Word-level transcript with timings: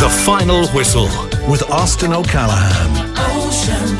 The 0.00 0.08
Final 0.08 0.68
Whistle 0.68 1.08
with 1.50 1.68
Austin 1.70 2.12
O'Callaghan. 2.12 3.18
Ocean 3.18 3.96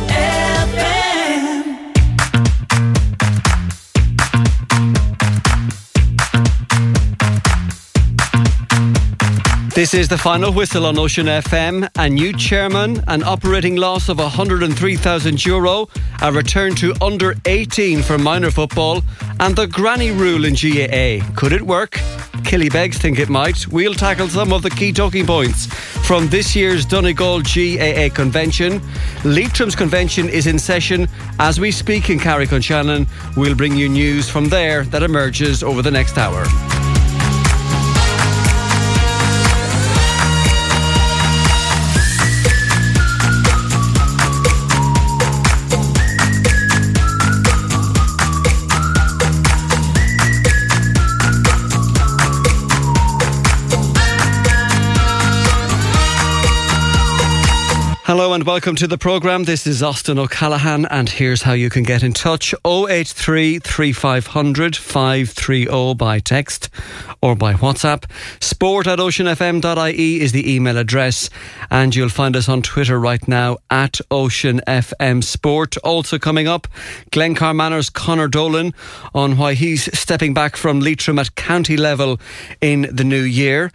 This 9.75 9.93
is 9.93 10.07
the 10.07 10.17
final 10.17 10.53
whistle 10.53 10.87
on 10.87 10.97
Ocean 10.99 11.27
FM. 11.27 11.89
A 11.99 12.09
new 12.09 12.33
chairman, 12.33 13.03
an 13.09 13.25
operating 13.25 13.75
loss 13.75 14.09
of 14.09 14.19
103,000 14.19 15.45
euro, 15.45 15.89
a 16.23 16.31
return 16.31 16.77
to 16.77 16.95
under 17.03 17.35
18 17.45 18.03
for 18.03 18.19
minor 18.19 18.53
football, 18.53 19.03
and 19.41 19.57
the 19.57 19.67
granny 19.67 20.13
rule 20.13 20.45
in 20.45 20.55
GAA. 20.55 21.29
Could 21.35 21.53
it 21.53 21.63
work? 21.63 21.99
Killybegs 22.49 22.95
think 22.95 23.19
it 23.19 23.29
might. 23.29 23.69
We'll 23.69 23.93
tackle 23.93 24.27
some 24.27 24.55
of 24.55 24.63
the 24.63 24.71
key 24.71 24.91
talking 24.91 25.27
points 25.27 25.67
from 26.07 26.29
this 26.29 26.57
year's 26.57 26.87
Donegal 26.87 27.43
GAA 27.43 28.09
convention. 28.09 28.81
Leitrim's 29.23 29.77
convention 29.77 30.31
is 30.31 30.47
in 30.47 30.59
session 30.59 31.09
as 31.39 31.61
we 31.61 31.71
speak 31.71 32.09
in 32.09 32.19
Carrick-on-Shannon. 32.19 33.07
We'll 33.37 33.55
bring 33.55 33.77
you 33.77 33.91
news 33.91 34.31
from 34.31 34.49
there 34.49 34.85
that 34.85 35.03
emerges 35.03 35.63
over 35.63 35.83
the 35.83 35.91
next 35.91 36.17
hour. 36.17 36.47
Hello 58.09 58.33
and 58.33 58.45
welcome 58.45 58.75
to 58.77 58.87
the 58.87 58.97
programme. 58.97 59.45
This 59.45 59.67
is 59.67 59.83
Austin 59.83 60.19
O'Callaghan, 60.19 60.87
and 60.87 61.11
here's 61.11 61.43
how 61.43 61.53
you 61.53 61.69
can 61.69 61.83
get 61.83 62.03
in 62.03 62.15
touch 62.15 62.55
083 62.65 63.59
3500 63.59 64.77
530 64.77 65.95
by 65.95 66.19
text 66.19 66.71
or 67.21 67.37
by 67.37 67.53
WhatsApp. 67.53 68.11
Sport 68.43 68.87
at 68.87 68.99
oceanfm.ie 68.99 70.21
is 70.23 70.33
the 70.33 70.51
email 70.51 70.79
address, 70.79 71.29
and 71.71 71.95
you'll 71.95 72.09
find 72.09 72.35
us 72.35 72.49
on 72.49 72.63
Twitter 72.63 72.99
right 72.99 73.29
now 73.29 73.59
at 73.69 74.01
OceanFM 74.11 75.23
Sport. 75.23 75.77
Also 75.85 76.19
coming 76.19 76.49
up, 76.49 76.67
Glencar 77.11 77.55
Manor's 77.55 77.91
Connor 77.91 78.29
Dolan 78.29 78.73
on 79.15 79.37
why 79.37 79.53
he's 79.53 79.85
stepping 79.99 80.33
back 80.33 80.57
from 80.57 80.81
Leitrim 80.81 81.19
at 81.19 81.35
county 81.35 81.77
level 81.77 82.19
in 82.63 82.89
the 82.91 83.05
new 83.05 83.21
year. 83.21 83.71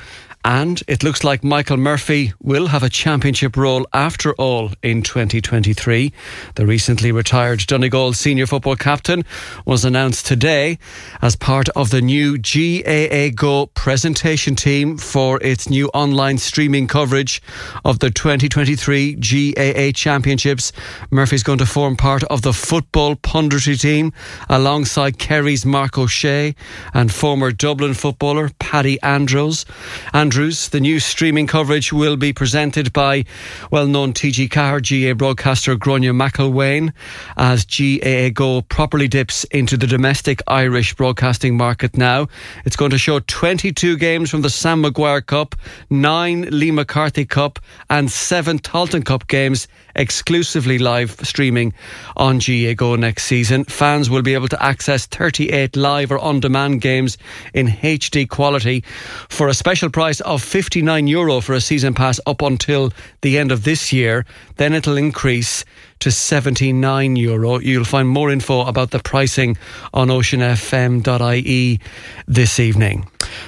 And 0.46 0.84
it 0.90 1.04
looks 1.04 1.24
like 1.24 1.42
Michael 1.42 1.78
Murphy 1.78 2.34
will 2.42 2.68
have 2.68 2.84
a 2.84 2.90
championship 2.90 3.56
role 3.56 3.88
after 3.94 4.34
all 4.34 4.72
in 4.82 5.02
2023. 5.02 6.12
The 6.56 6.66
recently 6.66 7.14
retired 7.14 7.60
Donegal 7.66 8.12
senior 8.12 8.46
football 8.46 8.76
captain 8.76 9.24
was 9.66 9.86
announced 9.86 10.26
today 10.26 10.80
as 11.22 11.38
part 11.38 11.70
of 11.70 11.92
the 11.92 12.02
new 12.02 12.38
GAA 12.38 13.30
Go 13.34 13.68
presentation 13.68 14.56
team 14.56 14.98
for 14.98 15.42
its 15.42 15.70
new 15.70 15.88
online 15.94 16.38
streaming 16.38 16.88
coverage 16.88 17.42
of 17.86 18.00
the 18.00 18.10
2023 18.10 19.14
GAA 19.16 19.92
Championships. 19.94 20.74
Murphy's 21.10 21.44
going 21.44 21.60
to 21.60 21.66
form 21.66 21.96
part 21.96 22.24
of 22.26 22.42
the 22.42 22.54
football 22.54 23.16
punditry 23.16 23.80
team 23.80 24.12
alongside 24.50 25.18
Kerry's 25.20 25.66
Mark 25.66 25.98
O'Shea 25.98 26.54
and 26.94 27.14
former 27.14 27.52
Dublin 27.52 27.94
footballer 27.94 28.50
Paddy 28.60 29.02
Andrews. 29.02 29.66
And 30.12 30.33
Andrews. 30.34 30.70
The 30.70 30.80
new 30.80 31.00
streaming 31.00 31.46
coverage 31.46 31.94
will 31.94 32.18
be 32.18 32.34
presented 32.34 32.92
by 32.92 33.26
well 33.70 33.86
known 33.86 34.14
TG 34.14 34.50
Ceathair 34.50 34.82
GAA 34.82 35.14
broadcaster 35.14 35.76
Gráinne 35.76 36.12
McElwain 36.12 36.92
as 37.38 37.66
GAA 37.66 38.32
Go 38.34 38.64
properly 38.64 39.08
dips 39.08 39.44
into 39.52 39.78
the 39.78 39.86
domestic 39.86 40.42
Irish 40.48 40.96
broadcasting 40.96 41.56
market 41.56 41.98
now. 41.98 42.30
It's 42.66 42.76
going 42.76 42.90
to 42.90 42.98
show 42.98 43.20
22 43.20 43.96
games 43.98 44.32
from 44.32 44.42
the 44.42 44.50
Sam 44.50 44.82
Maguire 44.82 45.22
Cup, 45.22 45.56
nine 45.92 46.46
Liam 46.46 46.74
MacCarthy 46.74 47.30
Cup, 47.30 47.60
and 47.92 48.10
seven 48.10 48.58
Tailteann 48.58 49.06
Cup 49.06 49.28
games 49.28 49.68
exclusively 49.96 50.78
live 50.80 51.12
streaming 51.24 51.74
on 52.18 52.40
GAA 52.40 52.74
Go 52.76 52.96
next 52.96 53.26
season. 53.26 53.64
Fans 53.66 54.10
will 54.10 54.22
be 54.22 54.34
able 54.34 54.48
to 54.50 54.64
access 54.64 55.06
38 55.06 55.76
live 55.76 56.12
or 56.12 56.20
on 56.20 56.40
demand 56.40 56.82
games 56.82 57.18
in 57.54 57.68
HD 57.68 58.28
quality 58.28 58.84
for 59.30 59.48
a 59.48 59.54
special 59.54 59.90
price 59.90 60.22
of 60.22 60.42
59 60.42 61.08
euro 61.08 61.42
for 61.42 61.54
a 61.54 61.62
season 61.62 61.94
pass 61.94 62.20
up 62.26 62.42
until 62.42 62.92
the 63.22 63.38
end 63.38 63.52
of 63.52 63.64
this 63.64 63.94
year. 63.94 64.26
Then 64.58 64.74
it'll 64.74 64.98
increase 64.98 65.66
to 66.04 66.12
79 66.12 67.16
euro. 67.16 67.60
You'll 67.60 67.86
find 67.86 68.10
more 68.10 68.30
info 68.30 68.66
about 68.66 68.92
the 68.92 69.00
pricing 69.00 69.58
on 69.94 70.10
oceanfm.ie 70.10 71.80
this 72.28 72.60
evening. 72.60 73.08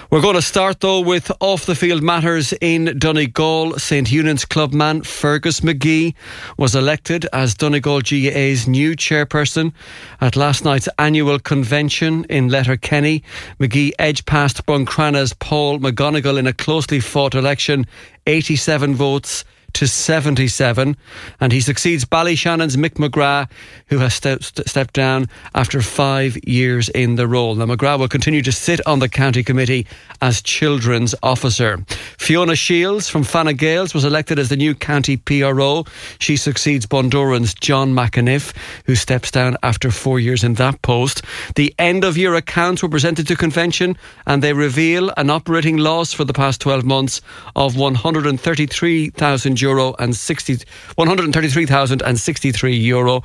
We're 0.10 0.22
going 0.22 0.36
to 0.36 0.42
start 0.42 0.80
though 0.80 1.02
with 1.02 1.30
off 1.42 1.66
the 1.66 1.76
field 1.76 2.02
matters 2.02 2.54
in 2.62 2.98
Donegal. 2.98 3.78
St 3.78 4.08
Eunan's 4.08 4.46
clubman 4.46 5.02
Fergus 5.02 5.60
McGee 5.60 6.14
was 6.58 6.76
elected 6.76 7.28
as 7.34 7.56
Donegal 7.56 8.00
GAA's 8.00 8.70
new 8.70 8.96
chairperson 8.96 9.74
at 10.22 10.38
last 10.38 10.64
night's 10.64 10.88
annual 10.98 11.40
convention 11.40 12.26
in 12.30 12.48
Letterkenny. 12.48 13.22
McGee 13.60 13.92
edged 14.00 14.26
past 14.26 14.66
Buncrana's 14.66 15.34
Paul 15.34 15.80
McGonigal 15.80 16.40
in 16.40 16.48
a 16.48 16.54
closely 16.54 17.02
fought 17.02 17.36
election, 17.36 17.86
87 18.26 18.96
votes 18.96 19.44
to 19.76 19.88
77, 19.88 20.98
and 21.40 21.52
he 21.52 21.62
succeeds 21.62 22.06
Ballyshannon's 22.06 22.78
Mick 22.78 22.96
McGrath, 22.96 23.50
who 23.88 24.00
has 24.00 24.14
ste- 24.16 24.68
stepped 24.68 24.94
down 24.94 25.30
after 25.54 25.82
five 25.82 26.38
years 26.46 26.90
in 26.90 27.16
the 27.16 27.28
role. 27.28 27.56
Now, 27.56 27.66
McGrath 27.66 28.00
will 28.00 28.08
continue 28.08 28.42
to 28.42 28.52
sit 28.52 28.86
on 28.88 29.00
the 29.00 29.10
county 29.10 29.44
committee 29.44 29.86
as 30.22 30.42
children's 30.42 31.14
officer. 31.22 31.84
Fiona 32.18 32.56
Shields 32.56 33.10
from 33.10 33.24
Fanad 33.24 33.58
Gaels 33.58 33.94
was 33.94 34.06
elected 34.06 34.40
as 34.40 34.50
the 34.50 34.56
new 34.56 34.74
county 34.74 35.18
PRO. 35.18 35.86
She 36.20 36.38
succeeds 36.38 36.86
Bundoran's 36.86 37.54
John 37.54 37.94
McAniff, 37.94 38.56
who 38.86 38.96
steps 38.96 39.30
down 39.30 39.58
after 39.62 39.92
four 39.92 40.20
years 40.20 40.44
in 40.44 40.54
that 40.56 40.82
post. 40.82 41.22
The 41.56 41.74
end 41.78 42.04
of 42.04 42.18
year 42.18 42.36
accounts 42.36 42.82
were 42.82 42.90
presented 42.90 43.28
to 43.28 43.36
convention, 43.36 43.98
and 44.26 44.42
they 44.42 44.54
reveal 44.54 45.12
an 45.18 45.30
operating 45.30 45.78
loss 45.78 46.14
for 46.14 46.24
the 46.24 46.34
past 46.34 46.62
12 46.62 46.86
months 46.86 47.22
of 47.56 47.76
133,000 47.76 49.56
euro 49.68 49.96
and 50.00 50.16
60, 50.16 50.60
133,063 50.96 52.76
euro 52.76 53.24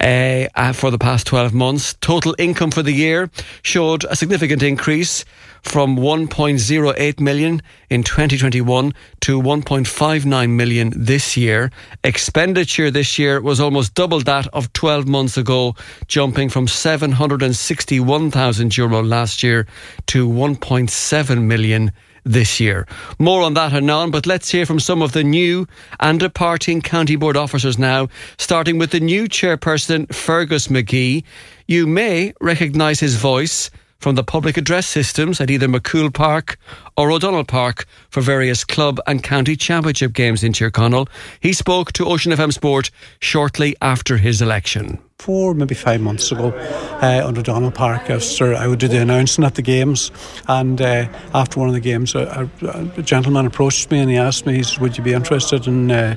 uh, 0.00 0.72
for 0.72 0.90
the 0.90 0.98
past 0.98 1.26
12 1.26 1.52
months. 1.52 1.94
Total 2.00 2.34
income 2.38 2.70
for 2.70 2.82
the 2.82 2.92
year 2.92 3.30
showed 3.62 4.04
a 4.04 4.16
significant 4.16 4.62
increase 4.62 5.24
from 5.64 5.96
1.08 5.96 7.20
million 7.20 7.62
in 7.88 8.02
2021 8.02 8.92
to 9.20 9.40
1.59 9.40 10.50
million 10.50 10.92
this 10.94 11.34
year. 11.36 11.70
Expenditure 12.04 12.90
this 12.90 13.18
year 13.18 13.40
was 13.40 13.60
almost 13.60 13.94
double 13.94 14.20
that 14.20 14.46
of 14.48 14.70
12 14.74 15.08
months 15.08 15.38
ago, 15.38 15.74
jumping 16.06 16.50
from 16.50 16.68
761,000 16.68 18.76
euro 18.76 19.02
last 19.02 19.42
year 19.42 19.66
to 20.06 20.28
1.7 20.28 21.42
million 21.42 21.90
this 22.24 22.58
year. 22.60 22.86
More 23.18 23.42
on 23.42 23.54
that 23.54 23.72
anon, 23.72 24.10
but 24.10 24.26
let's 24.26 24.50
hear 24.50 24.66
from 24.66 24.80
some 24.80 25.02
of 25.02 25.12
the 25.12 25.24
new 25.24 25.66
and 26.00 26.18
departing 26.18 26.80
County 26.80 27.16
Board 27.16 27.36
officers 27.36 27.78
now, 27.78 28.08
starting 28.38 28.78
with 28.78 28.90
the 28.90 29.00
new 29.00 29.28
chairperson, 29.28 30.12
Fergus 30.12 30.68
McGee. 30.68 31.24
You 31.68 31.86
may 31.86 32.32
recognise 32.40 33.00
his 33.00 33.16
voice 33.16 33.70
from 34.04 34.16
the 34.16 34.22
public 34.22 34.58
address 34.58 34.86
systems 34.86 35.40
at 35.40 35.50
either 35.50 35.66
MacCumhaill 35.66 36.12
Park 36.12 36.58
or 36.94 37.10
O'Donnell 37.10 37.42
Park 37.42 37.86
for 38.10 38.20
various 38.20 38.62
club 38.62 39.00
and 39.06 39.22
county 39.22 39.56
championship 39.56 40.12
games 40.12 40.44
in 40.44 40.52
Tyrconnell. 40.52 41.08
He 41.40 41.54
spoke 41.54 41.90
to 41.94 42.04
Ocean 42.04 42.30
FM 42.30 42.52
Sport 42.52 42.90
shortly 43.20 43.74
after 43.80 44.18
his 44.18 44.42
election 44.42 44.98
four, 45.18 45.54
maybe 45.54 45.74
five 45.74 46.02
months 46.02 46.30
ago, 46.30 46.52
uh, 47.00 47.22
under 47.24 47.40
Donald 47.40 47.74
Park. 47.74 48.10
After 48.10 48.54
I 48.54 48.66
would 48.66 48.78
do 48.78 48.88
the 48.88 49.00
announcing 49.00 49.42
at 49.42 49.54
the 49.54 49.62
games, 49.62 50.10
and 50.48 50.78
uh, 50.82 51.08
after 51.32 51.60
one 51.60 51.68
of 51.68 51.74
the 51.74 51.80
games, 51.80 52.14
a, 52.14 52.50
a, 52.60 53.02
gentleman 53.02 53.46
approached 53.46 53.90
me 53.90 54.00
and 54.00 54.10
he 54.10 54.18
asked 54.18 54.44
me, 54.44 54.62
he 54.62 54.80
"Would 54.80 54.98
you 54.98 55.02
be 55.02 55.14
interested 55.14 55.66
in, 55.66 55.90
uh, 55.90 56.14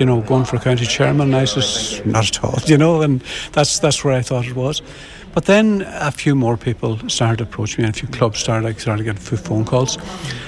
you 0.00 0.06
know, 0.06 0.22
going 0.22 0.46
for 0.46 0.56
a 0.56 0.60
county 0.60 0.86
chairman?" 0.86 1.34
And 1.34 1.36
I 1.36 1.44
said, 1.44 2.06
"Not 2.06 2.28
at 2.28 2.44
all," 2.44 2.58
you 2.66 2.78
know, 2.78 3.02
and 3.02 3.22
that's 3.52 3.78
that's 3.78 4.02
where 4.02 4.14
I 4.14 4.22
thought 4.22 4.46
it 4.46 4.56
was. 4.56 4.80
But 5.36 5.44
then 5.44 5.82
a 5.86 6.10
few 6.10 6.34
more 6.34 6.56
people 6.56 6.98
started 7.10 7.42
approaching 7.42 7.82
me, 7.82 7.88
and 7.88 7.94
a 7.94 7.98
few 7.98 8.08
clubs 8.08 8.38
started. 8.38 8.66
I 8.66 8.72
started 8.72 9.04
getting 9.04 9.20
few 9.20 9.36
phone 9.36 9.66
calls. 9.66 9.98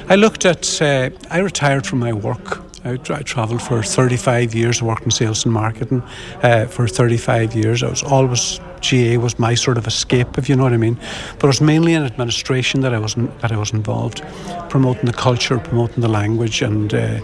I 0.09 0.17
looked 0.17 0.47
at. 0.47 0.81
Uh, 0.81 1.11
I 1.31 1.41
retired 1.41 1.87
from 1.87 1.99
my 1.99 2.15
work 2.15 2.63
I, 2.87 2.93
I 3.11 3.23
travelled 3.23 3.61
for 3.61 3.83
35 3.83 4.55
years. 4.55 4.83
Worked 4.83 5.05
in 5.05 5.11
sales 5.11 5.45
and 5.45 5.53
marketing 5.53 6.03
uh, 6.43 6.65
for 6.65 6.89
35 6.89 7.55
years. 7.55 7.83
I 7.83 7.91
was 7.91 8.03
always 8.03 8.61
GA 8.81 9.19
was 9.19 9.39
my 9.39 9.55
sort 9.55 9.77
of 9.77 9.87
escape, 9.87 10.39
if 10.39 10.49
you 10.49 10.57
know 10.57 10.63
what 10.63 10.73
I 10.73 10.79
mean. 10.79 10.99
But 11.35 11.45
it 11.45 11.49
was 11.49 11.61
mainly 11.61 11.93
in 11.93 12.05
administration 12.05 12.81
that 12.81 12.95
I 12.95 12.99
was 12.99 13.15
that 13.15 13.53
I 13.53 13.59
was 13.59 13.73
involved, 13.75 14.23
promoting 14.71 15.05
the 15.05 15.13
culture, 15.13 15.59
promoting 15.59 16.01
the 16.01 16.09
language, 16.09 16.63
and. 16.63 16.95
Uh, 16.95 17.21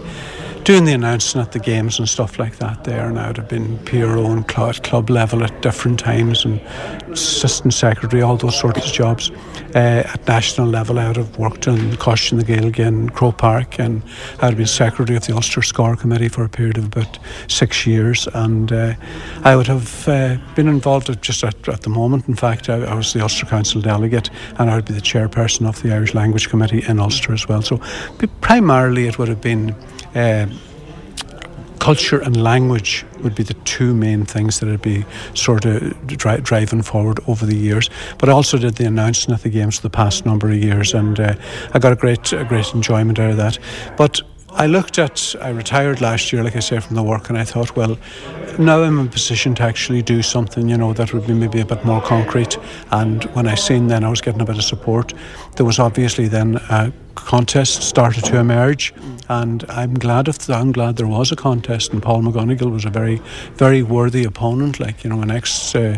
doing 0.65 0.83
the 0.83 0.93
announcing 0.93 1.39
at 1.39 1.51
the 1.51 1.59
games 1.59 1.99
and 1.99 2.09
stuff 2.09 2.39
like 2.39 2.57
that 2.57 2.83
there 2.85 3.07
and 3.07 3.19
I'd 3.19 3.37
have 3.37 3.47
been 3.47 3.77
PRO 3.85 4.31
and 4.31 4.47
club, 4.47 4.81
club 4.81 5.11
level 5.11 5.43
at 5.43 5.61
different 5.61 5.99
times 5.99 6.43
and 6.43 6.59
assistant 7.11 7.71
secretary, 7.71 8.23
all 8.23 8.35
those 8.35 8.59
sorts 8.59 8.87
of 8.87 8.91
jobs. 8.91 9.29
Uh, 9.75 10.01
at 10.11 10.27
national 10.27 10.67
level, 10.67 10.97
I 10.97 11.07
would 11.07 11.17
have 11.17 11.37
worked 11.37 11.67
in 11.67 11.95
Coiste 11.97 12.33
na 12.33 12.41
Gaeilge 12.41 12.79
and 12.79 13.13
Croke 13.13 13.37
Park 13.37 13.79
and 13.79 14.01
I 14.39 14.45
would 14.45 14.53
have 14.53 14.57
been 14.57 14.65
secretary 14.65 15.15
of 15.15 15.27
the 15.27 15.35
Ulster 15.35 15.61
Scór 15.61 15.99
Committee 15.99 16.29
for 16.29 16.43
a 16.43 16.49
period 16.49 16.79
of 16.79 16.85
about 16.85 17.19
six 17.47 17.85
years 17.85 18.27
and 18.33 18.71
uh, 18.71 18.95
I 19.43 19.55
would 19.55 19.67
have 19.67 20.07
uh, 20.07 20.37
been 20.55 20.67
involved 20.67 21.11
at, 21.11 21.21
just 21.21 21.43
at, 21.43 21.69
at, 21.69 21.81
the 21.81 21.91
moment. 21.91 22.27
In 22.27 22.35
fact, 22.35 22.69
I, 22.69 22.81
I, 22.85 22.95
was 22.95 23.13
the 23.13 23.21
Ulster 23.21 23.45
Council 23.45 23.81
delegate 23.81 24.31
and 24.57 24.71
I 24.71 24.75
would 24.77 24.85
be 24.85 24.95
the 24.95 25.01
chairperson 25.01 25.69
of 25.69 25.79
the 25.83 25.93
Irish 25.93 26.15
Language 26.15 26.49
Committee 26.49 26.83
in 26.87 26.99
Ulster 26.99 27.33
as 27.33 27.47
well. 27.47 27.61
So 27.61 27.79
primarily 28.41 29.05
it 29.05 29.19
would 29.19 29.27
have 29.27 29.41
been 29.41 29.75
uh, 30.15 30.47
culture 31.79 32.19
and 32.19 32.41
language 32.41 33.05
would 33.21 33.35
be 33.35 33.43
the 33.43 33.53
two 33.65 33.93
main 33.93 34.25
things 34.25 34.59
that 34.59 34.67
would 34.67 34.81
be 34.81 35.05
sort 35.35 35.65
of 35.65 36.07
dri- 36.07 36.41
driving 36.41 36.81
forward 36.81 37.19
over 37.27 37.45
the 37.45 37.55
years. 37.55 37.91
But 38.17 38.29
I 38.29 38.31
also 38.31 38.57
did 38.57 38.75
the 38.75 38.85
announcing 38.85 39.33
at 39.35 39.43
the 39.43 39.49
games 39.49 39.75
for 39.75 39.83
the 39.83 39.91
past 39.91 40.25
number 40.25 40.49
of 40.49 40.57
years, 40.57 40.95
and 40.95 41.19
uh, 41.19 41.35
I 41.75 41.79
got 41.79 41.91
a 41.91 41.95
great, 41.95 42.33
a 42.33 42.43
great 42.43 42.73
enjoyment 42.73 43.19
out 43.19 43.29
of 43.29 43.37
that. 43.37 43.59
But 43.97 44.21
I 44.49 44.67
looked 44.67 44.97
at, 44.97 45.35
I 45.41 45.49
retired 45.49 46.01
last 46.01 46.31
year, 46.33 46.43
like 46.43 46.55
I 46.55 46.59
say, 46.59 46.79
from 46.79 46.95
the 46.95 47.03
work, 47.03 47.29
and 47.29 47.37
I 47.37 47.43
thought, 47.43 47.75
well, 47.75 47.97
now 48.57 48.81
I'm 48.83 48.97
in 48.99 49.07
a 49.07 49.09
position 49.09 49.53
to 49.55 49.63
actually 49.63 50.01
do 50.01 50.21
something, 50.21 50.69
you 50.69 50.77
know, 50.77 50.93
that 50.93 51.13
would 51.13 51.27
be 51.27 51.33
maybe 51.33 51.59
a 51.59 51.65
bit 51.65 51.83
more 51.83 52.01
concrete. 52.01 52.57
And 52.89 53.25
when 53.35 53.47
I 53.47 53.55
seen 53.55 53.87
then 53.87 54.03
I 54.03 54.09
was 54.09 54.21
getting 54.21 54.41
a 54.41 54.45
bit 54.45 54.57
of 54.57 54.63
support, 54.63 55.13
there 55.57 55.65
was 55.65 55.77
obviously 55.77 56.29
then 56.29 56.55
a 56.69 56.91
contest 57.15 57.81
started 57.83 58.23
to 58.25 58.37
emerge, 58.37 58.93
and 59.29 59.63
I'm 59.69 59.95
glad 59.95 60.27
if 60.27 60.49
I'm 60.49 60.71
glad 60.71 60.97
there 60.97 61.07
was 61.07 61.31
a 61.31 61.35
contest. 61.35 61.93
And 61.93 62.01
Paul 62.01 62.21
McGonigal 62.21 62.71
was 62.71 62.85
a 62.85 62.89
very, 62.89 63.21
very 63.55 63.81
worthy 63.81 64.23
opponent, 64.23 64.79
like 64.79 65.03
you 65.03 65.09
know, 65.09 65.21
an 65.21 65.31
ex 65.31 65.73
uh, 65.75 65.97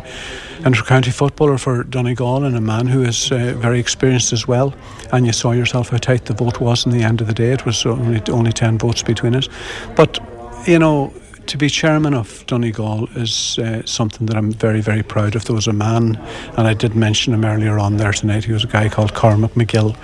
inter-county 0.65 1.11
footballer 1.11 1.57
for 1.57 1.83
Donegal 1.83 2.43
and 2.43 2.55
a 2.55 2.61
man 2.61 2.87
who 2.87 3.03
is 3.03 3.31
uh, 3.31 3.53
very 3.57 3.79
experienced 3.79 4.33
as 4.33 4.47
well. 4.47 4.73
And 5.11 5.25
you 5.25 5.33
saw 5.33 5.51
yourself 5.51 5.89
how 5.89 5.97
tight 5.97 6.25
the 6.25 6.33
vote 6.33 6.59
was 6.59 6.85
in 6.85 6.91
the 6.91 7.03
end 7.03 7.21
of 7.21 7.27
the 7.27 7.33
day. 7.33 7.51
It 7.51 7.65
was 7.65 7.85
only 7.85 8.21
only 8.29 8.51
ten 8.51 8.77
votes 8.77 9.03
between 9.03 9.35
us, 9.35 9.49
but 9.95 10.19
you 10.65 10.79
know 10.79 11.13
to 11.47 11.57
be 11.57 11.69
chairman 11.69 12.13
of 12.13 12.45
Donegal 12.45 13.07
is 13.15 13.57
uh, 13.59 13.85
something 13.85 14.27
that 14.27 14.35
I'm 14.35 14.51
very, 14.51 14.81
very 14.81 15.03
proud 15.03 15.35
of. 15.35 15.45
There 15.45 15.55
was 15.55 15.67
a 15.67 15.73
man, 15.73 16.17
and 16.57 16.67
I 16.67 16.73
did 16.73 16.95
mention 16.95 17.33
him 17.33 17.45
earlier 17.45 17.79
on 17.79 17.97
there 17.97 18.11
tonight, 18.11 18.43
he 18.43 18.51
was 18.51 18.63
a 18.63 18.67
guy 18.67 18.89
called 18.89 19.13
Cormac 19.13 19.51
McGill. 19.51 19.95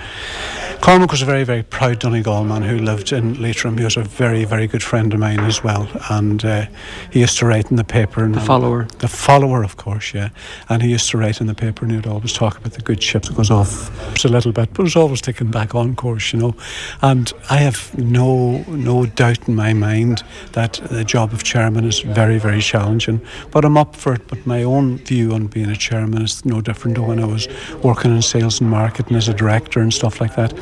Cormac 0.84 1.12
was 1.12 1.22
a 1.22 1.26
very, 1.26 1.46
very 1.46 1.64
proud 1.64 2.00
Donegal 2.00 2.44
man 2.44 2.62
who 2.62 2.78
lived 2.78 3.14
in 3.14 3.42
Leitrim. 3.42 3.78
He 3.78 3.86
was 3.86 3.96
a 3.96 4.04
very, 4.04 4.44
very 4.44 4.68
good 4.68 4.84
friend 4.84 5.14
of 5.14 5.20
mine 5.20 5.40
as 5.40 5.64
well. 5.64 5.88
And 6.10 6.44
uh, 6.44 6.66
he 7.10 7.22
used 7.22 7.38
to 7.40 7.46
write 7.46 7.72
in 7.72 7.78
the 7.78 7.86
paper. 7.86 8.28
the 8.28 8.42
follower. 8.42 8.88
The 8.98 9.08
follower, 9.08 9.64
of 9.64 9.78
course, 9.78 10.14
yeah. 10.14 10.30
And 10.68 10.82
he 10.82 10.90
used 10.90 11.10
to 11.12 11.18
write 11.18 11.40
in 11.40 11.48
the 11.48 11.56
paper 11.56 11.86
and 11.86 11.92
he 11.92 11.98
would 11.98 12.08
always 12.08 12.34
talk 12.34 12.58
about 12.58 12.74
the 12.74 12.82
good 12.82 13.02
ships. 13.02 13.30
that 13.30 13.38
goes 13.38 13.50
off 13.50 14.26
a 14.26 14.28
little 14.28 14.52
bit, 14.52 14.70
but 14.74 14.80
it 14.80 14.84
was 14.84 14.98
always 14.98 15.22
taken 15.22 15.52
back 15.52 15.74
on 15.74 15.96
course, 15.96 16.34
you 16.34 16.40
know. 16.40 16.56
And 17.02 17.32
I 17.50 17.58
have 17.58 17.98
no, 17.98 18.64
no 18.68 19.06
doubt 19.06 19.48
in 19.48 19.56
my 19.56 19.72
mind 19.72 20.24
that 20.52 20.82
the 20.92 21.06
job 21.06 21.33
of 21.34 21.44
chairman 21.44 21.86
is 21.86 22.00
very, 22.00 22.38
very 22.38 22.62
challenging. 22.62 23.22
But 23.52 23.66
I'm 23.66 23.78
up 23.78 23.96
for 23.96 24.14
it. 24.14 24.28
But 24.28 24.46
my 24.46 24.64
own 24.64 24.98
view 25.00 25.34
on 25.34 25.48
being 25.48 25.70
a 25.70 25.76
chairman 25.76 26.22
is 26.22 26.46
no 26.46 26.62
different 26.62 26.96
to 26.96 27.04
when 27.04 27.20
I 27.20 27.26
was 27.26 27.48
working 27.84 28.16
in 28.16 28.22
sales 28.22 28.62
and 28.62 28.70
marketing 28.70 29.18
as 29.18 29.28
a 29.28 29.34
director 29.34 29.80
and 29.80 29.94
stuff 29.94 30.22
like 30.22 30.36
that. 30.36 30.54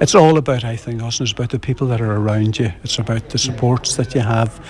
It's 0.00 0.14
all 0.14 0.36
about, 0.36 0.64
I 0.64 0.76
think, 0.76 1.02
Austin, 1.02 1.24
it's 1.24 1.32
about 1.32 1.50
the 1.50 1.58
people 1.58 1.86
that 1.88 2.00
are 2.00 2.16
around 2.16 2.58
you. 2.58 2.72
It's 2.84 2.98
about 2.98 3.30
the 3.30 3.38
supports 3.38 3.96
that 3.96 4.14
you 4.14 4.20
have. 4.20 4.64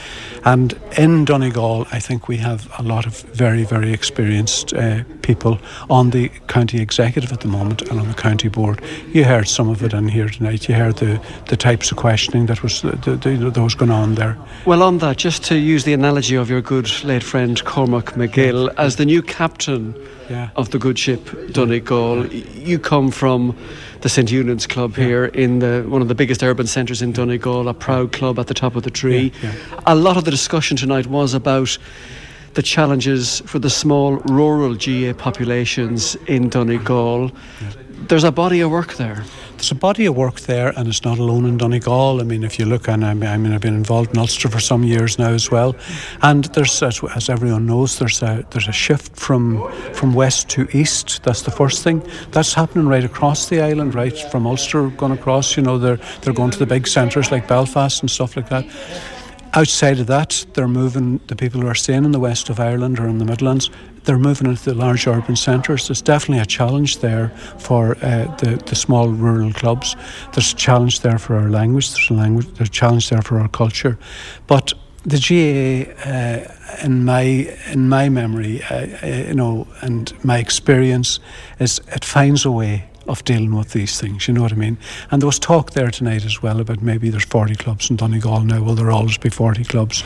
And 0.44 0.78
in 0.96 1.25
Donegal, 1.25 1.87
I 1.93 2.00
think 2.00 2.28
we 2.28 2.37
have 2.38 2.69
a 2.78 2.82
lot 2.82 3.06
of 3.06 3.20
very, 3.20 3.64
very 3.64 3.93
experienced 3.93 4.72
uh, 4.75 5.05
people 5.22 5.58
on 5.90 6.10
the 6.10 6.31
county 6.46 6.81
executive 6.81 7.32
at 7.32 7.40
the 7.40 7.49
moment 7.49 7.82
and 7.82 8.00
on 8.00 8.08
the 8.08 8.14
county 8.14 8.49
board. 8.49 8.82
You 9.12 9.25
heard 9.25 9.49
some 9.49 9.69
of 9.69 9.82
it 9.82 9.93
in 9.93 10.08
here 10.08 10.28
tonight. 10.28 10.69
You 10.69 10.75
heard 10.75 10.96
the, 10.96 11.20
the 11.49 11.56
types 11.56 11.90
of 11.90 11.96
questioning 11.96 12.46
that 12.46 12.62
was 12.62 12.82
the, 12.82 12.93
the, 12.93 13.50
that 13.50 13.60
was 13.60 13.75
going 13.75 13.90
on 13.90 14.14
there. 14.14 14.38
Well, 14.64 14.82
on 14.82 14.99
that, 14.99 15.19
just 15.19 15.44
to 15.48 15.56
use 15.56 15.84
the 15.84 15.94
analogy 15.94 16.34
of 16.34 16.50
your 16.50 16.60
good 16.60 16.90
late 17.04 17.22
friend 17.22 17.64
Cormac 17.64 18.12
McGill, 18.16 18.68
as 18.76 18.96
the 18.96 19.06
new 19.06 19.22
captain 19.22 19.94
yeah. 20.28 20.50
of 20.56 20.72
the 20.72 20.78
good 20.78 20.98
ship 20.98 21.26
Donegal, 21.52 22.26
you 22.26 22.78
come 22.78 23.10
from 23.10 23.56
the 24.02 24.10
St 24.10 24.28
Eunan's 24.28 24.66
Club 24.66 24.94
here 24.94 25.24
in 25.24 25.60
the 25.60 25.86
one 25.88 26.02
of 26.02 26.08
the 26.08 26.14
biggest 26.14 26.42
urban 26.42 26.66
centres 26.66 27.00
in 27.00 27.12
Donegal, 27.12 27.66
a 27.66 27.72
proud 27.72 28.12
club 28.12 28.38
at 28.38 28.48
the 28.48 28.52
top 28.52 28.76
of 28.76 28.82
the 28.82 28.90
tree. 28.90 29.32
A 29.86 29.94
lot 29.94 30.18
of 30.18 30.26
the 30.26 30.30
discussion 30.30 30.76
tonight 30.76 31.06
was 31.06 31.32
about 31.32 31.78
the 32.52 32.62
challenges 32.62 33.40
for 33.46 33.58
the 33.58 33.70
small 33.70 34.16
rural 34.26 34.74
GA 34.74 35.14
populations 35.14 36.14
in 36.26 36.50
Donegal. 36.50 37.32
There's 38.08 38.25
a 38.25 38.32
body 38.32 38.60
of 38.60 38.70
work 38.70 38.94
there 38.94 39.25
there's 39.58 39.72
a 39.72 39.75
body 39.75 40.06
of 40.06 40.16
work 40.16 40.40
there, 40.43 40.69
and 40.78 40.87
it's 40.87 41.05
not 41.05 41.19
alone 41.19 41.44
in 41.44 41.58
Donegal. 41.58 42.20
I 42.20 42.25
mean, 42.25 42.44
if 42.44 42.60
you 42.60 42.64
look, 42.64 42.88
and 42.88 43.05
I 43.05 43.12
mean, 43.12 43.52
I've 43.52 43.60
been 43.60 43.75
involved 43.75 44.10
in 44.12 44.19
Ulster 44.19 44.49
for 44.49 44.60
some 44.60 44.84
years 44.84 45.19
now 45.19 45.31
as 45.31 45.50
well, 45.50 45.75
and 46.22 46.44
there's, 46.55 46.81
as, 46.81 47.02
as 47.16 47.28
everyone 47.28 47.66
knows, 47.66 47.99
there's 47.99 48.22
a 48.22 48.46
there's 48.50 48.69
a 48.69 48.72
shift 48.72 49.16
from 49.16 49.69
from 49.93 50.14
west 50.14 50.49
to 50.50 50.69
east. 50.72 51.25
That's 51.25 51.43
the 51.43 51.50
first 51.50 51.82
thing. 51.82 52.08
That's 52.31 52.55
happening 52.55 52.87
right 52.87 53.05
across 53.05 53.49
the 53.49 53.60
island, 53.60 53.96
right 53.96 54.16
from 54.31 54.46
Ulster 54.46 54.90
going 54.90 55.12
across. 55.12 55.56
You 55.56 55.64
know, 55.64 55.76
they're 55.76 55.99
they're 56.20 56.32
going 56.32 56.52
to 56.52 56.58
the 56.58 56.66
big 56.66 56.87
centres 56.87 57.32
like 57.32 57.49
Belfast 57.49 58.00
and 58.00 58.10
stuff 58.10 58.37
like 58.37 58.49
that. 58.49 58.64
Outside 59.55 59.99
of 59.99 60.06
that, 60.06 60.46
they're 60.55 60.69
moving 60.69 61.20
the 61.26 61.34
people 61.34 61.60
who 61.60 61.66
are 61.66 61.75
staying 61.75 62.05
in 62.05 62.12
the 62.12 62.20
west 62.20 62.49
of 62.49 62.60
Ireland 62.60 63.00
or 63.00 63.08
in 63.08 63.19
the 63.19 63.25
Midlands. 63.25 63.70
They're 64.08 64.16
moving 64.16 64.46
into 64.46 64.64
the 64.64 64.75
large 64.75 65.06
urban 65.06 65.37
centres. 65.37 65.87
There's 65.87 66.00
definitely 66.00 66.40
a 66.40 66.46
challenge 66.46 67.00
there 67.00 67.28
for 67.58 67.94
uh, 67.99 68.34
the 68.37 68.56
the 68.64 68.75
small 68.75 69.10
rural 69.10 69.52
clubs. 69.52 69.96
There's 70.32 70.55
a 70.55 70.56
challenge 70.56 71.00
there 71.00 71.19
for 71.19 71.37
our 71.37 71.50
language. 71.50 71.93
There's 71.93 72.08
a 72.08 72.14
language. 72.14 72.46
There's 72.55 72.70
a 72.70 72.72
challenge 72.72 73.10
there 73.10 73.20
for 73.20 73.38
our 73.38 73.49
culture, 73.49 73.99
but 74.46 74.72
the 75.05 75.19
GAA, 75.19 75.93
uh, 76.10 76.87
in 76.87 77.05
my 77.05 77.55
in 77.70 77.90
my 77.90 78.08
memory, 78.08 78.62
uh, 78.70 78.87
uh, 79.02 79.06
you 79.28 79.34
know, 79.34 79.66
and 79.82 80.12
my 80.25 80.38
experience, 80.38 81.20
is 81.58 81.78
it 81.88 82.02
finds 82.02 82.46
a 82.46 82.50
way 82.50 82.88
of 83.08 83.22
dealing 83.25 83.55
with 83.55 83.72
these 83.72 84.00
things. 84.00 84.26
You 84.26 84.32
know 84.32 84.40
what 84.40 84.52
I 84.52 84.56
mean? 84.56 84.78
And 85.10 85.20
there 85.20 85.28
was 85.28 85.38
talk 85.38 85.72
there 85.72 85.90
tonight 85.90 86.25
as 86.25 86.43
well 86.43 86.60
about 86.60 86.81
maybe 86.81 87.10
there's 87.10 87.26
40 87.26 87.56
clubs 87.56 87.90
in 87.90 87.96
Donegal 87.96 88.40
now. 88.40 88.62
Will 88.62 88.74
there 88.74 88.91
always 88.91 89.19
be 89.19 89.29
40 89.29 89.65
clubs? 89.65 90.03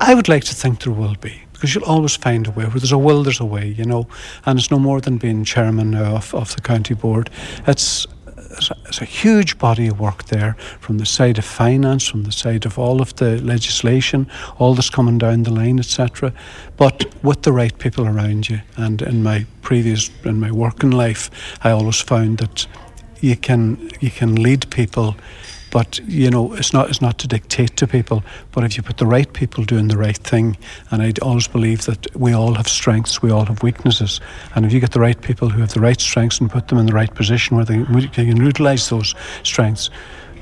I 0.00 0.14
would 0.14 0.28
like 0.28 0.44
to 0.44 0.54
think 0.54 0.84
there 0.84 0.92
will 0.92 1.16
be 1.20 1.42
because 1.56 1.74
you'll 1.74 1.84
always 1.84 2.14
find 2.14 2.46
a 2.46 2.50
way. 2.50 2.64
Where 2.64 2.78
there's 2.78 2.92
a 2.92 2.98
will, 2.98 3.22
there's 3.22 3.40
a 3.40 3.44
way, 3.44 3.68
you 3.68 3.84
know. 3.84 4.06
And 4.44 4.58
it's 4.58 4.70
no 4.70 4.78
more 4.78 5.00
than 5.00 5.16
being 5.16 5.42
chairman 5.44 5.90
now 5.90 6.16
of, 6.16 6.34
of 6.34 6.54
the 6.54 6.60
county 6.60 6.94
board. 6.94 7.30
It's 7.66 8.06
there's 8.48 9.00
a, 9.00 9.04
huge 9.04 9.58
body 9.58 9.88
of 9.88 9.98
work 9.98 10.24
there 10.24 10.54
from 10.80 10.98
the 10.98 11.06
side 11.06 11.38
of 11.38 11.44
finance, 11.44 12.06
from 12.06 12.24
the 12.24 12.32
side 12.32 12.64
of 12.64 12.78
all 12.78 13.02
of 13.02 13.14
the 13.16 13.40
legislation, 13.42 14.30
all 14.58 14.74
that's 14.74 14.90
coming 14.90 15.18
down 15.18 15.42
the 15.42 15.52
line, 15.52 15.78
etc. 15.78 16.32
But 16.76 17.06
with 17.24 17.42
the 17.42 17.52
right 17.52 17.76
people 17.78 18.06
around 18.06 18.48
you. 18.48 18.60
And 18.76 19.02
in 19.02 19.22
my 19.22 19.46
previous, 19.62 20.10
in 20.24 20.40
my 20.40 20.50
working 20.50 20.90
life, 20.90 21.30
I 21.62 21.70
always 21.70 22.00
found 22.00 22.38
that 22.38 22.66
you 23.20 23.36
can 23.36 23.90
you 24.00 24.10
can 24.10 24.34
lead 24.36 24.70
people 24.70 25.16
but 25.70 25.98
you 26.06 26.30
know, 26.30 26.52
it's 26.54 26.72
not 26.72 26.88
it's 26.88 27.00
not 27.00 27.18
to 27.18 27.28
dictate 27.28 27.76
to 27.76 27.86
people. 27.86 28.22
But 28.52 28.64
if 28.64 28.76
you 28.76 28.82
put 28.82 28.98
the 28.98 29.06
right 29.06 29.30
people 29.32 29.64
doing 29.64 29.88
the 29.88 29.96
right 29.96 30.16
thing, 30.16 30.56
and 30.90 31.02
I 31.02 31.12
always 31.22 31.48
believe 31.48 31.84
that 31.86 32.14
we 32.16 32.32
all 32.32 32.54
have 32.54 32.68
strengths, 32.68 33.22
we 33.22 33.30
all 33.30 33.46
have 33.46 33.62
weaknesses, 33.62 34.20
and 34.54 34.64
if 34.64 34.72
you 34.72 34.80
get 34.80 34.92
the 34.92 35.00
right 35.00 35.20
people 35.20 35.48
who 35.50 35.60
have 35.60 35.72
the 35.72 35.80
right 35.80 36.00
strengths 36.00 36.40
and 36.40 36.50
put 36.50 36.68
them 36.68 36.78
in 36.78 36.86
the 36.86 36.94
right 36.94 37.12
position 37.14 37.56
where 37.56 37.64
they, 37.64 37.84
can 38.08 38.36
utilise 38.36 38.88
those 38.88 39.14
strengths, 39.42 39.90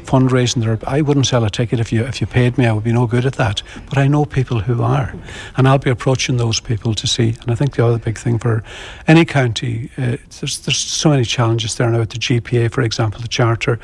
fundraising 0.04 0.62
there. 0.62 0.78
I 0.86 1.00
wouldn't 1.00 1.26
sell 1.26 1.44
a 1.44 1.50
ticket 1.50 1.80
if 1.80 1.92
you 1.92 2.04
if 2.04 2.20
you 2.20 2.26
paid 2.26 2.58
me. 2.58 2.66
I 2.66 2.72
would 2.72 2.84
be 2.84 2.92
no 2.92 3.06
good 3.06 3.26
at 3.26 3.34
that. 3.34 3.62
But 3.88 3.98
I 3.98 4.06
know 4.06 4.24
people 4.24 4.60
who 4.60 4.82
are, 4.82 5.14
and 5.56 5.66
I'll 5.66 5.78
be 5.78 5.90
approaching 5.90 6.36
those 6.36 6.60
people 6.60 6.94
to 6.94 7.06
see. 7.06 7.36
And 7.40 7.50
I 7.50 7.54
think 7.54 7.76
the 7.76 7.86
other 7.86 7.98
big 7.98 8.18
thing 8.18 8.38
for 8.38 8.62
any 9.06 9.24
county, 9.24 9.90
uh, 9.96 10.16
there's 10.40 10.60
there's 10.60 10.78
so 10.78 11.10
many 11.10 11.24
challenges 11.24 11.74
there 11.74 11.90
now 11.90 11.98
with 11.98 12.10
the 12.10 12.18
GPA, 12.18 12.72
for 12.72 12.82
example, 12.82 13.20
the 13.20 13.28
charter, 13.28 13.78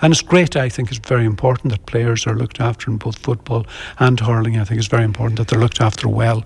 and 0.00 0.12
it's 0.12 0.22
great. 0.22 0.56
I 0.56 0.68
think 0.68 0.90
it's 0.90 1.08
very 1.08 1.24
important 1.24 1.72
that 1.72 1.86
players 1.86 2.26
are 2.26 2.34
looked 2.34 2.60
after 2.60 2.90
in 2.90 2.98
both 2.98 3.18
football 3.18 3.66
and 3.98 4.18
hurling. 4.20 4.58
I 4.58 4.64
think 4.64 4.78
it's 4.78 4.88
very 4.88 5.04
important 5.04 5.38
that 5.38 5.48
they're 5.48 5.60
looked 5.60 5.80
after 5.80 6.08
well. 6.08 6.44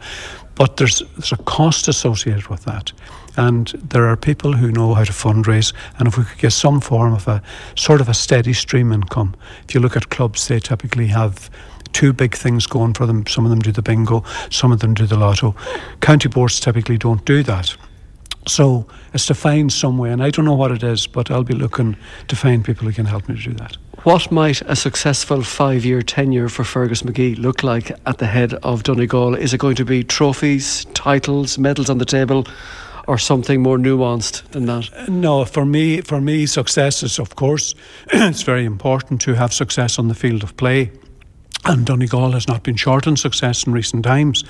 But 0.58 0.76
there's, 0.76 1.02
there's 1.16 1.32
a 1.32 1.36
cost 1.36 1.86
associated 1.86 2.48
with 2.48 2.64
that. 2.64 2.92
And 3.36 3.68
there 3.68 4.06
are 4.08 4.16
people 4.16 4.52
who 4.52 4.72
know 4.72 4.94
how 4.94 5.04
to 5.04 5.12
fundraise. 5.12 5.72
And 5.98 6.08
if 6.08 6.18
we 6.18 6.24
could 6.24 6.38
get 6.38 6.52
some 6.52 6.80
form 6.80 7.14
of 7.14 7.28
a 7.28 7.40
sort 7.76 8.00
of 8.00 8.08
a 8.08 8.14
steady 8.14 8.52
stream 8.52 8.92
income, 8.92 9.36
if 9.68 9.74
you 9.74 9.80
look 9.80 9.96
at 9.96 10.10
clubs, 10.10 10.48
they 10.48 10.58
typically 10.58 11.06
have 11.06 11.48
two 11.92 12.12
big 12.12 12.34
things 12.34 12.66
going 12.66 12.94
for 12.94 13.06
them. 13.06 13.24
Some 13.28 13.44
of 13.44 13.50
them 13.50 13.60
do 13.60 13.70
the 13.70 13.82
bingo, 13.82 14.24
some 14.50 14.72
of 14.72 14.80
them 14.80 14.94
do 14.94 15.06
the 15.06 15.16
lotto. 15.16 15.54
County 16.00 16.28
boards 16.28 16.58
typically 16.58 16.98
don't 16.98 17.24
do 17.24 17.44
that. 17.44 17.76
So 18.48 18.86
it's 19.14 19.26
to 19.26 19.34
find 19.34 19.72
some 19.72 19.98
way, 19.98 20.10
and 20.10 20.22
I 20.22 20.30
don't 20.30 20.44
know 20.44 20.54
what 20.54 20.72
it 20.72 20.82
is, 20.82 21.06
but 21.06 21.30
I'll 21.30 21.44
be 21.44 21.54
looking 21.54 21.96
to 22.28 22.36
find 22.36 22.64
people 22.64 22.86
who 22.86 22.92
can 22.92 23.06
help 23.06 23.28
me 23.28 23.36
to 23.36 23.42
do 23.42 23.54
that. 23.54 23.76
What 24.04 24.30
might 24.30 24.62
a 24.62 24.76
successful 24.76 25.42
five 25.42 25.84
year 25.84 26.02
tenure 26.02 26.48
for 26.48 26.62
Fergus 26.62 27.02
McGee 27.02 27.36
look 27.36 27.64
like 27.64 27.90
at 28.06 28.18
the 28.18 28.26
head 28.26 28.54
of 28.54 28.84
Donegal? 28.84 29.34
Is 29.34 29.52
it 29.52 29.58
going 29.58 29.74
to 29.74 29.84
be 29.84 30.04
trophies, 30.04 30.84
titles, 30.94 31.58
medals 31.58 31.90
on 31.90 31.98
the 31.98 32.04
table? 32.04 32.46
Or 33.08 33.18
something 33.18 33.60
more 33.60 33.76
nuanced 33.76 34.48
than 34.50 34.66
that? 34.66 34.90
Uh, 34.94 35.06
no, 35.08 35.44
for 35.44 35.64
me, 35.64 36.00
for 36.02 36.20
me, 36.20 36.46
success 36.46 37.02
is, 37.02 37.18
of 37.18 37.34
course, 37.34 37.74
it's 38.12 38.42
very 38.42 38.64
important 38.64 39.20
to 39.22 39.34
have 39.34 39.52
success 39.52 39.98
on 39.98 40.08
the 40.08 40.14
field 40.14 40.44
of 40.44 40.56
play. 40.56 40.92
And 41.64 41.84
Donegal 41.84 42.32
has 42.32 42.46
not 42.46 42.62
been 42.62 42.76
short 42.76 43.06
on 43.06 43.16
success 43.16 43.66
in 43.66 43.72
recent 43.72 44.04
times. 44.04 44.44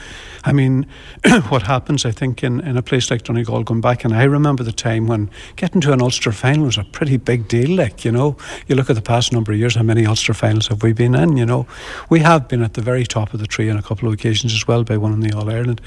I 0.44 0.52
mean, 0.52 0.86
what 1.48 1.62
happens, 1.62 2.04
I 2.04 2.10
think, 2.10 2.44
in, 2.44 2.60
in 2.60 2.76
a 2.76 2.82
place 2.82 3.10
like 3.10 3.22
Donegal 3.22 3.64
going 3.64 3.80
back, 3.80 4.04
and 4.04 4.14
I 4.14 4.24
remember 4.24 4.62
the 4.62 4.72
time 4.72 5.06
when 5.06 5.30
getting 5.56 5.80
to 5.82 5.92
an 5.92 6.02
Ulster 6.02 6.32
final 6.32 6.66
was 6.66 6.78
a 6.78 6.84
pretty 6.84 7.16
big 7.16 7.48
deal. 7.48 7.76
Like, 7.76 8.04
you 8.04 8.12
know, 8.12 8.36
you 8.66 8.76
look 8.76 8.90
at 8.90 8.96
the 8.96 9.02
past 9.02 9.32
number 9.32 9.52
of 9.52 9.58
years, 9.58 9.74
how 9.74 9.82
many 9.82 10.06
Ulster 10.06 10.34
finals 10.34 10.68
have 10.68 10.82
we 10.82 10.92
been 10.92 11.14
in? 11.14 11.36
You 11.36 11.46
know, 11.46 11.66
we 12.10 12.20
have 12.20 12.46
been 12.46 12.62
at 12.62 12.74
the 12.74 12.82
very 12.82 13.04
top 13.04 13.32
of 13.32 13.40
the 13.40 13.46
tree 13.46 13.70
on 13.70 13.78
a 13.78 13.82
couple 13.82 14.06
of 14.06 14.14
occasions 14.14 14.52
as 14.52 14.68
well 14.68 14.84
by 14.84 14.96
winning 14.96 15.20
the 15.20 15.36
All 15.36 15.50
Ireland. 15.50 15.80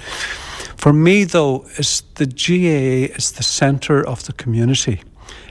For 0.75 0.91
me, 0.91 1.23
though, 1.23 1.65
is 1.77 2.01
the 2.15 2.25
GAA 2.25 3.13
is 3.15 3.33
the 3.33 3.43
centre 3.43 4.05
of 4.05 4.25
the 4.25 4.33
community. 4.33 5.01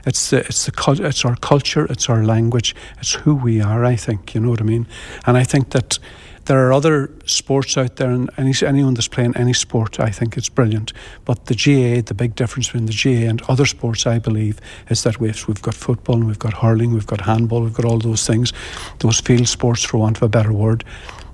It's 0.05 0.29
the, 0.29 0.39
it's 0.39 0.65
the 0.65 1.01
it's 1.03 1.25
our 1.25 1.35
culture, 1.37 1.85
it's 1.85 2.09
our 2.09 2.23
language, 2.23 2.75
it's 2.99 3.13
who 3.13 3.35
we 3.35 3.61
are. 3.61 3.85
I 3.85 3.95
think 3.95 4.33
you 4.33 4.41
know 4.41 4.49
what 4.49 4.61
I 4.61 4.65
mean, 4.65 4.87
and 5.25 5.37
I 5.37 5.43
think 5.43 5.71
that 5.71 5.99
there 6.45 6.67
are 6.67 6.73
other 6.73 7.11
sports 7.25 7.77
out 7.77 7.97
there, 7.97 8.09
and 8.09 8.29
any, 8.37 8.53
anyone 8.65 8.95
that's 8.95 9.07
playing 9.07 9.37
any 9.37 9.53
sport, 9.53 9.99
I 9.99 10.09
think 10.09 10.37
it's 10.37 10.49
brilliant. 10.49 10.91
But 11.23 11.45
the 11.45 11.55
GAA, 11.55 12.01
the 12.01 12.15
big 12.15 12.35
difference 12.35 12.67
between 12.67 12.87
the 12.87 12.93
GAA 12.93 13.29
and 13.29 13.41
other 13.43 13.65
sports, 13.65 14.07
I 14.07 14.17
believe, 14.19 14.59
is 14.89 15.03
that 15.03 15.19
we've, 15.19 15.47
we've 15.47 15.61
got 15.61 15.75
football, 15.75 16.15
and 16.15 16.27
we've 16.27 16.39
got 16.39 16.53
hurling, 16.53 16.93
we've 16.93 17.07
got 17.07 17.21
handball, 17.21 17.61
we've 17.61 17.73
got 17.73 17.85
all 17.85 17.99
those 17.99 18.25
things, 18.25 18.53
those 18.99 19.19
field 19.19 19.47
sports, 19.47 19.83
for 19.83 19.97
want 19.97 20.17
of 20.17 20.23
a 20.23 20.29
better 20.29 20.51
word. 20.51 20.83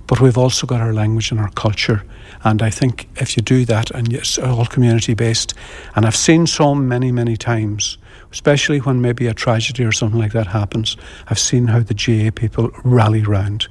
But 0.06 0.20
we've 0.20 0.38
also 0.38 0.66
got 0.66 0.80
our 0.80 0.92
language 0.92 1.30
and 1.30 1.40
our 1.40 1.50
culture. 1.50 2.04
And 2.44 2.62
I 2.62 2.70
think 2.70 3.08
if 3.16 3.36
you 3.36 3.42
do 3.42 3.64
that, 3.64 3.90
and 3.90 4.12
it's 4.12 4.38
all 4.38 4.66
community 4.66 5.14
based, 5.14 5.54
and 5.96 6.06
I've 6.06 6.16
seen 6.16 6.46
so 6.46 6.74
many, 6.74 7.12
many 7.12 7.36
times 7.36 7.98
especially 8.32 8.78
when 8.78 9.00
maybe 9.00 9.26
a 9.26 9.34
tragedy 9.34 9.84
or 9.84 9.92
something 9.92 10.20
like 10.20 10.32
that 10.32 10.48
happens. 10.48 10.96
I've 11.28 11.38
seen 11.38 11.68
how 11.68 11.80
the 11.80 11.94
GA 11.94 12.30
people 12.30 12.70
rally 12.84 13.22
round 13.22 13.68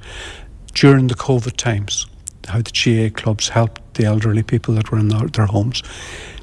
during 0.74 1.06
the 1.08 1.14
COVID 1.14 1.56
times, 1.56 2.06
how 2.46 2.58
the 2.58 2.70
GA 2.70 3.10
clubs 3.10 3.48
helped 3.48 3.94
the 3.94 4.04
elderly 4.04 4.42
people 4.42 4.74
that 4.74 4.90
were 4.90 4.98
in 4.98 5.08
their, 5.08 5.26
their 5.28 5.46
homes. 5.46 5.82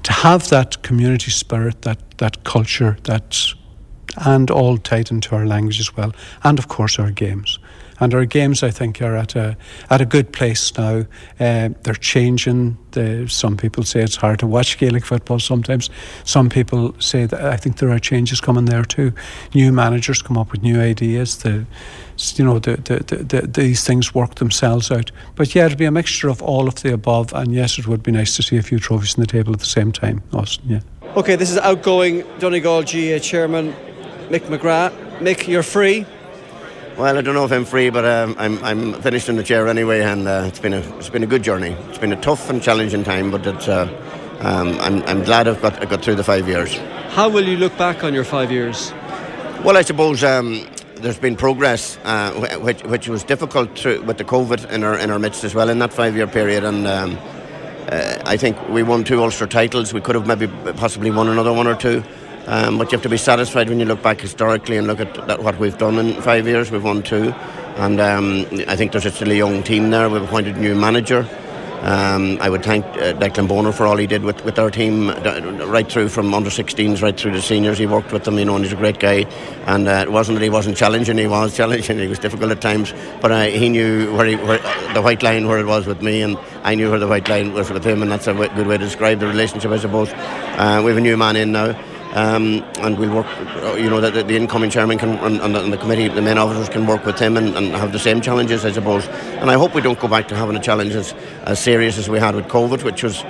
To 0.03 0.13
have 0.13 0.49
that 0.49 0.83
community 0.83 1.31
spirit, 1.31 1.81
that, 1.81 2.17
that 2.17 2.43
culture, 2.43 2.97
that 3.03 3.53
and 4.17 4.49
all 4.49 4.77
tied 4.77 5.11
into 5.11 5.35
our 5.35 5.45
language 5.45 5.79
as 5.79 5.95
well, 5.95 6.13
and 6.43 6.59
of 6.59 6.67
course 6.67 6.99
our 6.99 7.11
games. 7.11 7.59
And 7.99 8.13
our 8.13 8.25
games, 8.25 8.63
I 8.63 8.71
think, 8.71 9.01
are 9.01 9.15
at 9.15 9.35
a 9.35 9.57
at 9.89 10.01
a 10.01 10.05
good 10.05 10.31
place 10.31 10.75
now. 10.77 11.05
Uh, 11.39 11.69
they're 11.83 11.93
changing. 11.99 12.77
The, 12.91 13.27
some 13.27 13.57
people 13.57 13.83
say 13.83 14.01
it's 14.01 14.15
hard 14.15 14.39
to 14.39 14.47
watch 14.47 14.77
Gaelic 14.77 15.05
football 15.05 15.39
sometimes. 15.39 15.89
Some 16.23 16.49
people 16.49 16.95
say 16.99 17.25
that 17.25 17.41
I 17.41 17.57
think 17.57 17.77
there 17.77 17.91
are 17.91 17.99
changes 17.99 18.39
coming 18.39 18.65
there 18.65 18.83
too. 18.83 19.13
New 19.53 19.71
managers 19.71 20.21
come 20.21 20.37
up 20.37 20.51
with 20.51 20.61
new 20.61 20.79
ideas. 20.79 21.37
The 21.37 21.65
you 22.35 22.45
know 22.45 22.59
the, 22.59 22.77
the, 22.77 23.23
the, 23.23 23.47
these 23.47 23.83
things 23.83 24.15
work 24.15 24.35
themselves 24.35 24.91
out. 24.91 25.11
But 25.35 25.53
yeah, 25.53 25.65
it'll 25.65 25.77
be 25.77 25.85
a 25.85 25.91
mixture 25.91 26.29
of 26.29 26.41
all 26.41 26.67
of 26.67 26.75
the 26.75 26.93
above. 26.93 27.33
And 27.33 27.53
yes, 27.53 27.77
it 27.77 27.87
would 27.87 28.03
be 28.03 28.11
nice 28.11 28.35
to 28.37 28.43
see 28.43 28.57
a 28.57 28.61
few 28.61 28.79
trophies 28.79 29.15
on 29.15 29.21
the 29.21 29.27
table 29.27 29.53
at 29.53 29.59
the 29.59 29.65
same 29.65 29.91
time, 29.91 30.23
Austin. 30.33 30.69
Yeah. 30.69 30.79
Okay, 31.17 31.35
this 31.35 31.51
is 31.51 31.57
outgoing 31.57 32.23
Donegal 32.39 32.83
GAA 32.83 33.19
chairman 33.19 33.73
Mick 34.29 34.41
McGrath. 34.47 34.91
Mick, 35.19 35.47
you're 35.47 35.63
free. 35.63 36.05
Well, 36.97 37.17
I 37.17 37.21
don't 37.21 37.35
know 37.35 37.43
if 37.43 37.51
I'm 37.51 37.65
free, 37.65 37.89
but 37.89 38.05
um, 38.05 38.35
I'm 38.39 38.63
I'm 38.63 39.01
finished 39.01 39.27
in 39.27 39.35
the 39.35 39.43
chair 39.43 39.67
anyway, 39.67 39.99
and 40.01 40.25
uh, 40.29 40.45
it's 40.47 40.59
been 40.59 40.73
a 40.73 40.79
it's 40.97 41.09
been 41.09 41.23
a 41.23 41.27
good 41.27 41.43
journey. 41.43 41.71
It's 41.89 41.97
been 41.97 42.13
a 42.13 42.21
tough 42.21 42.49
and 42.49 42.63
challenging 42.63 43.03
time, 43.03 43.31
but 43.31 43.45
it's 43.45 43.67
uh, 43.67 43.89
um, 44.39 44.79
I'm 44.79 45.03
I'm 45.03 45.21
glad 45.25 45.49
I've 45.49 45.61
got 45.61 45.81
I 45.81 45.85
got 45.89 46.05
through 46.05 46.15
the 46.15 46.23
five 46.23 46.47
years. 46.47 46.73
How 47.09 47.27
will 47.27 47.45
you 47.45 47.57
look 47.57 47.77
back 47.77 48.05
on 48.05 48.13
your 48.13 48.23
five 48.23 48.49
years? 48.49 48.93
Well, 49.63 49.75
I 49.75 49.81
suppose. 49.81 50.23
Um, 50.23 50.65
there's 50.95 51.19
been 51.19 51.35
progress, 51.35 51.97
uh, 52.05 52.31
which 52.61 52.81
which 52.83 53.09
was 53.09 53.25
difficult 53.25 53.77
through, 53.77 54.01
with 54.03 54.17
the 54.17 54.23
COVID 54.23 54.71
in 54.71 54.83
our 54.85 54.97
in 54.97 55.11
our 55.11 55.19
midst 55.19 55.43
as 55.43 55.53
well 55.53 55.69
in 55.69 55.79
that 55.79 55.91
five-year 55.91 56.27
period, 56.27 56.63
and 56.63 56.87
um, 56.87 57.17
uh, 57.89 58.21
I 58.25 58.37
think 58.37 58.57
we 58.69 58.83
won 58.83 59.03
two 59.03 59.21
Ulster 59.21 59.47
titles. 59.47 59.93
We 59.93 59.99
could 59.99 60.15
have 60.15 60.25
maybe 60.25 60.47
possibly 60.77 61.11
won 61.11 61.27
another 61.27 61.51
one 61.51 61.67
or 61.67 61.75
two. 61.75 62.03
Um, 62.47 62.77
but 62.77 62.91
you 62.91 62.97
have 62.97 63.03
to 63.03 63.09
be 63.09 63.17
satisfied 63.17 63.69
when 63.69 63.79
you 63.79 63.85
look 63.85 64.03
back 64.03 64.21
historically 64.21 64.77
and 64.77 64.85
look 64.85 64.99
at 64.99 65.27
that, 65.27 65.41
what 65.41 65.57
we've 65.57 65.77
done 65.77 65.97
in 65.97 66.21
five 66.21 66.47
years. 66.47 66.69
We've 66.69 66.83
won 66.83 67.01
two, 67.01 67.33
and 67.77 67.99
um, 67.99 68.45
I 68.67 68.75
think 68.75 68.91
there's 68.91 69.05
a 69.05 69.11
still 69.11 69.31
a 69.31 69.35
young 69.35 69.63
team 69.63 69.89
there. 69.89 70.09
We've 70.09 70.21
appointed 70.21 70.57
a 70.57 70.59
new 70.59 70.75
manager. 70.75 71.27
Um, 71.81 72.39
I 72.41 72.49
would 72.49 72.63
thank 72.63 72.85
uh, 72.85 73.13
Declan 73.13 73.47
Bonner 73.47 73.71
for 73.71 73.85
all 73.85 73.97
he 73.97 74.07
did 74.07 74.23
with, 74.23 74.43
with 74.43 74.57
our 74.57 74.71
team, 74.71 75.09
uh, 75.09 75.65
right 75.67 75.87
through 75.91 76.09
from 76.09 76.33
under 76.33 76.49
16s 76.49 77.01
right 77.01 77.15
through 77.15 77.33
the 77.33 77.41
seniors. 77.41 77.77
He 77.77 77.85
worked 77.85 78.11
with 78.11 78.23
them, 78.23 78.39
you 78.39 78.45
know, 78.45 78.55
and 78.55 78.63
he's 78.63 78.73
a 78.73 78.77
great 78.77 78.99
guy. 78.99 79.25
And 79.67 79.87
uh, 79.87 80.03
it 80.03 80.11
wasn't 80.11 80.39
that 80.39 80.43
he 80.43 80.49
wasn't 80.49 80.77
challenging; 80.77 81.17
he 81.17 81.27
was 81.27 81.55
challenging. 81.57 81.99
He 81.99 82.07
was 82.07 82.19
difficult 82.19 82.51
at 82.51 82.61
times, 82.61 82.93
but 83.21 83.31
uh, 83.31 83.43
he 83.45 83.69
knew 83.69 84.15
where, 84.15 84.25
he, 84.25 84.35
where 84.35 84.59
the 84.93 85.01
white 85.01 85.21
line 85.21 85.47
where 85.47 85.59
it 85.59 85.65
was 85.65 85.85
with 85.85 86.01
me, 86.01 86.21
and 86.21 86.37
I 86.63 86.75
knew 86.75 86.89
where 86.89 86.99
the 86.99 87.07
white 87.07 87.27
line 87.27 87.53
was 87.53 87.69
with 87.69 87.83
him, 87.83 88.01
and 88.01 88.11
that's 88.11 88.27
a 88.27 88.33
good 88.33 88.67
way 88.67 88.77
to 88.77 88.83
describe 88.83 89.19
the 89.19 89.27
relationship, 89.27 89.71
I 89.71 89.77
suppose. 89.77 90.11
Uh, 90.11 90.81
we 90.83 90.91
have 90.91 90.97
a 90.97 91.01
new 91.01 91.17
man 91.17 91.35
in 91.35 91.51
now. 91.51 91.79
Um, 92.15 92.63
and 92.79 92.97
we'll 92.97 93.13
work, 93.13 93.27
you 93.77 93.89
know, 93.89 93.99
that 93.99 94.13
the, 94.13 94.35
incoming 94.37 94.69
chairman 94.69 94.97
can, 94.97 95.17
and, 95.17 95.41
and, 95.41 95.53
the, 95.53 95.61
and, 95.61 95.73
the, 95.73 95.77
committee, 95.77 96.07
the 96.07 96.21
main 96.21 96.37
officers 96.37 96.69
can 96.69 96.87
work 96.87 97.05
with 97.05 97.19
him 97.19 97.35
and, 97.35 97.57
and, 97.57 97.75
have 97.75 97.91
the 97.91 97.99
same 97.99 98.21
challenges, 98.21 98.63
I 98.63 98.71
suppose. 98.71 99.05
And 99.41 99.51
I 99.51 99.55
hope 99.55 99.75
we 99.75 99.81
don't 99.81 99.99
go 99.99 100.07
back 100.07 100.29
to 100.29 100.35
having 100.35 100.55
a 100.55 100.61
challenge 100.61 100.93
as, 100.95 101.13
as 101.43 101.59
serious 101.59 101.97
as 101.97 102.07
we 102.07 102.17
had 102.17 102.33
with 102.33 102.45
COVID, 102.45 102.83
which 102.83 103.03
was 103.03 103.21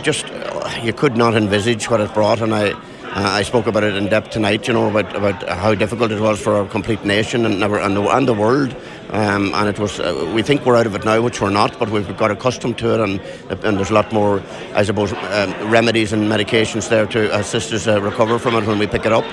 just, 0.00 0.24
uh, 0.24 0.80
you 0.82 0.94
could 0.94 1.18
not 1.18 1.34
envisage 1.36 1.90
what 1.90 2.00
it 2.00 2.14
brought. 2.14 2.40
And 2.40 2.54
I, 2.54 2.70
uh, 2.70 2.76
I 3.12 3.42
spoke 3.42 3.66
about 3.66 3.84
it 3.84 3.94
in 3.94 4.06
depth 4.06 4.30
tonight, 4.30 4.66
you 4.66 4.72
know, 4.72 4.88
about, 4.88 5.14
about 5.14 5.46
how 5.46 5.74
difficult 5.74 6.10
it 6.10 6.20
was 6.20 6.40
for 6.40 6.54
our 6.54 6.66
complete 6.66 7.04
nation 7.04 7.44
and, 7.44 7.62
and, 7.62 7.96
the, 7.96 8.16
and 8.16 8.26
the 8.26 8.32
world 8.32 8.74
um, 9.12 9.52
and 9.54 9.68
it 9.68 9.78
was, 9.78 9.98
uh, 9.98 10.30
we 10.34 10.42
think 10.42 10.64
we're 10.64 10.76
out 10.76 10.86
of 10.86 10.94
it 10.94 11.04
now, 11.04 11.20
which 11.20 11.40
we're 11.40 11.50
not, 11.50 11.78
but 11.78 11.90
we've 11.90 12.16
got 12.16 12.30
accustomed 12.30 12.78
to 12.78 12.94
it, 12.94 13.00
and, 13.00 13.20
and 13.64 13.76
there's 13.76 13.90
a 13.90 13.94
lot 13.94 14.12
more, 14.12 14.40
I 14.74 14.84
suppose, 14.84 15.12
um, 15.12 15.70
remedies 15.70 16.12
and 16.12 16.30
medications 16.30 16.88
there 16.88 17.06
to 17.06 17.36
assist 17.36 17.72
us 17.72 17.88
uh, 17.88 18.00
recover 18.00 18.38
from 18.38 18.54
it 18.54 18.66
when 18.66 18.78
we 18.78 18.86
pick 18.86 19.06
it 19.06 19.12
up. 19.12 19.24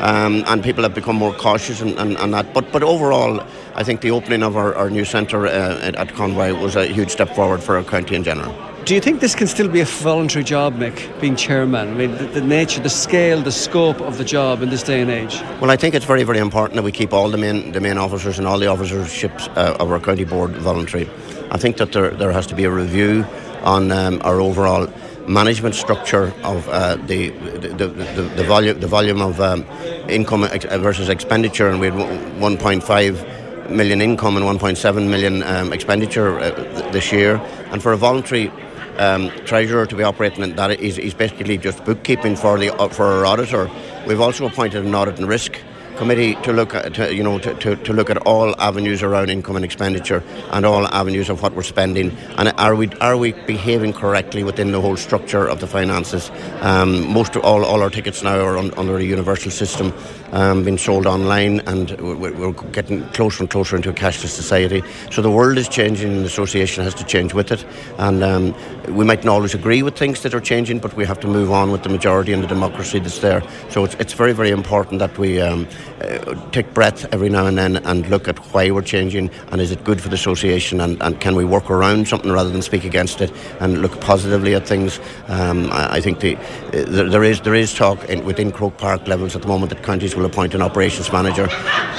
Um, 0.00 0.44
and 0.46 0.64
people 0.64 0.82
have 0.82 0.94
become 0.94 1.16
more 1.16 1.34
cautious 1.34 1.82
and, 1.82 1.98
and, 1.98 2.16
and, 2.16 2.32
that. 2.32 2.54
But 2.54 2.72
but 2.72 2.82
overall, 2.82 3.46
I 3.74 3.84
think 3.84 4.00
the 4.00 4.10
opening 4.10 4.42
of 4.42 4.56
our, 4.56 4.74
our 4.74 4.90
new 4.90 5.04
centre 5.04 5.46
uh, 5.46 5.92
at 5.94 6.14
Convoy 6.14 6.54
was 6.54 6.76
a 6.76 6.86
huge 6.86 7.10
step 7.10 7.34
forward 7.34 7.62
for 7.62 7.76
our 7.76 7.84
county 7.84 8.16
in 8.16 8.24
general. 8.24 8.54
Do 8.84 8.94
you 8.94 9.00
think 9.00 9.20
this 9.20 9.34
can 9.34 9.46
still 9.46 9.68
be 9.68 9.80
a 9.80 9.84
voluntary 9.84 10.42
job, 10.42 10.74
Mick, 10.76 11.20
being 11.20 11.36
chairman? 11.36 11.90
I 11.90 11.94
mean, 11.94 12.12
the, 12.16 12.24
the, 12.24 12.40
nature, 12.40 12.80
the 12.80 12.88
scale, 12.90 13.42
the 13.42 13.52
scope 13.52 14.00
of 14.00 14.16
the 14.16 14.24
job 14.24 14.62
in 14.62 14.70
this 14.70 14.82
day 14.82 15.02
and 15.02 15.10
age? 15.10 15.40
Well, 15.60 15.70
I 15.70 15.76
think 15.76 15.94
it's 15.94 16.06
very, 16.06 16.24
very 16.24 16.38
important 16.38 16.76
that 16.76 16.82
we 16.82 16.90
keep 16.90 17.12
all 17.12 17.28
the 17.28 17.36
main, 17.36 17.72
the 17.72 17.80
main 17.80 17.98
officers 17.98 18.38
and 18.38 18.48
all 18.48 18.58
the 18.58 18.66
officerships 18.66 19.48
uh, 19.56 19.76
of 19.78 19.92
our 19.92 20.00
county 20.00 20.24
board 20.24 20.52
voluntary. 20.52 21.08
I 21.50 21.58
think 21.58 21.76
that 21.76 21.92
there, 21.92 22.10
there 22.10 22.32
has 22.32 22.46
to 22.48 22.54
be 22.54 22.64
a 22.64 22.70
review 22.70 23.26
on 23.62 23.92
um, 23.92 24.20
our 24.24 24.40
overall 24.40 24.88
management 25.28 25.74
structure 25.74 26.32
of 26.42 26.68
uh, 26.68 26.96
the, 26.96 27.28
the, 27.28 27.86
the, 27.86 28.32
the, 28.36 28.44
volume, 28.44 28.80
the 28.80 28.86
volume 28.86 29.20
of 29.20 29.40
um, 29.40 29.64
income 30.08 30.48
versus 30.80 31.08
expenditure, 31.08 31.68
and 31.68 31.80
we 31.80 31.88
had 31.88 31.94
1.5 31.94 33.39
million 33.70 34.00
income 34.00 34.36
and 34.36 34.44
1.7 34.44 35.08
million 35.08 35.42
um, 35.42 35.72
expenditure 35.72 36.38
uh, 36.38 36.50
this 36.90 37.12
year. 37.12 37.36
And 37.72 37.82
for 37.82 37.92
a 37.92 37.96
voluntary 37.96 38.50
um, 38.98 39.30
treasurer 39.44 39.86
to 39.86 39.96
be 39.96 40.02
operating 40.02 40.42
in 40.44 40.56
that 40.56 40.78
is, 40.80 40.98
is 40.98 41.14
basically 41.14 41.58
just 41.58 41.84
bookkeeping 41.84 42.36
for 42.36 42.58
the 42.58 42.74
uh, 42.74 42.88
for 42.88 43.06
our 43.06 43.26
auditor. 43.26 43.70
We've 44.06 44.20
also 44.20 44.46
appointed 44.46 44.84
an 44.84 44.94
audit 44.94 45.18
and 45.18 45.28
risk 45.28 45.60
committee 46.00 46.34
to 46.36 46.50
look 46.50 46.74
at, 46.74 46.94
to, 46.94 47.14
you 47.14 47.22
know, 47.22 47.38
to, 47.38 47.54
to, 47.56 47.76
to, 47.76 47.92
look 47.92 48.08
at 48.08 48.16
all 48.26 48.58
avenues 48.58 49.02
around 49.02 49.28
income 49.28 49.54
and 49.54 49.66
expenditure 49.66 50.24
and 50.50 50.64
all 50.64 50.86
avenues 50.86 51.28
of 51.28 51.42
what 51.42 51.52
we're 51.54 51.62
spending, 51.62 52.10
and 52.38 52.48
are 52.56 52.74
we 52.74 52.88
are 53.02 53.18
we 53.18 53.32
behaving 53.32 53.92
correctly 53.92 54.42
within 54.42 54.72
the 54.72 54.80
whole 54.80 54.96
structure 54.96 55.46
of 55.46 55.60
the 55.60 55.66
finances? 55.66 56.30
Um, 56.62 57.06
most 57.12 57.36
of 57.36 57.44
all, 57.44 57.66
all 57.66 57.82
our 57.82 57.90
tickets 57.90 58.22
now 58.22 58.40
are 58.40 58.56
on, 58.56 58.72
under 58.78 58.96
a 58.96 59.02
universal 59.02 59.50
system, 59.50 59.92
um, 60.32 60.64
being 60.64 60.78
sold 60.78 61.06
online, 61.06 61.60
and 61.66 61.90
we're, 62.00 62.32
we're, 62.32 62.52
getting 62.72 63.04
closer 63.10 63.42
and 63.42 63.50
closer 63.50 63.76
into 63.76 63.90
a 63.90 63.92
cashless 63.92 64.30
society. 64.30 64.82
So 65.10 65.20
the 65.20 65.30
world 65.30 65.58
is 65.58 65.68
changing, 65.68 66.12
and 66.12 66.22
the 66.22 66.28
association 66.28 66.82
has 66.82 66.94
to 66.94 67.04
change 67.04 67.34
with 67.34 67.52
it. 67.52 67.62
And 67.98 68.22
um, 68.24 68.54
we 68.96 69.04
mightn't 69.04 69.28
always 69.28 69.54
agree 69.54 69.82
with 69.82 69.98
things 69.98 70.22
that 70.22 70.32
are 70.32 70.40
changing, 70.40 70.78
but 70.78 70.96
we 70.96 71.04
have 71.04 71.20
to 71.20 71.26
move 71.26 71.50
on 71.50 71.70
with 71.70 71.82
the 71.82 71.90
majority 71.90 72.32
and 72.32 72.42
the 72.42 72.48
democracy 72.48 73.00
that's 73.00 73.18
there. 73.18 73.42
So 73.68 73.84
it's, 73.84 73.96
it's 73.96 74.14
very, 74.14 74.32
very 74.32 74.50
important 74.50 75.00
that 75.00 75.18
we 75.18 75.40
um, 75.40 75.68
uh, 76.00 76.50
take 76.50 76.72
breath 76.74 77.12
every 77.12 77.28
now 77.28 77.46
and 77.46 77.58
then 77.58 77.76
and 77.76 78.08
look 78.08 78.28
at 78.28 78.38
why 78.52 78.70
we're 78.70 78.82
changing 78.82 79.30
and 79.50 79.60
is 79.60 79.70
it 79.70 79.84
good 79.84 80.00
for 80.00 80.08
the 80.08 80.14
association 80.14 80.80
and, 80.80 81.00
and 81.02 81.20
can 81.20 81.34
we 81.34 81.44
work 81.44 81.70
around 81.70 82.08
something 82.08 82.30
rather 82.30 82.50
than 82.50 82.62
speak 82.62 82.84
against 82.84 83.20
it 83.20 83.32
and 83.60 83.82
look 83.82 84.00
positively 84.00 84.54
at 84.54 84.66
things. 84.66 85.00
Um, 85.28 85.70
I, 85.70 85.96
I, 85.96 86.00
think 86.00 86.20
the, 86.20 86.36
uh, 86.36 87.08
there 87.10 87.24
is 87.24 87.40
there 87.42 87.54
is 87.54 87.74
talk 87.74 88.04
in, 88.08 88.24
within 88.24 88.52
Croke 88.52 88.78
Park 88.78 89.06
levels 89.06 89.36
at 89.36 89.42
the 89.42 89.48
moment 89.48 89.70
that 89.70 89.82
counties 89.82 90.16
will 90.16 90.24
appoint 90.24 90.54
an 90.54 90.62
operations 90.62 91.12
manager, 91.12 91.46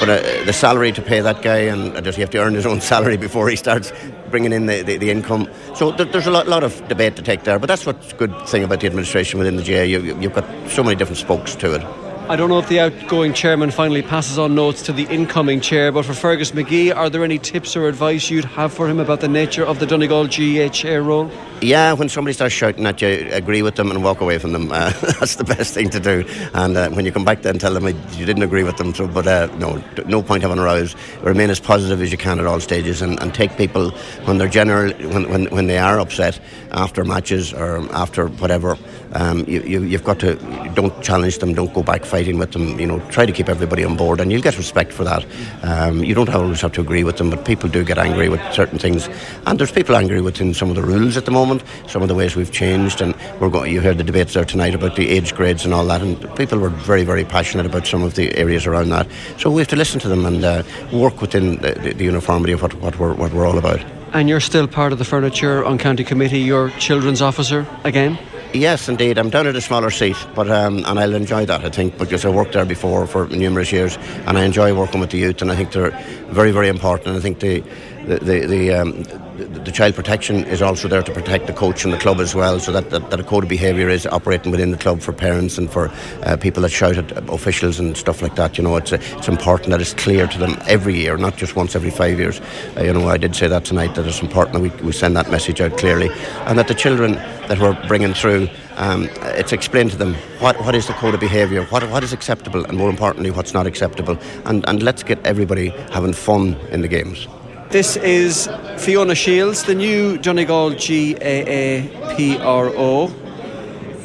but 0.00 0.08
uh, 0.08 0.44
the 0.44 0.52
salary 0.52 0.92
to 0.92 1.02
pay 1.02 1.20
that 1.20 1.42
guy 1.42 1.58
and 1.58 2.02
does 2.04 2.16
he 2.16 2.20
have 2.20 2.30
to 2.30 2.38
earn 2.38 2.54
his 2.54 2.66
own 2.66 2.80
salary 2.92 3.16
before 3.16 3.48
he 3.48 3.56
starts 3.56 3.92
bringing 4.30 4.52
in 4.52 4.66
the, 4.66 4.82
the, 4.82 4.96
the 4.96 5.10
income? 5.10 5.48
So 5.74 5.92
there, 5.92 6.06
there's 6.06 6.26
a 6.26 6.30
lot, 6.30 6.48
lot 6.48 6.64
of 6.64 6.86
debate 6.88 7.16
to 7.16 7.22
take 7.22 7.44
there, 7.44 7.58
but 7.58 7.66
that's 7.66 7.86
what's 7.86 8.12
good 8.14 8.34
thing 8.46 8.64
about 8.64 8.80
the 8.80 8.86
administration 8.86 9.38
within 9.38 9.56
the 9.56 9.62
GAA. 9.62 9.82
You, 9.82 10.18
you've 10.20 10.34
got 10.34 10.46
so 10.68 10.82
many 10.82 10.96
different 10.96 11.18
spokes 11.18 11.54
to 11.56 11.74
it. 11.74 12.01
I 12.28 12.36
don't 12.36 12.48
know 12.48 12.60
if 12.60 12.68
the 12.68 12.78
outgoing 12.78 13.34
chairman 13.34 13.72
finally 13.72 14.00
passes 14.00 14.38
on 14.38 14.54
notes 14.54 14.80
to 14.82 14.92
the 14.92 15.02
incoming 15.04 15.60
chair, 15.60 15.90
but 15.90 16.04
for 16.04 16.14
Fergus 16.14 16.52
McGee, 16.52 16.94
are 16.94 17.10
there 17.10 17.24
any 17.24 17.36
tips 17.36 17.74
or 17.74 17.88
advice 17.88 18.30
you'd 18.30 18.44
have 18.44 18.72
for 18.72 18.88
him 18.88 19.00
about 19.00 19.20
the 19.20 19.28
nature 19.28 19.64
of 19.66 19.80
the 19.80 19.86
Donegal 19.86 20.28
GAA 20.28 20.68
chair 20.68 21.02
role? 21.02 21.30
Yeah, 21.60 21.92
when 21.92 22.08
somebody 22.08 22.32
starts 22.32 22.54
shouting 22.54 22.86
at 22.86 23.02
you, 23.02 23.28
agree 23.32 23.62
with 23.62 23.74
them 23.74 23.90
and 23.90 24.02
walk 24.02 24.20
away 24.20 24.38
from 24.38 24.52
them. 24.52 24.70
Uh, 24.70 24.90
that's 25.20 25.34
the 25.34 25.44
best 25.44 25.74
thing 25.74 25.90
to 25.90 26.00
do. 26.00 26.24
And 26.54 26.76
uh, 26.76 26.90
when 26.90 27.04
you 27.04 27.12
come 27.12 27.24
back 27.24 27.42
then, 27.42 27.58
tell 27.58 27.74
them 27.74 27.86
you 27.86 28.24
didn't 28.24 28.42
agree 28.44 28.62
with 28.62 28.76
them. 28.76 28.94
So, 28.94 29.08
but 29.08 29.26
uh, 29.26 29.48
no, 29.58 29.82
no 30.06 30.22
point 30.22 30.42
having 30.42 30.58
a 30.58 30.62
rows. 30.62 30.94
Remain 31.22 31.50
as 31.50 31.60
positive 31.60 32.00
as 32.00 32.12
you 32.12 32.18
can 32.18 32.38
at 32.38 32.46
all 32.46 32.60
stages, 32.60 33.02
and, 33.02 33.20
and 33.20 33.34
take 33.34 33.56
people 33.56 33.90
when 34.24 34.38
they're 34.38 34.48
general, 34.48 34.92
when, 34.92 35.28
when, 35.28 35.44
when 35.46 35.66
they 35.66 35.78
are 35.78 35.98
upset 35.98 36.40
after 36.70 37.04
matches 37.04 37.52
or 37.52 37.78
after 37.92 38.28
whatever. 38.28 38.78
Um, 39.14 39.44
you, 39.46 39.60
you, 39.62 39.82
you've 39.82 40.04
got 40.04 40.18
to 40.20 40.36
don't 40.74 41.02
challenge 41.02 41.38
them, 41.38 41.54
don't 41.54 41.72
go 41.72 41.82
back 41.82 42.04
fighting 42.04 42.38
with 42.38 42.52
them. 42.52 42.78
You 42.80 42.86
know, 42.86 43.00
try 43.10 43.26
to 43.26 43.32
keep 43.32 43.48
everybody 43.48 43.84
on 43.84 43.96
board, 43.96 44.20
and 44.20 44.32
you'll 44.32 44.42
get 44.42 44.56
respect 44.56 44.92
for 44.92 45.04
that. 45.04 45.24
Um, 45.62 46.02
you 46.02 46.14
don't 46.14 46.28
always 46.28 46.60
have 46.60 46.72
to 46.72 46.80
agree 46.80 47.04
with 47.04 47.16
them, 47.18 47.30
but 47.30 47.44
people 47.44 47.68
do 47.68 47.84
get 47.84 47.98
angry 47.98 48.28
with 48.28 48.40
certain 48.52 48.78
things, 48.78 49.08
and 49.46 49.58
there's 49.58 49.72
people 49.72 49.96
angry 49.96 50.20
within 50.20 50.54
some 50.54 50.70
of 50.70 50.76
the 50.76 50.82
rules 50.82 51.16
at 51.16 51.24
the 51.24 51.30
moment, 51.30 51.62
some 51.86 52.02
of 52.02 52.08
the 52.08 52.14
ways 52.14 52.36
we've 52.36 52.52
changed, 52.52 53.00
and 53.00 53.14
we're 53.40 53.50
going. 53.50 53.72
You 53.72 53.80
heard 53.80 53.98
the 53.98 54.04
debates 54.04 54.34
there 54.34 54.44
tonight 54.44 54.74
about 54.74 54.96
the 54.96 55.08
age 55.08 55.34
grades 55.34 55.64
and 55.64 55.74
all 55.74 55.86
that, 55.86 56.02
and 56.02 56.18
people 56.36 56.58
were 56.58 56.70
very, 56.70 57.04
very 57.04 57.24
passionate 57.24 57.66
about 57.66 57.86
some 57.86 58.02
of 58.02 58.14
the 58.14 58.34
areas 58.36 58.66
around 58.66 58.90
that. 58.90 59.06
So 59.38 59.50
we 59.50 59.60
have 59.60 59.68
to 59.68 59.76
listen 59.76 60.00
to 60.00 60.08
them 60.08 60.26
and 60.26 60.44
uh, 60.44 60.62
work 60.92 61.20
within 61.20 61.56
the, 61.56 61.72
the, 61.72 61.92
the 61.94 62.04
uniformity 62.04 62.52
of 62.52 62.62
what, 62.62 62.74
what 62.74 62.98
we're 62.98 63.14
what 63.14 63.32
we're 63.32 63.46
all 63.46 63.58
about. 63.58 63.82
And 64.12 64.28
you're 64.28 64.40
still 64.40 64.66
part 64.66 64.92
of 64.92 64.98
the 64.98 65.04
furniture 65.04 65.64
on 65.64 65.78
county 65.78 66.04
committee. 66.04 66.40
You're 66.40 66.70
children's 66.70 67.22
officer 67.22 67.66
again. 67.84 68.18
Yes, 68.54 68.86
indeed. 68.86 69.16
I'm 69.16 69.30
down 69.30 69.46
at 69.46 69.56
a 69.56 69.62
smaller 69.62 69.90
seat, 69.90 70.16
but 70.34 70.50
um, 70.50 70.84
and 70.84 70.98
I'll 70.98 71.14
enjoy 71.14 71.46
that. 71.46 71.64
I 71.64 71.70
think 71.70 71.96
because 71.96 72.26
I 72.26 72.28
worked 72.28 72.52
there 72.52 72.66
before 72.66 73.06
for 73.06 73.26
numerous 73.28 73.72
years, 73.72 73.96
and 74.26 74.36
I 74.36 74.44
enjoy 74.44 74.74
working 74.74 75.00
with 75.00 75.08
the 75.08 75.16
youth, 75.16 75.40
and 75.40 75.50
I 75.50 75.56
think 75.56 75.72
they're 75.72 75.90
very, 76.28 76.50
very 76.50 76.68
important. 76.68 77.16
I 77.16 77.20
think 77.20 77.40
the 77.40 77.64
the 78.06 78.18
the, 78.18 78.46
the, 78.46 78.74
um, 78.74 79.02
the, 79.36 79.44
the 79.64 79.72
child 79.72 79.94
protection 79.94 80.44
is 80.44 80.62
also 80.62 80.88
there 80.88 81.02
to 81.02 81.12
protect 81.12 81.46
the 81.46 81.52
coach 81.52 81.84
and 81.84 81.92
the 81.92 81.98
club 81.98 82.20
as 82.20 82.34
well, 82.34 82.60
so 82.60 82.72
that, 82.72 82.90
that, 82.90 83.10
that 83.10 83.20
a 83.20 83.24
code 83.24 83.44
of 83.44 83.48
behaviour 83.48 83.88
is 83.88 84.06
operating 84.06 84.50
within 84.50 84.70
the 84.70 84.76
club 84.76 85.00
for 85.00 85.12
parents 85.12 85.58
and 85.58 85.70
for 85.70 85.90
uh, 86.24 86.36
people 86.36 86.62
that 86.62 86.70
shout 86.70 86.96
at 86.96 87.28
officials 87.28 87.78
and 87.78 87.96
stuff 87.96 88.22
like 88.22 88.36
that. 88.36 88.58
You 88.58 88.64
know, 88.64 88.76
it's 88.76 88.92
uh, 88.92 88.98
it's 89.16 89.28
important 89.28 89.70
that 89.70 89.80
it's 89.80 89.94
clear 89.94 90.26
to 90.26 90.38
them 90.38 90.56
every 90.66 90.94
year, 90.94 91.16
not 91.16 91.36
just 91.36 91.56
once 91.56 91.76
every 91.76 91.90
five 91.90 92.18
years. 92.18 92.40
Uh, 92.76 92.82
you 92.82 92.92
know, 92.92 93.08
I 93.08 93.16
did 93.16 93.34
say 93.34 93.48
that 93.48 93.64
tonight 93.64 93.94
that 93.94 94.06
it's 94.06 94.22
important 94.22 94.54
that 94.54 94.60
we, 94.60 94.70
we 94.86 94.92
send 94.92 95.16
that 95.16 95.30
message 95.30 95.60
out 95.60 95.78
clearly, 95.78 96.10
and 96.46 96.58
that 96.58 96.68
the 96.68 96.74
children 96.74 97.12
that 97.48 97.58
we're 97.58 97.76
bringing 97.88 98.14
through. 98.14 98.48
Um, 98.76 99.10
it's 99.36 99.52
explained 99.52 99.90
to 99.90 99.98
them 99.98 100.14
what, 100.40 100.58
what 100.60 100.74
is 100.74 100.86
the 100.86 100.94
code 100.94 101.12
of 101.12 101.20
behaviour, 101.20 101.64
what, 101.64 101.88
what 101.90 102.02
is 102.02 102.14
acceptable, 102.14 102.64
and 102.64 102.78
more 102.78 102.88
importantly, 102.88 103.30
what's 103.30 103.52
not 103.52 103.66
acceptable. 103.66 104.18
And, 104.46 104.66
and 104.66 104.82
let's 104.82 105.02
get 105.02 105.24
everybody 105.26 105.68
having 105.92 106.14
fun 106.14 106.54
in 106.70 106.80
the 106.80 106.88
games. 106.88 107.28
This 107.72 107.96
is 107.96 108.50
Fiona 108.76 109.14
Shields, 109.14 109.64
the 109.64 109.74
new 109.74 110.18
Donegal 110.18 110.72
GAA 110.72 111.88
PRO. 112.14 113.10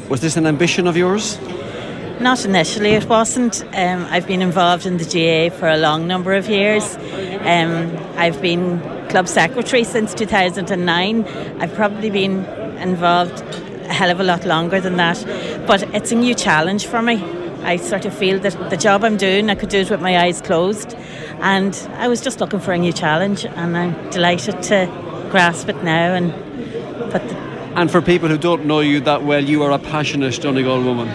Was 0.08 0.22
this 0.22 0.38
an 0.38 0.46
ambition 0.46 0.86
of 0.86 0.96
yours? 0.96 1.38
Not 2.18 2.46
initially, 2.46 2.92
it 2.92 3.04
wasn't. 3.10 3.62
Um, 3.76 4.06
I've 4.08 4.26
been 4.26 4.40
involved 4.40 4.86
in 4.86 4.96
the 4.96 5.04
GA 5.04 5.50
for 5.50 5.68
a 5.68 5.76
long 5.76 6.06
number 6.06 6.32
of 6.32 6.48
years. 6.48 6.96
Um, 7.42 7.94
I've 8.16 8.40
been 8.40 8.80
club 9.10 9.28
secretary 9.28 9.84
since 9.84 10.14
2009. 10.14 11.26
I've 11.60 11.74
probably 11.74 12.08
been 12.08 12.46
involved 12.78 13.38
a 13.42 13.92
hell 13.92 14.10
of 14.10 14.18
a 14.18 14.24
lot 14.24 14.46
longer 14.46 14.80
than 14.80 14.96
that, 14.96 15.22
but 15.66 15.82
it's 15.94 16.10
a 16.10 16.16
new 16.16 16.34
challenge 16.34 16.86
for 16.86 17.02
me. 17.02 17.22
I 17.64 17.76
sort 17.76 18.06
of 18.06 18.14
feel 18.14 18.38
that 18.40 18.70
the 18.70 18.78
job 18.78 19.04
I'm 19.04 19.18
doing, 19.18 19.50
I 19.50 19.54
could 19.54 19.68
do 19.68 19.80
it 19.80 19.90
with 19.90 20.00
my 20.00 20.16
eyes 20.16 20.40
closed. 20.40 20.96
And 21.40 21.74
I 21.94 22.08
was 22.08 22.20
just 22.20 22.40
looking 22.40 22.60
for 22.60 22.72
a 22.72 22.78
new 22.78 22.92
challenge, 22.92 23.44
and 23.44 23.76
I'm 23.76 24.10
delighted 24.10 24.62
to 24.64 24.86
grasp 25.30 25.68
it 25.68 25.82
now 25.82 26.14
and 26.14 26.32
put 27.10 27.28
the 27.28 27.48
and 27.78 27.88
for 27.88 28.02
people 28.02 28.28
who 28.28 28.38
don't 28.38 28.64
know 28.64 28.80
you 28.80 28.98
that 29.02 29.22
well, 29.22 29.44
you 29.44 29.62
are 29.62 29.70
a 29.70 29.78
passionate 29.78 30.40
Donegal 30.40 30.82
woman. 30.82 31.08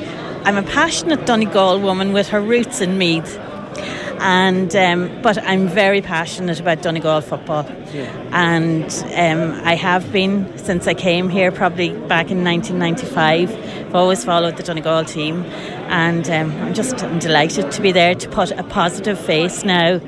I'm 0.45 0.55
a 0.55 0.63
passionate 0.63 1.25
Donegal 1.25 1.81
woman 1.81 2.13
with 2.13 2.29
her 2.29 2.39
roots 2.39 2.79
in 2.79 2.97
Meath. 2.97 3.37
And 4.19 4.73
um, 4.73 5.21
but 5.21 5.37
I'm 5.39 5.67
very 5.67 6.01
passionate 6.01 6.61
about 6.61 6.81
Donegal 6.81 7.19
football, 7.19 7.65
yeah. 7.91 8.09
and 8.31 8.85
um, 9.15 9.59
I 9.65 9.75
have 9.75 10.13
been 10.13 10.57
since 10.57 10.87
I 10.87 10.93
came 10.93 11.27
here, 11.27 11.51
probably 11.51 11.89
back 11.89 12.31
in 12.31 12.41
1995. 12.45 13.51
I've 13.51 13.95
always 13.95 14.23
followed 14.23 14.55
the 14.55 14.63
Donegal 14.63 15.03
team, 15.03 15.43
and 15.93 16.27
um, 16.27 16.51
I'm 16.59 16.73
just 16.73 17.03
I'm 17.03 17.19
delighted 17.19 17.71
to 17.71 17.81
be 17.81 17.91
there 17.91 18.15
to 18.15 18.27
put 18.29 18.49
a 18.51 18.63
positive 18.63 19.19
face 19.19 19.63
now 19.63 20.01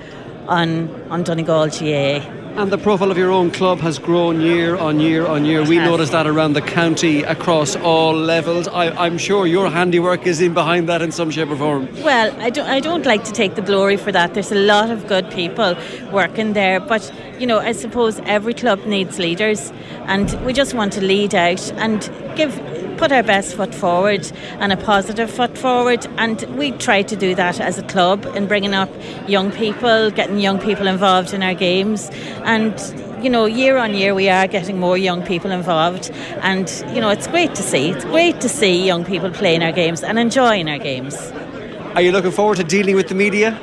on 0.48 0.89
on 1.12 1.24
Donegal 1.24 1.67
GAA. 1.67 2.26
And 2.58 2.71
the 2.71 2.78
profile 2.78 3.12
of 3.12 3.17
your 3.17 3.32
own 3.32 3.52
club 3.52 3.80
has 3.80 4.00
grown 4.00 4.39
year 4.41 4.78
on 4.78 5.00
year 5.00 5.28
on 5.28 5.45
year. 5.45 5.62
We 5.63 5.78
notice 5.78 6.10
that 6.12 6.26
around 6.26 6.54
the 6.54 6.62
county 6.62 7.21
across 7.21 7.76
all 7.76 8.15
levels. 8.15 8.67
I, 8.69 9.06
am 9.06 9.17
sure 9.17 9.45
your 9.45 9.69
handiwork 9.69 10.26
is 10.26 10.39
in 10.39 10.54
behind 10.54 10.88
that 10.88 11.02
in 11.02 11.12
some 11.12 11.30
shape 11.30 11.50
or 11.50 11.58
form. 11.58 11.89
Well, 12.02 12.34
I 12.39 12.50
don't, 12.50 12.65
I 12.65 12.80
don't 12.80 13.06
like 13.06 13.26
to 13.26 13.34
take 13.34 13.56
the 13.56 13.62
glory 13.62 13.98
for 13.98 14.13
that. 14.13 14.34
There's 14.34 14.54
a 14.54 14.56
lot 14.74 14.89
of 14.89 15.06
good 15.06 15.30
people 15.32 15.76
working 16.12 16.54
there, 16.54 16.80
but 16.80 17.12
you 17.39 17.45
know, 17.45 17.60
I 17.60 17.74
suppose 17.74 18.19
every 18.19 18.54
club 18.54 18.86
needs 18.86 19.19
leaders, 19.19 19.74
and 20.06 20.34
we 20.45 20.54
just 20.54 20.74
want 20.74 20.93
to 20.93 21.02
lead 21.02 21.36
out 21.36 21.71
and 21.74 22.10
give 22.38 22.58
put 22.95 23.12
our 23.12 23.23
best 23.23 23.55
foot 23.55 23.73
forward 23.73 24.31
and 24.60 24.71
a 24.71 24.77
positive 24.77 25.29
foot 25.29 25.58
forward. 25.58 26.05
And 26.17 26.41
we 26.58 26.71
try 26.71 27.01
to 27.03 27.15
do 27.15 27.36
that 27.36 27.60
as 27.60 27.77
a 27.77 27.84
club 27.84 28.25
in 28.36 28.47
bringing 28.47 28.73
up 28.73 28.89
young 29.27 29.51
people, 29.51 30.12
getting 30.12 30.39
young 30.39 30.60
people 30.60 30.88
involved 30.88 31.34
in 31.34 31.43
our 31.43 31.53
games. 31.53 32.10
And 32.43 32.73
you 33.21 33.29
know, 33.29 33.45
year 33.45 33.77
on 33.77 33.95
year, 33.95 34.13
we 34.13 34.29
are 34.29 34.47
getting 34.47 34.79
more 34.79 34.97
young 34.97 35.23
people 35.23 35.49
involved, 35.49 36.12
and 36.41 36.69
you 36.93 37.01
know, 37.01 37.10
it's 37.10 37.25
great 37.25 37.55
to 37.55 37.63
see. 37.63 37.89
It's 37.89 38.05
great 38.05 38.39
to 38.41 38.49
see 38.49 38.86
young 38.86 39.03
people 39.03 39.31
playing 39.31 39.63
our 39.63 39.71
games 39.71 40.03
and 40.03 40.19
enjoying 40.19 40.69
our 40.69 40.77
games. 40.77 41.15
Are 41.95 42.01
you 42.01 42.12
looking 42.12 42.31
forward 42.31 42.58
to 42.58 42.63
dealing 42.63 42.95
with 42.95 43.08
the 43.08 43.15
media? 43.15 43.60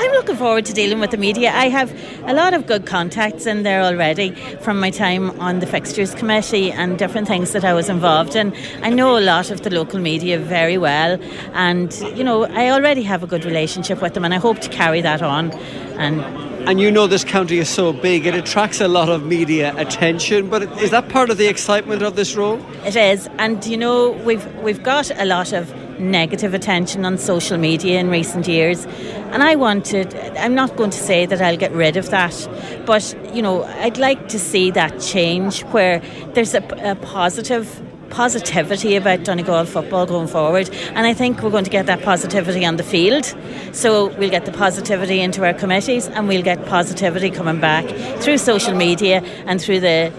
I'm 0.00 0.12
looking 0.12 0.36
forward 0.36 0.64
to 0.66 0.72
dealing 0.72 1.00
with 1.00 1.10
the 1.10 1.16
media. 1.16 1.50
I 1.52 1.68
have 1.70 1.92
a 2.24 2.32
lot 2.32 2.54
of 2.54 2.68
good 2.68 2.86
contacts 2.86 3.46
in 3.46 3.64
there 3.64 3.82
already 3.82 4.30
from 4.60 4.78
my 4.78 4.90
time 4.90 5.30
on 5.40 5.58
the 5.58 5.66
fixtures 5.66 6.14
committee 6.14 6.70
and 6.70 6.96
different 6.96 7.26
things 7.26 7.50
that 7.50 7.64
I 7.64 7.74
was 7.74 7.88
involved 7.88 8.36
in. 8.36 8.54
I 8.84 8.90
know 8.90 9.18
a 9.18 9.24
lot 9.34 9.50
of 9.50 9.62
the 9.62 9.70
local 9.70 9.98
media 9.98 10.38
very 10.38 10.78
well, 10.78 11.18
and 11.52 11.92
you 12.16 12.22
know 12.22 12.44
I 12.44 12.70
already 12.70 13.02
have 13.02 13.24
a 13.24 13.26
good 13.26 13.44
relationship 13.44 14.00
with 14.00 14.14
them, 14.14 14.24
and 14.24 14.32
I 14.32 14.36
hope 14.36 14.60
to 14.60 14.68
carry 14.68 15.00
that 15.00 15.20
on. 15.20 15.50
And 15.98 16.20
and 16.68 16.80
you 16.80 16.92
know 16.92 17.08
this 17.08 17.24
county 17.24 17.58
is 17.58 17.68
so 17.68 17.92
big, 17.92 18.24
it 18.24 18.36
attracts 18.36 18.80
a 18.80 18.86
lot 18.86 19.08
of 19.08 19.26
media 19.26 19.74
attention. 19.76 20.48
But 20.48 20.62
is 20.80 20.92
that 20.92 21.08
part 21.08 21.28
of 21.28 21.38
the 21.38 21.48
excitement 21.48 22.02
of 22.02 22.14
this 22.14 22.36
role? 22.36 22.64
It 22.84 22.94
is, 22.94 23.28
and 23.38 23.66
you 23.66 23.76
know 23.76 24.12
we've 24.12 24.46
we've 24.62 24.84
got 24.84 25.10
a 25.20 25.24
lot 25.24 25.52
of 25.52 25.74
negative 26.00 26.54
attention 26.54 27.04
on 27.04 27.18
social 27.18 27.58
media 27.58 27.98
in 27.98 28.08
recent 28.10 28.48
years. 28.48 28.86
And 29.32 29.42
I 29.42 29.54
wanted, 29.56 30.14
I'm 30.36 30.54
not 30.54 30.76
going 30.76 30.90
to 30.90 30.98
say 30.98 31.26
that 31.26 31.40
I'll 31.40 31.56
get 31.56 31.72
rid 31.72 31.96
of 31.96 32.10
that, 32.10 32.48
but 32.86 33.14
you 33.34 33.42
know, 33.42 33.64
I'd 33.64 33.98
like 33.98 34.28
to 34.28 34.38
see 34.38 34.70
that 34.72 35.00
change 35.00 35.62
where 35.64 36.00
there's 36.34 36.54
a, 36.54 36.62
a 36.82 36.94
positive 36.96 37.82
positivity 38.10 38.96
about 38.96 39.24
Donegal 39.24 39.66
football 39.66 40.06
going 40.06 40.28
forward. 40.28 40.70
And 40.94 41.06
I 41.06 41.14
think 41.14 41.42
we're 41.42 41.50
going 41.50 41.64
to 41.64 41.70
get 41.70 41.86
that 41.86 42.02
positivity 42.02 42.64
on 42.64 42.76
the 42.76 42.82
field. 42.82 43.34
So 43.72 44.08
we'll 44.16 44.30
get 44.30 44.46
the 44.46 44.52
positivity 44.52 45.20
into 45.20 45.44
our 45.44 45.54
committees 45.54 46.08
and 46.08 46.26
we'll 46.26 46.42
get 46.42 46.64
positivity 46.66 47.30
coming 47.30 47.60
back 47.60 47.86
through 48.20 48.38
social 48.38 48.74
media 48.74 49.22
and 49.46 49.60
through 49.60 49.80
the 49.80 50.12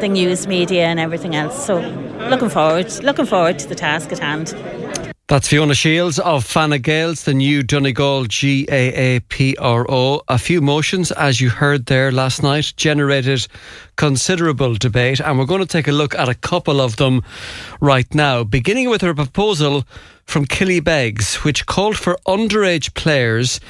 the 0.00 0.08
news 0.08 0.46
media 0.46 0.84
and 0.86 1.00
everything 1.00 1.34
else. 1.34 1.66
So 1.66 1.80
looking 2.30 2.48
forward, 2.48 2.92
looking 3.02 3.26
forward 3.26 3.58
to 3.58 3.68
the 3.68 3.74
task 3.74 4.12
at 4.12 4.18
hand. 4.18 4.54
That's 5.28 5.48
Fiona 5.48 5.74
Shields 5.74 6.18
of 6.18 6.42
Fanad 6.42 6.80
Gaels, 6.80 7.24
the 7.24 7.34
new 7.34 7.62
Donegal 7.62 8.24
GAAPRO. 8.24 10.22
A 10.26 10.38
few 10.38 10.62
motions, 10.62 11.12
as 11.12 11.38
you 11.38 11.50
heard 11.50 11.84
there 11.84 12.10
last 12.10 12.42
night, 12.42 12.72
generated 12.78 13.46
considerable 13.96 14.74
debate, 14.76 15.20
and 15.20 15.38
we're 15.38 15.44
going 15.44 15.60
to 15.60 15.66
take 15.66 15.86
a 15.86 15.92
look 15.92 16.14
at 16.14 16.30
a 16.30 16.34
couple 16.34 16.80
of 16.80 16.96
them 16.96 17.22
right 17.78 18.14
now, 18.14 18.42
beginning 18.42 18.88
with 18.88 19.02
a 19.02 19.14
proposal 19.14 19.84
from 20.24 20.46
Killybegs, 20.46 21.44
which 21.44 21.66
called 21.66 21.98
for 21.98 22.16
underage 22.26 22.94
players 22.94 23.60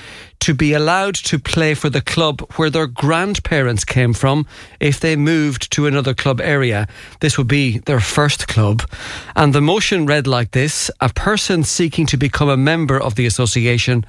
to 0.40 0.54
be 0.54 0.72
allowed 0.72 1.14
to 1.14 1.38
play 1.38 1.74
for 1.74 1.90
the 1.90 2.00
club 2.00 2.40
where 2.56 2.70
their 2.70 2.86
grandparents 2.86 3.84
came 3.84 4.12
from 4.12 4.46
if 4.80 5.00
they 5.00 5.16
moved 5.16 5.70
to 5.72 5.86
another 5.86 6.14
club 6.14 6.40
area. 6.40 6.86
This 7.20 7.36
would 7.36 7.48
be 7.48 7.78
their 7.78 8.00
first 8.00 8.48
club. 8.48 8.82
And 9.34 9.54
the 9.54 9.60
motion 9.60 10.06
read 10.06 10.26
like 10.26 10.52
this 10.52 10.90
A 11.00 11.08
person 11.08 11.64
seeking 11.64 12.06
to 12.06 12.16
become 12.16 12.48
a 12.48 12.56
member 12.56 13.00
of 13.00 13.14
the 13.14 13.26
association 13.26 14.04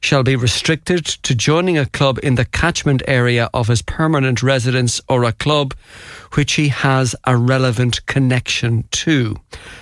shall 0.00 0.22
be 0.22 0.36
restricted 0.36 1.04
to 1.04 1.34
joining 1.34 1.78
a 1.78 1.86
club 1.86 2.18
in 2.22 2.34
the 2.36 2.44
catchment 2.44 3.02
area 3.06 3.48
of 3.52 3.68
his 3.68 3.82
permanent 3.82 4.42
residence 4.42 5.00
or 5.08 5.24
a 5.24 5.32
club 5.32 5.74
which 6.34 6.54
he 6.54 6.68
has 6.68 7.14
a 7.24 7.36
relevant 7.36 8.04
connection 8.06 8.84
to. 8.90 9.36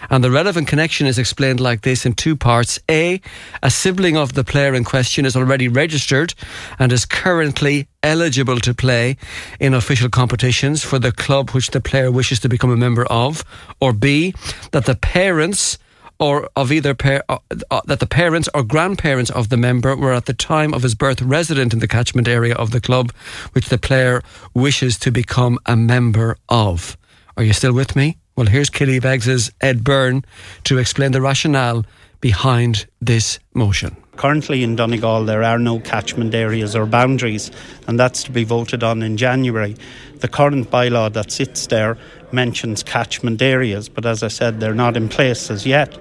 And 0.08 0.24
the 0.24 0.30
relevant 0.30 0.68
connection 0.68 1.06
is 1.06 1.18
explained 1.18 1.60
like 1.60 1.82
this 1.82 2.04
in 2.04 2.14
two 2.14 2.36
parts. 2.36 2.78
A, 2.90 3.20
a 3.62 3.70
sibling 3.70 4.16
of 4.16 4.32
the 4.32 4.44
player 4.44 4.74
in 4.74 4.84
question 4.84 5.24
is 5.24 5.36
already 5.36 5.68
registered 5.68 6.34
and 6.78 6.92
is 6.92 7.04
currently 7.04 7.88
eligible 8.02 8.58
to 8.60 8.74
play 8.74 9.16
in 9.58 9.74
official 9.74 10.08
competitions 10.08 10.82
for 10.82 10.98
the 10.98 11.12
club 11.12 11.50
which 11.50 11.70
the 11.70 11.80
player 11.80 12.10
wishes 12.10 12.40
to 12.40 12.48
become 12.48 12.70
a 12.70 12.76
member 12.76 13.04
of. 13.06 13.44
Or 13.80 13.92
B, 13.92 14.34
that 14.72 14.86
the 14.86 14.96
parents 14.96 15.78
or 16.20 16.48
of 16.54 16.70
either 16.70 16.94
pair 16.94 17.24
uh, 17.28 17.38
uh, 17.70 17.80
that 17.86 17.98
the 17.98 18.06
parents 18.06 18.48
or 18.54 18.62
grandparents 18.62 19.30
of 19.30 19.48
the 19.48 19.56
member 19.56 19.96
were 19.96 20.12
at 20.12 20.26
the 20.26 20.34
time 20.34 20.72
of 20.74 20.82
his 20.82 20.94
birth 20.94 21.20
resident 21.22 21.72
in 21.72 21.80
the 21.80 21.88
catchment 21.88 22.28
area 22.28 22.54
of 22.54 22.70
the 22.70 22.80
club 22.80 23.10
which 23.52 23.70
the 23.70 23.78
player 23.78 24.22
wishes 24.54 24.98
to 24.98 25.10
become 25.10 25.58
a 25.66 25.74
member 25.74 26.36
of. 26.48 26.96
Are 27.36 27.42
you 27.42 27.54
still 27.54 27.72
with 27.72 27.96
me? 27.96 28.18
Well, 28.36 28.46
here's 28.46 28.70
Killybegs' 28.70 29.50
Ed 29.60 29.82
Byrne 29.82 30.24
to 30.64 30.78
explain 30.78 31.12
the 31.12 31.20
rationale 31.20 31.84
behind 32.20 32.86
this 33.00 33.38
motion. 33.54 33.96
Currently 34.20 34.62
in 34.62 34.76
Donegal, 34.76 35.24
there 35.24 35.42
are 35.42 35.58
no 35.58 35.80
catchment 35.80 36.34
areas 36.34 36.76
or 36.76 36.84
boundaries, 36.84 37.50
and 37.88 37.98
that's 37.98 38.22
to 38.24 38.30
be 38.30 38.44
voted 38.44 38.82
on 38.82 39.02
in 39.02 39.16
January. 39.16 39.76
The 40.16 40.28
current 40.28 40.70
bylaw 40.70 41.10
that 41.14 41.30
sits 41.30 41.68
there 41.68 41.96
mentions 42.30 42.82
catchment 42.82 43.40
areas, 43.40 43.88
but 43.88 44.04
as 44.04 44.22
I 44.22 44.28
said, 44.28 44.60
they're 44.60 44.74
not 44.74 44.94
in 44.94 45.08
place 45.08 45.50
as 45.50 45.64
yet. 45.64 45.94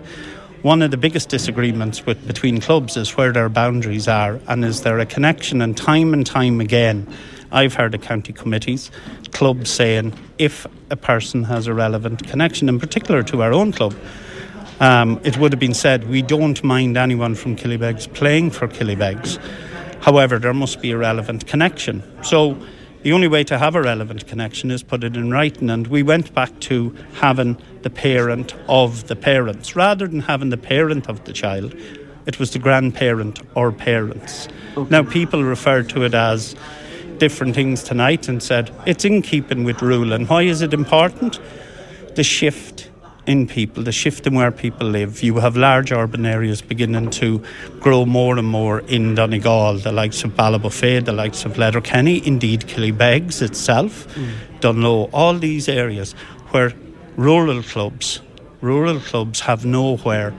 One 0.63 0.81
of 0.81 0.91
the 0.91 0.97
biggest 0.97 1.29
disagreements 1.29 2.05
with, 2.05 2.27
between 2.27 2.59
clubs 2.59 2.97
is 2.97 3.15
where 3.15 3.31
their 3.31 3.47
boundaries 3.47 4.09
are, 4.09 4.41
and 4.49 4.65
is 4.65 4.81
there 4.81 4.99
a 4.99 5.05
connection? 5.05 5.61
And 5.61 5.77
time 5.77 6.13
and 6.13 6.25
time 6.25 6.59
again, 6.59 7.07
I've 7.53 7.75
heard 7.75 7.95
of 7.95 8.01
county 8.01 8.33
committees, 8.33 8.91
clubs 9.31 9.69
saying 9.71 10.11
if 10.37 10.67
a 10.89 10.97
person 10.97 11.45
has 11.45 11.67
a 11.67 11.73
relevant 11.73 12.27
connection, 12.27 12.67
in 12.67 12.81
particular 12.81 13.23
to 13.23 13.43
our 13.43 13.53
own 13.53 13.71
club, 13.71 13.95
um, 14.79 15.19
it 15.23 15.37
would 15.37 15.51
have 15.51 15.59
been 15.59 15.73
said 15.73 16.09
we 16.09 16.21
don't 16.21 16.63
mind 16.63 16.97
anyone 16.97 17.35
from 17.35 17.55
Killybegs 17.55 18.11
playing 18.13 18.51
for 18.51 18.67
Killybegs. 18.67 19.37
However, 20.01 20.39
there 20.39 20.53
must 20.53 20.81
be 20.81 20.91
a 20.91 20.97
relevant 20.97 21.45
connection. 21.47 22.03
So 22.23 22.57
the 23.01 23.13
only 23.13 23.27
way 23.27 23.43
to 23.45 23.57
have 23.57 23.75
a 23.75 23.81
relevant 23.81 24.27
connection 24.27 24.71
is 24.71 24.83
put 24.83 25.03
it 25.03 25.15
in 25.15 25.31
writing. 25.31 25.69
And 25.69 25.87
we 25.87 26.03
went 26.03 26.33
back 26.33 26.57
to 26.61 26.95
having 27.13 27.57
the 27.81 27.89
parent 27.89 28.55
of 28.67 29.07
the 29.07 29.15
parents 29.15 29.75
rather 29.75 30.07
than 30.07 30.21
having 30.21 30.49
the 30.49 30.57
parent 30.57 31.07
of 31.07 31.23
the 31.25 31.33
child. 31.33 31.75
It 32.25 32.39
was 32.39 32.51
the 32.51 32.59
grandparent 32.59 33.41
or 33.55 33.71
parents. 33.71 34.47
Okay. 34.77 34.89
Now, 34.89 35.03
people 35.03 35.43
referred 35.43 35.89
to 35.89 36.03
it 36.03 36.13
as 36.13 36.55
different 37.17 37.55
things 37.55 37.83
tonight 37.83 38.27
and 38.27 38.41
said 38.41 38.71
it's 38.85 39.03
in 39.03 39.21
keeping 39.21 39.63
with 39.63 39.81
rule. 39.81 40.13
And 40.13 40.27
why 40.29 40.43
is 40.43 40.61
it 40.61 40.73
important? 40.73 41.39
The 42.15 42.23
shift 42.23 42.88
in 43.25 43.47
people, 43.47 43.83
the 43.83 43.91
shift 43.91 44.25
in 44.25 44.33
where 44.33 44.51
people 44.51 44.87
live. 44.87 45.21
You 45.21 45.35
have 45.37 45.55
large 45.55 45.91
urban 45.91 46.25
areas 46.25 46.61
beginning 46.61 47.11
to 47.11 47.43
grow 47.79 48.05
more 48.05 48.37
and 48.37 48.47
more 48.47 48.79
in 48.81 49.15
Donegal, 49.15 49.75
the 49.79 49.91
likes 49.91 50.23
of 50.23 50.31
Ballybofey, 50.31 51.03
the 51.05 51.13
likes 51.13 51.45
of 51.45 51.57
Letterkenny, 51.57 52.25
indeed 52.25 52.61
Killybegs 52.61 53.41
itself, 53.41 54.07
mm. 54.15 54.31
Dungloe, 54.61 55.09
all 55.13 55.35
these 55.35 55.69
areas 55.69 56.13
where 56.49 56.73
rural 57.15 57.61
clubs, 57.61 58.21
rural 58.61 58.99
clubs 58.99 59.41
have 59.41 59.65
nowhere 59.65 60.33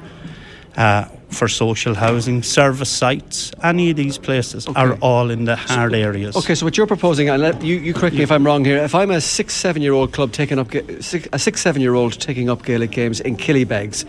uh, 0.77 1.05
for 1.31 1.49
social 1.49 1.95
housing, 1.95 2.43
service 2.43 2.91
sites, 2.91 3.53
any 3.63 3.91
of 3.91 3.97
these 3.97 4.19
places 4.19 4.67
okay. 4.67 4.81
are 4.81 4.95
all 4.97 5.31
in 5.31 5.45
the 5.45 5.57
hard 5.57 5.95
areas. 5.95 6.37
Okay, 6.37 6.55
so 6.55 6.67
what 6.67 6.77
you're 6.77 6.87
proposing, 6.87 7.29
and 7.29 7.43
let, 7.43 7.63
you, 7.63 7.77
you 7.77 7.95
correct 7.95 8.17
me 8.17 8.23
if 8.23 8.33
I'm 8.33 8.45
wrong 8.45 8.65
here, 8.65 8.79
if 8.79 8.95
I'm 8.95 9.11
a 9.11 9.21
six, 9.21 9.55
seven 9.55 9.83
year 9.83 9.93
old 9.93 10.13
club 10.13 10.33
taking 10.33 10.59
up, 10.59 10.73
six, 11.01 11.29
a 11.33 11.39
six, 11.39 11.61
seven 11.61 11.81
year 11.81 11.95
old 11.95 12.21
taking 12.21 12.51
up 12.51 12.65
Gaelic 12.65 12.91
games 12.91 13.21
in 13.21 13.37
Killybegs, 13.37 14.05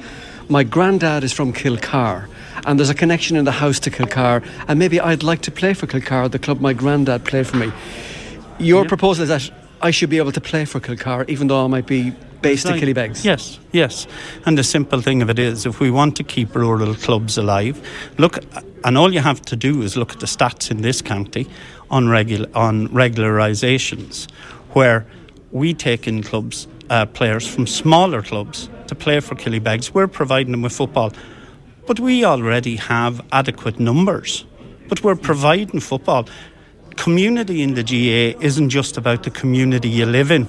my 0.50 0.64
granddad 0.64 1.24
is 1.24 1.32
from 1.32 1.54
Kilcar 1.54 2.28
and 2.66 2.78
there's 2.78 2.90
a 2.90 2.96
connection 2.96 3.38
in 3.38 3.46
the 3.46 3.52
house 3.52 3.80
to 3.80 3.90
Kilcar, 3.90 4.46
and 4.68 4.78
maybe 4.78 5.00
I'd 5.00 5.24
like 5.24 5.42
to 5.44 5.52
play 5.52 5.74
for 5.74 5.88
Kilcar, 5.88 6.30
the 6.30 6.40
club 6.40 6.62
my 6.62 6.74
granddad 6.74 7.26
played 7.26 7.48
for 7.48 7.58
me. 7.58 7.72
Your 8.60 8.86
proposal 8.86 9.24
is 9.24 9.30
that 9.30 9.50
I 9.82 9.92
should 9.92 10.10
be 10.10 10.18
able 10.18 10.32
to 10.32 10.42
play 10.42 10.66
for 10.66 10.80
Kilcar, 10.80 11.28
even 11.28 11.48
though 11.48 11.66
I 11.66 11.68
might 11.68 11.88
be 11.88 12.14
based 12.42 12.66
at 12.66 12.80
Killybegs. 12.80 13.24
Yes, 13.24 13.60
yes. 13.72 14.08
And 14.46 14.58
the 14.58 14.64
simple 14.64 15.02
thing 15.02 15.22
of 15.22 15.30
it 15.30 15.40
is, 15.40 15.66
if 15.66 15.80
we 15.80 15.92
want 15.92 16.16
to 16.18 16.24
keep 16.24 16.56
rural 16.56 16.96
clubs 16.96 17.38
alive, 17.38 17.80
look, 18.18 18.40
and 18.84 18.98
all 18.98 19.14
you 19.14 19.20
have 19.20 19.42
to 19.44 19.56
do 19.56 19.82
is 19.82 19.98
look 19.98 20.14
at 20.14 20.20
the 20.20 20.26
stats 20.26 20.72
in 20.72 20.82
this 20.82 21.02
county 21.02 21.48
on, 21.90 22.06
regu- 22.06 22.50
on 22.56 22.88
regularisations, 22.90 24.30
where 24.72 25.06
we 25.52 25.74
take 25.74 26.08
in 26.08 26.24
clubs, 26.24 26.68
uh, 26.90 27.06
players 27.06 27.48
from 27.48 27.68
smaller 27.68 28.22
clubs 28.22 28.70
to 28.88 28.96
play 28.96 29.20
for 29.20 29.36
Killybegs. 29.36 29.94
We're 29.94 30.08
providing 30.08 30.52
them 30.52 30.62
with 30.62 30.74
football. 30.74 31.12
But 31.88 32.00
we 32.00 32.24
already 32.24 32.76
have 32.76 33.22
adequate 33.32 33.80
numbers. 33.80 34.46
But 34.88 35.04
we're 35.04 35.16
providing 35.16 35.80
football. 35.80 36.28
Community 36.96 37.62
in 37.62 37.74
the 37.74 37.84
GA 37.84 38.36
isn't 38.40 38.70
just 38.70 38.98
about 38.98 39.24
the 39.24 39.32
community 39.32 39.90
you 39.90 40.06
live 40.06 40.32
in 40.32 40.48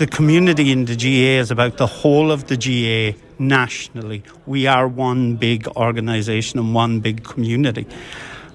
the 0.00 0.06
community 0.06 0.72
in 0.72 0.86
the 0.86 0.96
GA 0.96 1.36
is 1.36 1.50
about 1.50 1.76
the 1.76 1.86
whole 1.86 2.32
of 2.32 2.46
the 2.46 2.56
GA 2.56 3.14
nationally. 3.38 4.22
We 4.46 4.66
are 4.66 4.88
one 4.88 5.36
big 5.36 5.68
organisation 5.76 6.58
and 6.58 6.74
one 6.74 7.00
big 7.00 7.22
community. 7.22 7.86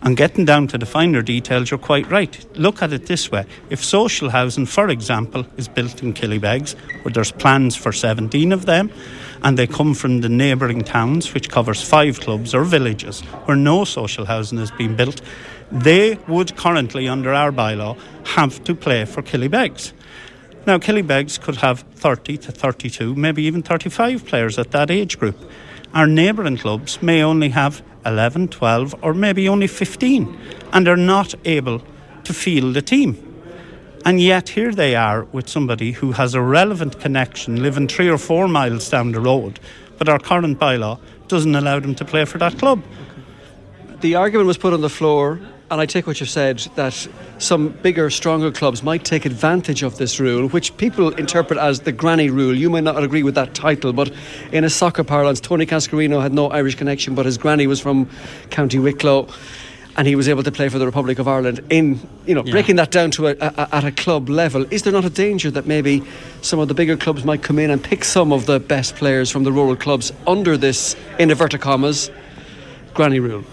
And 0.01 0.17
getting 0.17 0.45
down 0.45 0.67
to 0.69 0.79
the 0.79 0.87
finer 0.87 1.21
details, 1.21 1.69
you're 1.69 1.77
quite 1.77 2.09
right. 2.09 2.43
Look 2.57 2.81
at 2.81 2.91
it 2.93 3.05
this 3.05 3.31
way. 3.31 3.45
If 3.69 3.83
social 3.83 4.31
housing, 4.31 4.65
for 4.65 4.89
example, 4.89 5.45
is 5.55 5.67
built 5.67 6.01
in 6.01 6.15
Killybegs, 6.15 6.73
where 7.03 7.13
there's 7.13 7.31
plans 7.31 7.75
for 7.75 7.91
17 7.91 8.51
of 8.51 8.65
them, 8.65 8.91
and 9.43 9.55
they 9.55 9.67
come 9.67 9.93
from 9.93 10.21
the 10.21 10.29
neighbouring 10.29 10.83
towns, 10.83 11.31
which 11.35 11.49
covers 11.49 11.79
five 11.79 12.21
clubs 12.21 12.55
or 12.55 12.63
villages, 12.63 13.21
where 13.45 13.55
no 13.55 13.83
social 13.83 14.25
housing 14.25 14.57
has 14.57 14.71
been 14.71 14.95
built, 14.95 15.21
they 15.71 16.17
would 16.27 16.55
currently, 16.55 17.07
under 17.07 17.33
our 17.33 17.51
bylaw, 17.51 17.97
have 18.27 18.63
to 18.65 18.75
play 18.75 19.05
for 19.05 19.21
Killybegs. 19.21 19.93
Now, 20.67 20.77
Killybegs 20.77 21.39
could 21.39 21.57
have 21.57 21.81
30 21.95 22.37
to 22.37 22.51
32, 22.51 23.15
maybe 23.15 23.43
even 23.43 23.61
35 23.61 24.25
players 24.25 24.57
at 24.57 24.71
that 24.71 24.89
age 24.89 25.19
group. 25.19 25.37
Our 25.93 26.07
neighbouring 26.07 26.57
clubs 26.57 27.01
may 27.01 27.21
only 27.21 27.49
have 27.49 27.83
11, 28.05 28.49
12, 28.49 28.95
or 29.01 29.13
maybe 29.13 29.47
only 29.47 29.67
15, 29.67 30.37
and 30.73 30.87
are 30.87 30.97
not 30.97 31.35
able 31.45 31.81
to 32.23 32.33
field 32.33 32.73
the 32.73 32.81
team. 32.81 33.21
And 34.05 34.21
yet, 34.21 34.49
here 34.49 34.71
they 34.71 34.95
are 34.95 35.23
with 35.25 35.49
somebody 35.49 35.93
who 35.93 36.11
has 36.11 36.35
a 36.35 36.41
relevant 36.41 36.99
connection 36.99 37.61
living 37.61 37.87
three 37.87 38.09
or 38.09 38.17
four 38.17 38.47
miles 38.47 38.89
down 38.89 39.11
the 39.11 39.19
road, 39.19 39.59
but 39.97 40.09
our 40.09 40.19
current 40.19 40.59
bylaw 40.59 40.99
doesn't 41.27 41.55
allow 41.55 41.79
them 41.79 41.95
to 41.95 42.05
play 42.05 42.25
for 42.25 42.37
that 42.37 42.59
club. 42.59 42.83
The 44.01 44.15
argument 44.15 44.47
was 44.47 44.57
put 44.57 44.73
on 44.73 44.81
the 44.81 44.89
floor 44.89 45.39
and 45.71 45.81
I 45.81 45.85
take 45.85 46.05
what 46.05 46.19
you've 46.19 46.29
said 46.29 46.59
that 46.75 47.07
some 47.39 47.69
bigger, 47.69 48.09
stronger 48.09 48.51
clubs 48.51 48.83
might 48.83 49.03
take 49.03 49.25
advantage 49.25 49.81
of 49.81 49.97
this 49.97 50.19
rule, 50.19 50.47
which 50.49 50.75
people 50.77 51.09
interpret 51.15 51.57
as 51.57 51.79
the 51.81 51.91
granny 51.91 52.29
rule. 52.29 52.55
You 52.55 52.69
may 52.69 52.81
not 52.81 53.01
agree 53.03 53.23
with 53.23 53.35
that 53.35 53.55
title, 53.55 53.91
but 53.91 54.11
in 54.51 54.63
a 54.63 54.69
soccer 54.69 55.03
parlance, 55.03 55.39
Tony 55.39 55.65
Cascarino 55.65 56.21
had 56.21 56.33
no 56.33 56.49
Irish 56.49 56.75
connection, 56.75 57.15
but 57.15 57.25
his 57.25 57.37
granny 57.37 57.65
was 57.65 57.79
from 57.79 58.09
County 58.51 58.77
Wicklow. 58.77 59.27
and 59.97 60.07
he 60.07 60.15
was 60.15 60.27
able 60.27 60.43
to 60.43 60.51
play 60.51 60.67
for 60.69 60.77
the 60.77 60.85
Republic 60.85 61.19
of 61.19 61.27
Ireland 61.27 61.61
in, 61.69 61.99
you 62.25 62.35
know, 62.35 62.43
yeah. 62.43 62.51
breaking 62.51 62.75
that 62.75 62.91
down 62.91 63.11
to 63.11 63.27
a, 63.27 63.35
a, 63.39 63.75
at 63.75 63.85
a 63.85 63.91
club 63.91 64.27
level. 64.29 64.65
Is 64.71 64.83
there 64.83 64.91
not 64.91 65.05
a 65.05 65.09
danger 65.09 65.49
that 65.51 65.65
maybe 65.65 66.03
some 66.41 66.59
of 66.59 66.67
the 66.67 66.73
bigger 66.73 66.97
clubs 66.97 67.23
might 67.23 67.43
come 67.43 67.57
in 67.59 67.71
and 67.71 67.81
pick 67.81 68.03
some 68.03 68.33
of 68.33 68.45
the 68.45 68.59
best 68.59 68.95
players 68.95 69.31
from 69.31 69.45
the 69.45 69.51
rural 69.51 69.75
clubs 69.75 70.11
under 70.27 70.57
this, 70.57 70.95
in 71.17 71.31
inverted 71.31 71.61
commas, 71.61 72.11
granny 72.93 73.19
rule? 73.19 73.43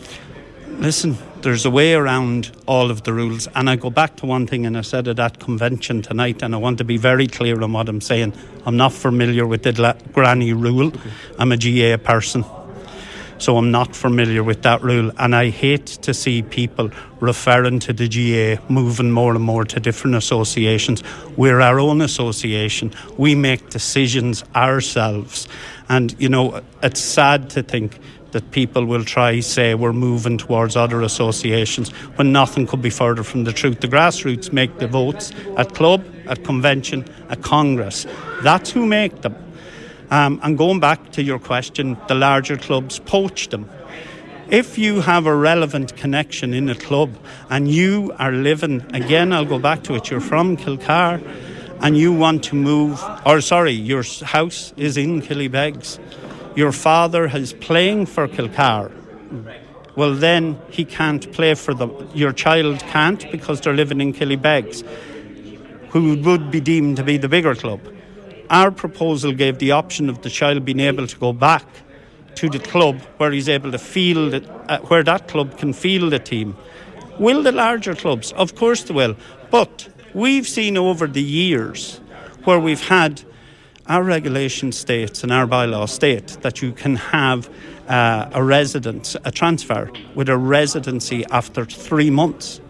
Listen, 0.79 1.17
there's 1.43 1.65
a 1.65 1.71
way 1.71 1.95
around 1.95 2.51
all 2.67 2.91
of 2.91 3.03
the 3.03 3.13
rules, 3.13 3.49
and 3.55 3.69
I 3.69 3.77
go 3.77 3.91
back 3.91 4.17
to 4.17 4.27
one 4.27 4.47
thing, 4.47 4.67
and 4.67 4.77
I 4.77 4.83
said 4.83 5.09
at 5.09 5.17
that 5.17 5.39
convention 5.39 6.03
tonight, 6.03 6.43
and 6.43 6.55
I 6.55 6.59
want 6.59 6.79
to 6.79 6.85
be 6.85 6.97
very 6.97 7.27
clear 7.27 7.61
on 7.63 7.73
what 7.73 7.89
I'm 7.89 8.01
saying. 8.01 8.33
I'm 8.65 8.77
not 8.77 8.93
familiar 8.93 9.47
with 9.47 9.63
the 9.63 9.97
granny 10.13 10.53
rule. 10.53 10.93
I'm 11.39 11.53
a 11.53 11.57
GA 11.57 11.97
person 11.97 12.45
so 13.43 13.57
I'm 13.57 13.73
not 13.73 13.97
familiar 13.97 14.45
with 14.45 14.63
that 14.63 14.83
rule. 14.83 15.11
And 15.19 15.35
I 15.35 15.51
hate 15.51 15.87
to 15.87 16.15
see 16.15 16.43
people 16.43 16.91
referring 17.19 17.81
to 17.81 17.93
the 17.93 18.07
GA 18.07 18.59
moving 18.69 19.11
more 19.11 19.35
and 19.35 19.43
more 19.43 19.65
to 19.65 19.81
different 19.81 20.15
associations. 20.15 21.03
We're 21.37 21.61
our 21.61 21.81
own 21.81 22.01
association, 22.01 22.95
we 23.19 23.35
make 23.35 23.71
decisions 23.71 24.45
ourselves. 24.55 25.49
And, 25.89 26.15
you 26.21 26.29
know, 26.29 26.63
it's 26.83 27.01
sad 27.01 27.51
to 27.51 27.63
think 27.63 27.99
that 28.33 28.51
people 28.51 28.85
will 28.85 29.05
try 29.05 29.41
say 29.41 29.75
we're 29.75 29.93
moving 29.93 30.39
towards 30.39 30.77
other 30.77 31.03
associations 31.03 31.91
when 32.17 32.33
nothing 32.33 32.67
could 32.67 32.83
be 32.83 32.91
further 32.91 33.23
from 33.23 33.45
the 33.45 33.53
truth. 33.53 33.81
The 33.81 33.89
grassroots 33.89 34.53
make 34.53 34.79
the 34.79 34.89
votes 34.89 35.33
at 35.57 35.75
club, 35.75 36.05
at 36.27 36.45
convention, 36.45 37.05
at 37.29 37.43
congress. 37.43 38.07
That's 38.43 38.71
who 38.71 38.87
make 38.87 39.23
them. 39.23 39.37
Um, 40.11 40.41
and 40.43 40.59
going 40.59 40.81
back 40.81 41.13
to 41.13 41.23
your 41.23 41.39
question, 41.39 41.97
the 42.09 42.15
larger 42.15 42.57
clubs 42.57 42.99
poach 42.99 43.49
them. 43.49 43.71
If 44.51 44.77
you 44.77 45.01
have 45.01 45.25
a 45.25 45.35
relevant 45.35 45.97
connection 45.97 46.53
in 46.53 46.69
a 46.69 46.75
club 46.75 47.17
and 47.49 47.71
you 47.71 48.13
are 48.19 48.33
living, 48.33 48.85
again, 48.95 49.33
I'll 49.33 49.47
go 49.47 49.59
back 49.59 49.85
to 49.85 49.95
it, 49.95 50.11
you're 50.11 50.21
from 50.21 50.59
Kilcar 50.59 51.23
and 51.81 51.97
you 51.97 52.13
want 52.13 52.45
to 52.45 52.55
move, 52.55 53.03
or 53.25 53.41
sorry, 53.41 53.73
your 53.73 54.05
house 54.23 54.75
is 54.77 54.97
in 54.97 55.23
Killybegs, 55.23 55.99
your 56.57 56.73
father 56.73 57.27
is 57.27 57.53
playing 57.53 58.07
for 58.07 58.29
Kilcar, 58.29 58.91
well, 59.95 60.15
then 60.15 60.59
he 60.71 60.85
can't 60.85 61.31
play 61.33 61.55
for 61.55 61.75
them. 61.75 62.09
Your 62.15 62.33
child 62.33 62.81
can't 62.81 63.31
because 63.31 63.61
they're 63.61 63.75
living 63.75 64.01
in 64.01 64.15
Killybegs, 64.15 64.87
who 65.91 66.17
would 66.17 66.51
be 66.51 66.61
deemed 66.61 66.97
to 66.97 67.03
be 67.03 67.19
the 67.19 67.29
bigger 67.29 67.55
club. 67.55 67.81
Our 68.49 68.71
proposal 68.71 69.33
gave 69.33 69.59
the 69.59 69.73
option 69.73 70.09
of 70.09 70.23
the 70.23 70.31
child 70.31 70.65
being 70.65 70.81
able 70.81 71.07
to 71.07 71.19
go 71.19 71.33
back 71.33 71.67
to 72.37 72.49
the 72.49 72.59
club 72.59 73.01
where 73.19 73.31
he's 73.31 73.49
able 73.49 73.71
to 73.73 73.79
field 73.79 74.35
it, 74.35 74.49
uh, 74.69 74.79
where 74.81 75.03
that 75.03 75.29
club 75.29 75.59
can 75.59 75.73
field 75.75 76.15
a 76.15 76.19
team. 76.19 76.57
Will 77.19 77.43
the 77.43 77.53
larger 77.53 77.95
clubs? 77.95 78.33
Of 78.33 78.55
course 78.55 78.85
they 78.85 78.95
will. 78.95 79.17
But 79.51 79.89
we've 80.15 80.49
seen 80.49 80.79
over 80.79 81.07
the 81.07 81.23
years 81.23 82.01
where 82.45 82.59
we've 82.59 82.89
had 82.89 83.23
our 83.89 84.03
regulation 84.03 84.73
states 84.73 85.23
and 85.23 85.33
our 85.33 85.47
bylaw 85.47 85.89
state 85.89 86.29
that 86.43 86.63
you 86.63 86.73
can 86.73 86.97
have 86.97 87.51
uh, 87.89 88.31
a 88.33 88.43
residence, 88.43 89.17
a 89.25 89.31
transfer 89.31 89.91
with 90.15 90.29
a 90.29 90.37
residency 90.37 91.25
after 91.31 91.65
three 91.65 92.11
months. 92.11 92.61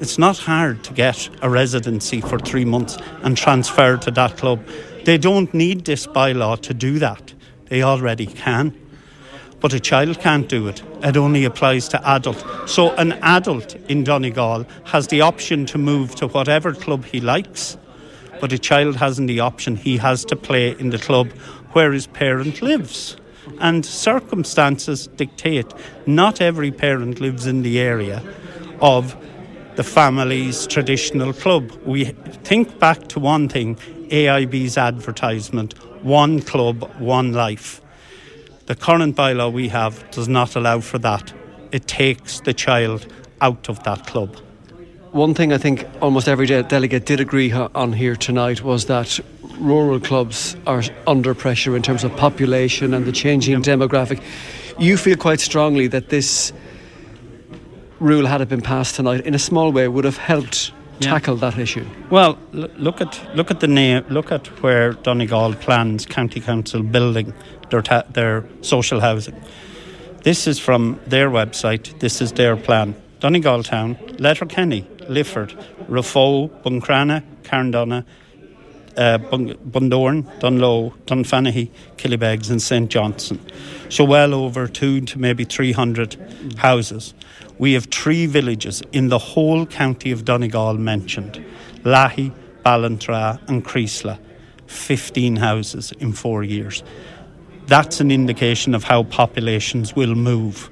It's 0.00 0.18
not 0.18 0.38
hard 0.38 0.84
to 0.84 0.92
get 0.92 1.28
a 1.40 1.48
residency 1.48 2.20
for 2.20 2.38
three 2.38 2.64
months 2.64 2.98
and 3.22 3.36
transfer 3.36 3.96
to 3.98 4.10
that 4.10 4.36
club. 4.36 4.66
They 5.04 5.18
don't 5.18 5.52
need 5.54 5.84
this 5.84 6.06
bylaw 6.06 6.60
to 6.62 6.74
do 6.74 6.98
that. 6.98 7.32
They 7.66 7.82
already 7.82 8.26
can. 8.26 8.76
But 9.60 9.72
a 9.72 9.80
child 9.80 10.20
can't 10.20 10.48
do 10.48 10.68
it. 10.68 10.82
It 11.02 11.16
only 11.16 11.44
applies 11.44 11.88
to 11.88 12.08
adult. 12.08 12.44
So 12.68 12.90
an 12.96 13.12
adult 13.22 13.74
in 13.88 14.04
Donegal 14.04 14.66
has 14.84 15.06
the 15.06 15.22
option 15.22 15.64
to 15.66 15.78
move 15.78 16.14
to 16.16 16.26
whatever 16.26 16.74
club 16.74 17.06
he 17.06 17.20
likes, 17.20 17.78
but 18.40 18.52
a 18.52 18.58
child 18.58 18.96
hasn't 18.96 19.28
the 19.28 19.40
option. 19.40 19.76
He 19.76 19.96
has 19.98 20.24
to 20.26 20.36
play 20.36 20.78
in 20.78 20.90
the 20.90 20.98
club 20.98 21.30
where 21.72 21.92
his 21.92 22.06
parent 22.06 22.62
lives. 22.62 23.16
And 23.60 23.86
circumstances 23.86 25.06
dictate 25.06 25.72
not 26.06 26.40
every 26.40 26.70
parent 26.70 27.20
lives 27.20 27.46
in 27.46 27.62
the 27.62 27.78
area 27.78 28.22
of 28.80 29.16
the 29.76 29.84
family's 29.84 30.66
traditional 30.66 31.32
club. 31.32 31.70
We 31.84 32.06
think 32.44 32.78
back 32.78 33.08
to 33.08 33.20
one 33.20 33.48
thing 33.48 33.76
AIB's 34.10 34.78
advertisement 34.78 35.74
one 36.02 36.40
club, 36.40 36.88
one 37.00 37.32
life. 37.32 37.80
The 38.66 38.76
current 38.76 39.16
bylaw 39.16 39.52
we 39.52 39.68
have 39.68 40.08
does 40.12 40.28
not 40.28 40.54
allow 40.54 40.80
for 40.80 40.98
that. 40.98 41.32
It 41.72 41.88
takes 41.88 42.40
the 42.40 42.54
child 42.54 43.12
out 43.40 43.68
of 43.68 43.82
that 43.82 44.06
club. 44.06 44.36
One 45.16 45.32
thing 45.32 45.50
I 45.50 45.56
think 45.56 45.86
almost 46.02 46.28
every 46.28 46.46
delegate 46.46 47.06
did 47.06 47.20
agree 47.20 47.50
on 47.50 47.94
here 47.94 48.16
tonight 48.16 48.62
was 48.62 48.84
that 48.84 49.18
rural 49.58 49.98
clubs 49.98 50.54
are 50.66 50.82
under 51.06 51.34
pressure 51.34 51.74
in 51.74 51.82
terms 51.82 52.04
of 52.04 52.14
population 52.18 52.92
and 52.92 53.06
the 53.06 53.12
changing 53.12 53.62
demographic. 53.62 54.22
You 54.78 54.98
feel 54.98 55.16
quite 55.16 55.40
strongly 55.40 55.86
that 55.86 56.10
this 56.10 56.52
rule, 57.98 58.26
had 58.26 58.42
it 58.42 58.50
been 58.50 58.60
passed 58.60 58.96
tonight, 58.96 59.24
in 59.24 59.34
a 59.34 59.38
small 59.38 59.72
way 59.72 59.88
would 59.88 60.04
have 60.04 60.18
helped 60.18 60.72
yeah. 61.00 61.12
tackle 61.12 61.36
that 61.36 61.56
issue? 61.56 61.86
Well, 62.10 62.38
look 62.52 63.00
at 63.00 63.18
look 63.34 63.50
at 63.50 63.60
the 63.60 63.68
name. 63.68 64.04
Look 64.10 64.30
at 64.30 64.48
where 64.62 64.92
Donegal 64.92 65.54
plans 65.54 66.04
County 66.04 66.42
Council 66.42 66.82
building 66.82 67.32
their 67.70 67.80
ta- 67.80 68.04
their 68.12 68.44
social 68.60 69.00
housing. 69.00 69.40
This 70.24 70.46
is 70.46 70.58
from 70.58 71.00
their 71.06 71.30
website. 71.30 71.98
This 72.00 72.20
is 72.20 72.32
their 72.32 72.54
plan. 72.54 72.94
Donegal 73.20 73.62
Town, 73.62 73.98
Letterkenny, 74.18 74.86
Lifford, 75.08 75.50
Raphoe, 75.88 76.50
Buncrana, 76.62 77.22
Carndonagh, 77.42 78.04
uh, 78.96 79.18
Bundoran, 79.18 80.24
Dungloe, 80.40 80.92
Dunfanaghy, 81.06 81.70
Killybegs, 81.96 82.50
and 82.50 82.60
St 82.60 82.90
Johnston. 82.90 83.40
So, 83.88 84.04
well 84.04 84.34
over 84.34 84.66
two 84.66 85.02
to 85.02 85.18
maybe 85.18 85.44
300 85.44 86.56
houses. 86.58 87.14
We 87.58 87.72
have 87.74 87.86
three 87.86 88.26
villages 88.26 88.82
in 88.92 89.08
the 89.08 89.18
whole 89.18 89.66
county 89.66 90.12
of 90.12 90.24
Donegal 90.24 90.74
mentioned 90.74 91.44
Laghey, 91.84 92.32
Ballintra, 92.64 93.40
and 93.48 93.64
Creeslough. 93.64 94.18
15 94.66 95.36
houses 95.36 95.92
in 96.00 96.12
four 96.12 96.42
years. 96.42 96.82
That's 97.66 98.00
an 98.00 98.10
indication 98.10 98.74
of 98.74 98.84
how 98.84 99.04
populations 99.04 99.94
will 99.94 100.14
move. 100.14 100.70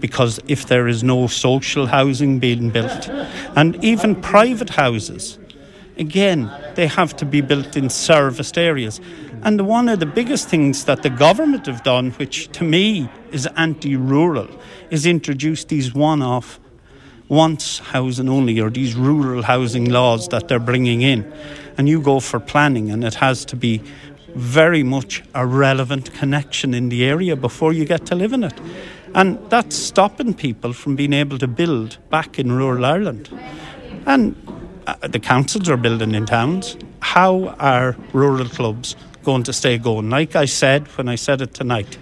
Because 0.00 0.40
if 0.46 0.66
there 0.66 0.86
is 0.86 1.02
no 1.02 1.26
social 1.26 1.86
housing 1.86 2.38
being 2.38 2.70
built, 2.70 3.08
and 3.56 3.82
even 3.84 4.14
private 4.14 4.70
houses, 4.70 5.38
again, 5.96 6.50
they 6.74 6.86
have 6.86 7.16
to 7.16 7.24
be 7.24 7.40
built 7.40 7.76
in 7.76 7.90
serviced 7.90 8.56
areas. 8.56 9.00
And 9.42 9.66
one 9.66 9.88
of 9.88 10.00
the 10.00 10.06
biggest 10.06 10.48
things 10.48 10.84
that 10.84 11.02
the 11.02 11.10
government 11.10 11.66
have 11.66 11.82
done, 11.82 12.10
which 12.12 12.50
to 12.52 12.64
me 12.64 13.08
is 13.30 13.46
anti 13.56 13.96
rural, 13.96 14.48
is 14.90 15.06
introduce 15.06 15.64
these 15.64 15.94
one 15.94 16.22
off, 16.22 16.58
once 17.28 17.78
housing 17.78 18.28
only, 18.28 18.60
or 18.60 18.70
these 18.70 18.94
rural 18.94 19.42
housing 19.42 19.90
laws 19.90 20.28
that 20.28 20.48
they're 20.48 20.58
bringing 20.58 21.02
in. 21.02 21.30
And 21.76 21.88
you 21.88 22.00
go 22.00 22.20
for 22.20 22.40
planning, 22.40 22.90
and 22.90 23.04
it 23.04 23.14
has 23.14 23.44
to 23.46 23.56
be 23.56 23.82
very 24.34 24.82
much 24.82 25.22
a 25.34 25.46
relevant 25.46 26.12
connection 26.14 26.74
in 26.74 26.88
the 26.88 27.04
area 27.04 27.36
before 27.36 27.72
you 27.72 27.84
get 27.84 28.06
to 28.06 28.14
live 28.14 28.32
in 28.32 28.44
it. 28.44 28.54
And 29.18 29.36
that's 29.50 29.74
stopping 29.74 30.32
people 30.32 30.72
from 30.72 30.94
being 30.94 31.12
able 31.12 31.38
to 31.38 31.48
build 31.48 31.98
back 32.08 32.38
in 32.38 32.52
rural 32.52 32.84
Ireland. 32.84 33.28
And 34.06 34.36
uh, 34.86 34.94
the 35.08 35.18
councils 35.18 35.68
are 35.68 35.76
building 35.76 36.14
in 36.14 36.24
towns. 36.24 36.76
How 37.00 37.48
are 37.58 37.96
rural 38.12 38.48
clubs 38.48 38.94
going 39.24 39.42
to 39.42 39.52
stay 39.52 39.76
going? 39.76 40.08
Like 40.08 40.36
I 40.36 40.44
said 40.44 40.86
when 40.96 41.08
I 41.08 41.16
said 41.16 41.40
it 41.40 41.52
tonight, 41.52 41.98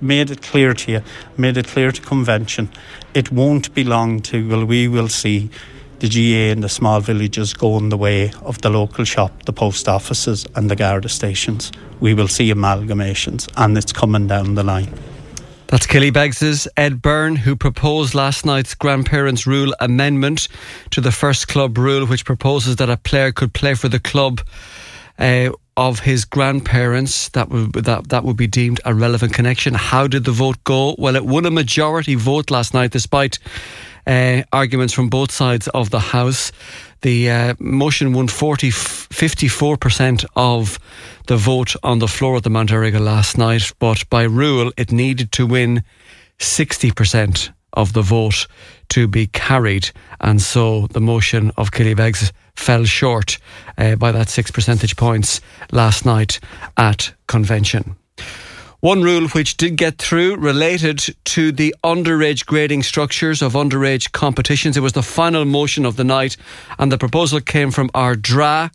made 0.00 0.32
it 0.32 0.42
clear 0.42 0.74
to 0.74 0.90
you, 0.90 1.02
made 1.36 1.56
it 1.56 1.68
clear 1.68 1.92
to 1.92 2.02
convention, 2.02 2.70
it 3.14 3.30
won't 3.30 3.72
be 3.72 3.84
long 3.84 4.18
till 4.18 4.48
well, 4.48 4.64
we 4.64 4.88
will 4.88 5.08
see 5.08 5.48
the 6.00 6.08
GA 6.08 6.50
in 6.50 6.60
the 6.60 6.68
small 6.68 6.98
villages 6.98 7.54
going 7.54 7.90
the 7.90 7.96
way 7.96 8.32
of 8.42 8.60
the 8.62 8.68
local 8.68 9.04
shop, 9.04 9.44
the 9.44 9.52
post 9.52 9.88
offices, 9.88 10.44
and 10.56 10.68
the 10.68 10.74
Garda 10.74 11.08
stations. 11.08 11.70
We 12.00 12.14
will 12.14 12.28
see 12.28 12.52
amalgamations, 12.52 13.48
and 13.56 13.78
it's 13.78 13.92
coming 13.92 14.26
down 14.26 14.56
the 14.56 14.64
line. 14.64 14.92
That's 15.68 15.86
Killybegs' 15.86 16.68
Ed 16.76 17.02
Byrne, 17.02 17.34
who 17.34 17.56
proposed 17.56 18.14
last 18.14 18.46
night's 18.46 18.74
grandparents' 18.76 19.48
rule 19.48 19.74
amendment 19.80 20.46
to 20.90 21.00
the 21.00 21.10
first 21.10 21.48
club 21.48 21.76
rule, 21.76 22.06
which 22.06 22.24
proposes 22.24 22.76
that 22.76 22.88
a 22.88 22.96
player 22.96 23.32
could 23.32 23.52
play 23.52 23.74
for 23.74 23.88
the 23.88 23.98
club 23.98 24.40
uh, 25.18 25.50
of 25.76 26.00
his 26.00 26.24
grandparents. 26.24 27.30
That 27.30 27.48
would 27.48 27.72
that 27.72 28.10
that 28.10 28.22
would 28.22 28.36
be 28.36 28.46
deemed 28.46 28.80
a 28.84 28.94
relevant 28.94 29.34
connection. 29.34 29.74
How 29.74 30.06
did 30.06 30.24
the 30.24 30.30
vote 30.30 30.62
go? 30.62 30.94
Well, 30.98 31.16
it 31.16 31.26
won 31.26 31.46
a 31.46 31.50
majority 31.50 32.14
vote 32.14 32.52
last 32.52 32.72
night, 32.72 32.92
despite 32.92 33.40
uh, 34.06 34.42
arguments 34.52 34.94
from 34.94 35.08
both 35.08 35.32
sides 35.32 35.66
of 35.68 35.90
the 35.90 35.98
House. 36.00 36.52
The 37.02 37.30
uh, 37.30 37.54
motion 37.58 38.12
won 38.12 38.28
40, 38.28 38.70
54% 38.70 40.24
of 40.34 40.78
the 41.26 41.36
vote 41.36 41.74
on 41.82 41.98
the 41.98 42.08
floor 42.08 42.36
of 42.36 42.42
the 42.42 42.50
Mount 42.50 42.70
last 42.70 43.38
night, 43.38 43.72
but 43.78 44.08
by 44.10 44.22
rule, 44.22 44.72
it 44.76 44.92
needed 44.92 45.32
to 45.32 45.46
win 45.46 45.82
60% 46.38 47.50
of 47.72 47.92
the 47.92 48.02
vote 48.02 48.46
to 48.90 49.06
be 49.06 49.26
carried. 49.26 49.90
And 50.20 50.40
so 50.40 50.86
the 50.88 51.00
motion 51.00 51.52
of 51.56 51.70
Killybegs 51.70 52.32
fell 52.54 52.84
short 52.84 53.38
uh, 53.76 53.96
by 53.96 54.12
that 54.12 54.28
six 54.28 54.50
percentage 54.50 54.96
points 54.96 55.40
last 55.72 56.06
night 56.06 56.40
at 56.76 57.12
convention. 57.26 57.96
One 58.80 59.02
rule 59.02 59.28
which 59.28 59.56
did 59.56 59.76
get 59.76 59.98
through 59.98 60.36
related 60.36 61.16
to 61.24 61.50
the 61.50 61.74
underage 61.82 62.46
grading 62.46 62.82
structures 62.82 63.42
of 63.42 63.54
underage 63.54 64.12
competitions. 64.12 64.76
It 64.76 64.80
was 64.80 64.92
the 64.92 65.02
final 65.02 65.44
motion 65.44 65.84
of 65.84 65.96
the 65.96 66.04
night, 66.04 66.36
and 66.78 66.92
the 66.92 66.98
proposal 66.98 67.40
came 67.40 67.70
from 67.70 67.88
Ardara 67.90 68.70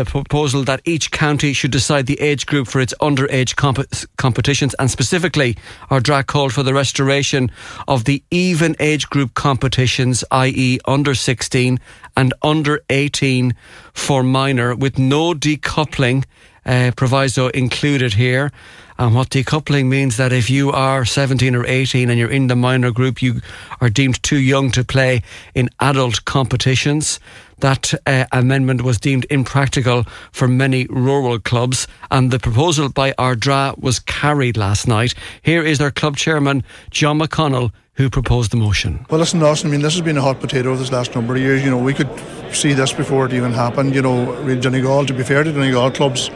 the 0.00 0.10
proposal 0.10 0.64
that 0.64 0.80
each 0.86 1.10
county 1.10 1.52
should 1.52 1.70
decide 1.70 2.06
the 2.06 2.18
age 2.22 2.46
group 2.46 2.66
for 2.66 2.80
its 2.80 2.94
underage 3.02 3.54
comp- 3.56 3.86
competitions, 4.16 4.74
and 4.78 4.90
specifically, 4.90 5.58
our 5.90 6.00
Ardara 6.00 6.26
called 6.26 6.54
for 6.54 6.62
the 6.62 6.72
restoration 6.72 7.50
of 7.86 8.04
the 8.04 8.22
even 8.30 8.74
age 8.80 9.10
group 9.10 9.34
competitions, 9.34 10.24
i.e., 10.30 10.78
under 10.86 11.14
16 11.14 11.78
and 12.16 12.32
under 12.42 12.80
18 12.88 13.54
for 13.92 14.22
minor, 14.22 14.74
with 14.74 14.98
no 14.98 15.34
decoupling 15.34 16.24
uh, 16.64 16.92
proviso 16.96 17.48
included 17.48 18.14
here. 18.14 18.50
And 18.98 19.14
what 19.14 19.30
decoupling 19.30 19.86
means 19.86 20.16
that 20.16 20.32
if 20.32 20.50
you 20.50 20.70
are 20.72 21.04
17 21.04 21.54
or 21.54 21.66
18 21.66 22.10
and 22.10 22.18
you're 22.18 22.30
in 22.30 22.48
the 22.48 22.56
minor 22.56 22.90
group, 22.90 23.22
you 23.22 23.40
are 23.80 23.88
deemed 23.88 24.22
too 24.22 24.38
young 24.38 24.70
to 24.72 24.84
play 24.84 25.22
in 25.54 25.68
adult 25.80 26.24
competitions. 26.24 27.18
That 27.60 27.92
uh, 28.06 28.24
amendment 28.32 28.82
was 28.82 28.98
deemed 28.98 29.26
impractical 29.30 30.04
for 30.32 30.48
many 30.48 30.86
rural 30.88 31.38
clubs, 31.38 31.86
and 32.10 32.30
the 32.30 32.38
proposal 32.38 32.88
by 32.88 33.12
Ardara 33.12 33.78
was 33.78 33.98
carried 34.00 34.56
last 34.56 34.88
night. 34.88 35.14
Here 35.42 35.62
is 35.62 35.78
their 35.78 35.90
club 35.90 36.16
chairman, 36.16 36.64
John 36.90 37.18
McConnell, 37.18 37.72
who 37.94 38.08
proposed 38.08 38.50
the 38.50 38.56
motion. 38.56 39.04
Well, 39.10 39.20
listen, 39.20 39.42
Austin, 39.42 39.68
I 39.68 39.72
mean, 39.72 39.82
this 39.82 39.92
has 39.92 40.02
been 40.02 40.16
a 40.16 40.22
hot 40.22 40.40
potato 40.40 40.74
this 40.74 40.90
last 40.90 41.14
number 41.14 41.34
of 41.34 41.40
years. 41.42 41.62
You 41.62 41.70
know, 41.70 41.78
we 41.78 41.92
could 41.92 42.08
see 42.50 42.72
this 42.72 42.92
before 42.92 43.26
it 43.26 43.34
even 43.34 43.52
happened. 43.52 43.94
You 43.94 44.02
know, 44.02 44.54
Donegal, 44.60 45.06
to 45.06 45.12
be 45.12 45.22
fair 45.22 45.44
to 45.44 45.52
Donegal 45.52 45.90
clubs, 45.90 46.30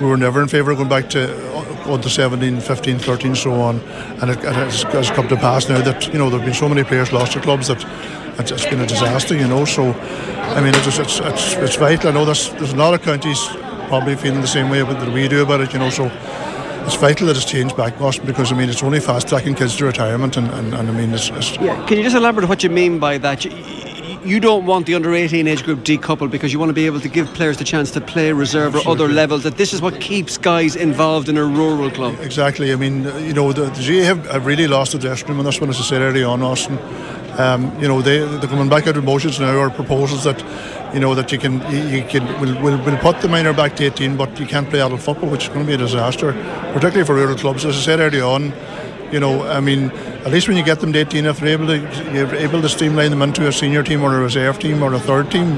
we 0.00 0.06
were 0.06 0.16
never 0.16 0.40
in 0.42 0.48
favour 0.48 0.70
of 0.70 0.76
going 0.76 0.88
back 0.88 1.10
to 1.10 1.90
under 1.90 2.08
17, 2.08 2.60
15, 2.60 2.98
13, 2.98 3.34
so 3.34 3.52
on. 3.54 3.80
And 4.20 4.30
it, 4.30 4.38
it 4.38 4.54
has, 4.54 4.82
has, 4.84 5.10
come 5.10 5.26
to 5.28 5.36
pass 5.36 5.68
now 5.68 5.80
that 5.80 6.06
you 6.12 6.18
know 6.18 6.30
there 6.30 6.38
have 6.38 6.46
been 6.46 6.54
so 6.54 6.68
many 6.68 6.84
players 6.84 7.12
lost 7.12 7.32
to 7.32 7.40
clubs 7.40 7.68
that 7.68 7.84
it's, 8.38 8.66
been 8.66 8.80
a 8.80 8.86
disaster. 8.86 9.36
You 9.36 9.48
know, 9.48 9.64
so 9.64 9.92
I 9.92 10.60
mean, 10.60 10.74
it's 10.74 10.98
it's 10.98 11.20
it's, 11.20 11.54
it's 11.54 11.76
vital. 11.76 12.10
I 12.10 12.12
know 12.12 12.24
there's 12.24 12.50
there's 12.54 12.72
a 12.72 12.76
lot 12.76 12.94
of 12.94 13.02
counties 13.02 13.38
probably 13.88 14.16
feeling 14.16 14.40
the 14.40 14.46
same 14.46 14.70
way 14.70 14.82
that 14.82 15.12
we 15.12 15.28
do 15.28 15.42
about 15.42 15.60
it. 15.60 15.72
You 15.72 15.78
know, 15.78 15.90
so 15.90 16.10
it's 16.86 16.96
vital 16.96 17.26
that 17.26 17.36
it's 17.36 17.44
changed 17.44 17.76
back, 17.76 18.00
Austin, 18.00 18.26
because 18.26 18.52
I 18.52 18.56
mean 18.56 18.68
it's 18.68 18.82
only 18.82 19.00
fast 19.00 19.28
tracking 19.28 19.54
kids 19.54 19.76
to 19.76 19.84
retirement, 19.84 20.36
and, 20.36 20.50
and, 20.50 20.74
and 20.74 20.88
I 20.88 20.92
mean 20.92 21.12
it's, 21.12 21.30
it's, 21.30 21.56
Yeah, 21.56 21.86
can 21.86 21.98
you 21.98 22.02
just 22.02 22.16
elaborate 22.16 22.48
what 22.48 22.62
you 22.62 22.70
mean 22.70 22.98
by 22.98 23.18
that? 23.18 23.44
You, 23.44 23.50
you 24.24 24.40
don't 24.40 24.66
want 24.66 24.86
the 24.86 24.94
under 24.94 25.14
18 25.14 25.46
age 25.46 25.64
group 25.64 25.80
decoupled 25.80 26.30
because 26.30 26.52
you 26.52 26.58
want 26.58 26.70
to 26.70 26.74
be 26.74 26.86
able 26.86 27.00
to 27.00 27.08
give 27.08 27.26
players 27.34 27.56
the 27.56 27.64
chance 27.64 27.90
to 27.92 28.00
play 28.00 28.32
reserve 28.32 28.74
or 28.74 28.88
other 28.88 29.08
levels. 29.08 29.42
That 29.44 29.56
this 29.56 29.72
is 29.72 29.80
what 29.80 30.00
keeps 30.00 30.36
guys 30.36 30.76
involved 30.76 31.28
in 31.28 31.36
a 31.36 31.44
rural 31.44 31.90
club. 31.90 32.16
Exactly. 32.20 32.72
I 32.72 32.76
mean, 32.76 33.04
you 33.24 33.32
know, 33.32 33.52
the, 33.52 33.64
the 33.64 34.00
GAA 34.00 34.04
have, 34.04 34.26
have 34.26 34.46
really 34.46 34.66
lost 34.66 34.92
the 34.92 34.98
dressing 34.98 35.28
room 35.28 35.38
on 35.38 35.44
this 35.44 35.60
one, 35.60 35.70
as 35.70 35.78
I 35.78 35.82
said 35.82 36.02
earlier 36.02 36.26
on, 36.26 36.42
Austin. 36.42 36.78
Um, 37.38 37.80
you 37.80 37.86
know, 37.86 38.02
they 38.02 38.18
they're 38.18 38.48
coming 38.48 38.68
back 38.68 38.86
out 38.88 38.96
with 38.96 39.04
motions 39.04 39.38
now 39.38 39.56
or 39.56 39.70
proposals 39.70 40.24
that, 40.24 40.42
you 40.92 40.98
know, 40.98 41.14
that 41.14 41.30
you 41.30 41.38
can 41.38 41.54
you, 41.72 42.02
can 42.04 42.26
will 42.40 42.60
will 42.60 42.78
will 42.84 42.98
put 42.98 43.20
the 43.20 43.28
minor 43.28 43.52
back 43.52 43.76
to 43.76 43.84
18, 43.84 44.16
but 44.16 44.38
you 44.40 44.46
can't 44.46 44.68
play 44.68 44.80
adult 44.80 45.00
football, 45.00 45.30
which 45.30 45.44
is 45.44 45.48
going 45.48 45.60
to 45.60 45.66
be 45.66 45.74
a 45.74 45.78
disaster, 45.78 46.32
particularly 46.72 47.04
for 47.04 47.14
rural 47.14 47.36
clubs. 47.36 47.64
As 47.64 47.76
I 47.76 47.80
said 47.80 48.00
earlier 48.00 48.24
on, 48.24 48.52
you 49.12 49.20
know, 49.20 49.46
I 49.46 49.60
mean, 49.60 49.90
at 50.24 50.32
least 50.32 50.48
when 50.48 50.56
you 50.56 50.64
get 50.64 50.80
them 50.80 50.92
to 50.92 50.98
18, 50.98 51.26
if 51.26 51.38
they're 51.38 51.48
able 51.48 51.66
to, 51.68 51.78
you're 52.12 52.34
able 52.34 52.60
to 52.60 52.68
streamline 52.68 53.10
them 53.10 53.22
into 53.22 53.46
a 53.46 53.52
senior 53.52 53.82
team 53.82 54.02
or 54.02 54.14
a 54.14 54.20
reserve 54.20 54.58
team 54.58 54.82
or 54.82 54.92
a 54.92 55.00
third 55.00 55.30
team, 55.30 55.50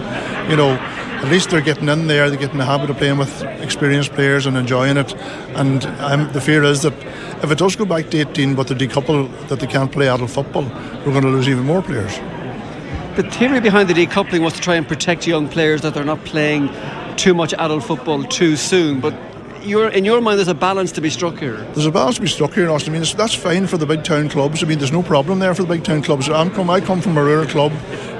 you 0.51 0.57
know, 0.57 0.79
at 1.23 1.29
least 1.31 1.51
they're 1.51 1.61
getting 1.61 1.89
in 1.89 2.07
there, 2.07 2.31
they're 2.31 2.39
getting 2.39 2.59
the 2.59 2.65
habit 2.65 2.91
of 2.91 2.97
playing 2.97 3.19
with 3.19 3.43
experienced 3.61 4.13
players 4.13 4.47
and 4.47 4.57
enjoying 4.57 4.97
it. 4.97 5.15
And 5.57 5.85
um, 6.01 6.33
the 6.33 6.41
fear 6.41 6.63
is 6.63 6.83
that 6.83 6.95
if 7.43 7.51
it 7.51 7.59
does 7.59 7.77
go 7.77 7.85
back 7.85 8.11
to 8.11 8.19
18, 8.19 8.55
but 8.55 8.69
they 8.69 8.75
decouple 8.75 9.49
that 9.49 9.61
they 9.61 9.67
can't 9.67 9.91
play 9.91 10.09
adult 10.09 10.31
football, 10.31 10.65
we're 11.05 11.13
going 11.13 11.23
to 11.23 11.29
lose 11.29 11.49
even 11.49 11.65
more 11.65 11.83
players. 11.83 12.15
The 13.17 13.29
theory 13.31 13.61
behind 13.61 13.89
the 13.89 13.95
decoupling 13.95 14.43
was 14.43 14.53
to 14.55 14.61
try 14.61 14.77
and 14.77 14.87
protect 14.87 15.27
young 15.27 15.49
players 15.49 15.81
that 15.83 15.95
they're 15.95 16.05
not 16.05 16.25
playing 16.25 16.71
too 17.17 17.35
much 17.35 17.53
adult 17.55 17.85
football 17.85 18.25
too 18.25 18.57
soon, 18.57 19.01
but 19.01 19.15
in 19.63 20.05
your 20.05 20.21
mind, 20.21 20.39
there's 20.39 20.49
a 20.49 20.55
balance 20.55 20.93
to 20.93 21.01
be 21.01 21.11
struck 21.11 21.39
here. 21.39 21.57
There's 21.75 21.87
a 21.87 21.91
balance 21.91 22.17
to 22.17 22.23
be 22.23 22.29
struck 22.29 22.53
here, 22.55 22.71
Austin. 22.71 22.95
I 22.95 22.99
mean, 22.99 23.17
that's 23.17 23.35
fine 23.35 23.67
for 23.67 23.77
the 23.77 23.87
big 23.87 24.05
town 24.05 24.29
clubs. 24.29 24.63
I 24.63 24.67
mean, 24.67 24.79
there's 24.79 24.93
no 24.93 25.03
problem 25.03 25.39
there 25.39 25.55
for 25.55 25.63
the 25.63 25.69
big 25.69 25.85
town 25.85 26.03
clubs. 26.03 26.29
I'm 26.29 26.51
come, 26.51 26.71
I 26.71 26.81
come 26.81 27.01
from 27.01 27.17
a 27.17 27.23
rural 27.23 27.47
club. 27.47 27.73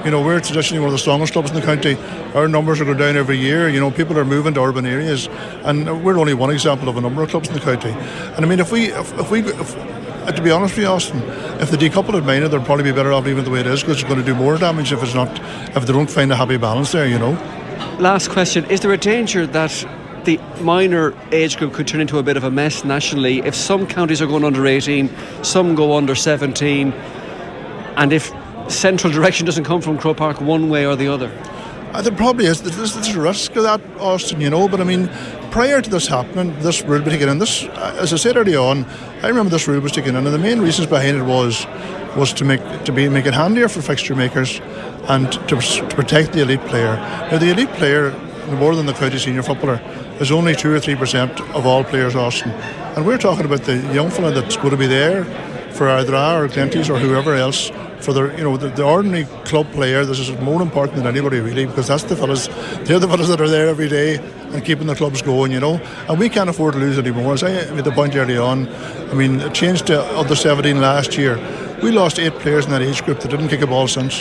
You 0.05 0.11
know, 0.11 0.23
we're 0.23 0.39
traditionally 0.39 0.79
one 0.79 0.87
of 0.87 0.93
the 0.93 0.99
strongest 0.99 1.33
clubs 1.33 1.51
in 1.51 1.55
the 1.55 1.61
county. 1.61 1.95
Our 2.33 2.47
numbers 2.47 2.81
are 2.81 2.85
going 2.85 2.97
down 2.97 3.17
every 3.17 3.37
year. 3.37 3.69
You 3.69 3.79
know, 3.79 3.91
people 3.91 4.17
are 4.17 4.25
moving 4.25 4.53
to 4.55 4.61
urban 4.61 4.85
areas, 4.85 5.27
and 5.63 6.03
we're 6.03 6.17
only 6.17 6.33
one 6.33 6.49
example 6.49 6.89
of 6.89 6.97
a 6.97 7.01
number 7.01 7.21
of 7.23 7.29
clubs 7.29 7.49
in 7.49 7.53
the 7.53 7.59
county. 7.59 7.91
And 7.91 8.45
I 8.45 8.47
mean, 8.47 8.59
if 8.59 8.71
we, 8.71 8.85
if, 8.85 9.17
if 9.19 9.31
we, 9.31 9.41
if, 9.41 9.77
uh, 9.77 10.31
to 10.31 10.41
be 10.41 10.51
honest 10.51 10.75
with 10.75 10.83
you, 10.83 10.89
Austin, 10.89 11.21
if 11.59 11.71
the 11.71 11.77
decoupled 11.77 12.25
minor, 12.25 12.47
they'd 12.47 12.65
probably 12.65 12.83
be 12.83 12.91
better 12.91 13.11
off 13.11 13.25
leaving 13.25 13.43
the 13.43 13.49
way 13.49 13.59
it 13.59 13.67
is 13.67 13.81
because 13.81 14.01
it's 14.01 14.07
going 14.07 14.19
to 14.19 14.25
do 14.25 14.35
more 14.35 14.57
damage 14.57 14.91
if 14.91 15.01
it's 15.03 15.15
not, 15.15 15.29
if 15.75 15.85
they 15.85 15.93
don't 15.93 16.09
find 16.09 16.31
a 16.31 16.35
happy 16.35 16.57
balance 16.57 16.91
there. 16.91 17.07
You 17.07 17.19
know. 17.19 17.31
Last 17.99 18.29
question: 18.29 18.65
Is 18.65 18.79
there 18.81 18.91
a 18.91 18.97
danger 18.97 19.45
that 19.47 19.85
the 20.25 20.37
minor 20.61 21.13
age 21.31 21.57
group 21.57 21.73
could 21.73 21.87
turn 21.87 22.01
into 22.01 22.17
a 22.19 22.23
bit 22.23 22.37
of 22.37 22.43
a 22.43 22.51
mess 22.51 22.83
nationally 22.83 23.39
if 23.39 23.55
some 23.55 23.87
counties 23.87 24.21
are 24.21 24.27
going 24.27 24.43
under 24.43 24.65
18, 24.65 25.09
some 25.43 25.75
go 25.75 25.95
under 25.95 26.15
17, 26.15 26.91
and 26.91 28.13
if 28.13 28.31
central 28.67 29.11
direction 29.11 29.45
doesn't 29.45 29.63
come 29.63 29.81
from 29.81 29.97
Croke 29.97 30.17
Park 30.17 30.41
one 30.41 30.69
way 30.69 30.85
or 30.85 30.95
the 30.95 31.07
other. 31.07 31.31
Uh, 31.93 32.01
there 32.01 32.13
probably 32.13 32.45
is. 32.45 32.61
There's, 32.61 32.93
there's, 32.93 33.15
a 33.15 33.19
risk 33.19 33.53
of 33.57 33.63
that, 33.63 33.81
Austin, 33.99 34.39
you 34.39 34.49
know. 34.49 34.69
But 34.69 34.79
I 34.79 34.85
mean, 34.85 35.09
prior 35.51 35.81
to 35.81 35.89
this 35.89 36.07
happening, 36.07 36.57
this 36.59 36.81
rule 36.83 37.01
was 37.01 37.11
taken 37.11 37.27
in. 37.27 37.37
This, 37.37 37.65
uh, 37.65 37.97
as 37.99 38.13
I 38.13 38.15
said 38.15 38.37
earlier 38.37 38.59
on, 38.59 38.85
I 39.21 39.27
remember 39.27 39.49
this 39.49 39.67
rule 39.67 39.81
was 39.81 39.91
taken 39.91 40.15
in, 40.15 40.25
and 40.25 40.33
the 40.33 40.39
main 40.39 40.61
reasons 40.61 40.87
behind 40.87 41.17
it 41.17 41.23
was 41.23 41.65
was 42.15 42.33
to 42.33 42.45
make 42.45 42.61
to 42.85 42.93
be 42.93 43.09
make 43.09 43.25
it 43.25 43.33
handier 43.33 43.67
for 43.67 43.81
fixture 43.81 44.15
makers 44.15 44.61
and 45.09 45.31
to, 45.33 45.39
to 45.47 45.87
protect 45.89 46.31
the 46.31 46.41
elite 46.41 46.61
player. 46.67 46.95
Now, 47.29 47.37
the 47.37 47.51
elite 47.51 47.71
player, 47.73 48.11
more 48.51 48.73
than 48.73 48.85
the 48.85 48.93
county 48.93 49.17
senior 49.17 49.43
footballer, 49.43 49.81
is 50.21 50.31
only 50.31 50.55
2 50.55 50.71
or 50.71 50.79
3% 50.79 51.55
of 51.55 51.65
all 51.65 51.83
players, 51.83 52.15
Austin. 52.15 52.51
And 52.95 53.05
we're 53.05 53.17
talking 53.17 53.45
about 53.45 53.63
the 53.63 53.77
young 53.93 54.11
fella 54.11 54.31
that's 54.31 54.55
going 54.55 54.69
to 54.69 54.77
be 54.77 54.85
there 54.87 55.25
for 55.73 55.89
either 55.89 56.13
or 56.13 56.47
Glenties 56.47 56.89
or 56.89 56.99
whoever 56.99 57.33
else 57.33 57.71
for 58.01 58.13
the 58.13 58.35
you 58.37 58.43
know 58.43 58.57
the, 58.57 58.69
the, 58.69 58.83
ordinary 58.83 59.25
club 59.45 59.71
player 59.73 60.03
this 60.03 60.19
is 60.19 60.31
more 60.39 60.61
important 60.61 60.97
than 60.97 61.05
anybody 61.05 61.39
really 61.39 61.67
because 61.67 61.87
that's 61.87 62.03
the 62.03 62.15
fellas 62.15 62.47
they're 62.85 62.97
the 62.97 63.07
fellas 63.07 63.27
that 63.27 63.39
are 63.39 63.47
there 63.47 63.67
every 63.67 63.87
day 63.87 64.17
and 64.53 64.65
keeping 64.65 64.87
the 64.87 64.95
clubs 64.95 65.21
going 65.21 65.51
you 65.51 65.59
know? 65.59 65.75
And 66.09 66.19
we 66.19 66.27
can't 66.27 66.49
afford 66.49 66.73
to 66.73 66.79
lose 66.79 66.97
anymore 66.97 67.33
as 67.33 67.43
I 67.43 67.69
made 67.71 67.85
the 67.85 67.91
point 67.91 68.15
early 68.15 68.37
on 68.37 68.67
I 69.11 69.13
mean 69.13 69.39
it 69.39 69.53
changed 69.53 69.87
to 69.87 70.03
under 70.17 70.35
17 70.35 70.81
last 70.81 71.17
year. 71.17 71.37
We 71.83 71.91
lost 71.91 72.19
eight 72.19 72.33
players 72.33 72.65
in 72.65 72.71
that 72.71 72.81
age 72.81 73.03
group 73.05 73.19
that 73.19 73.29
didn't 73.29 73.49
kick 73.49 73.61
a 73.61 73.67
ball 73.67 73.87
since 73.87 74.19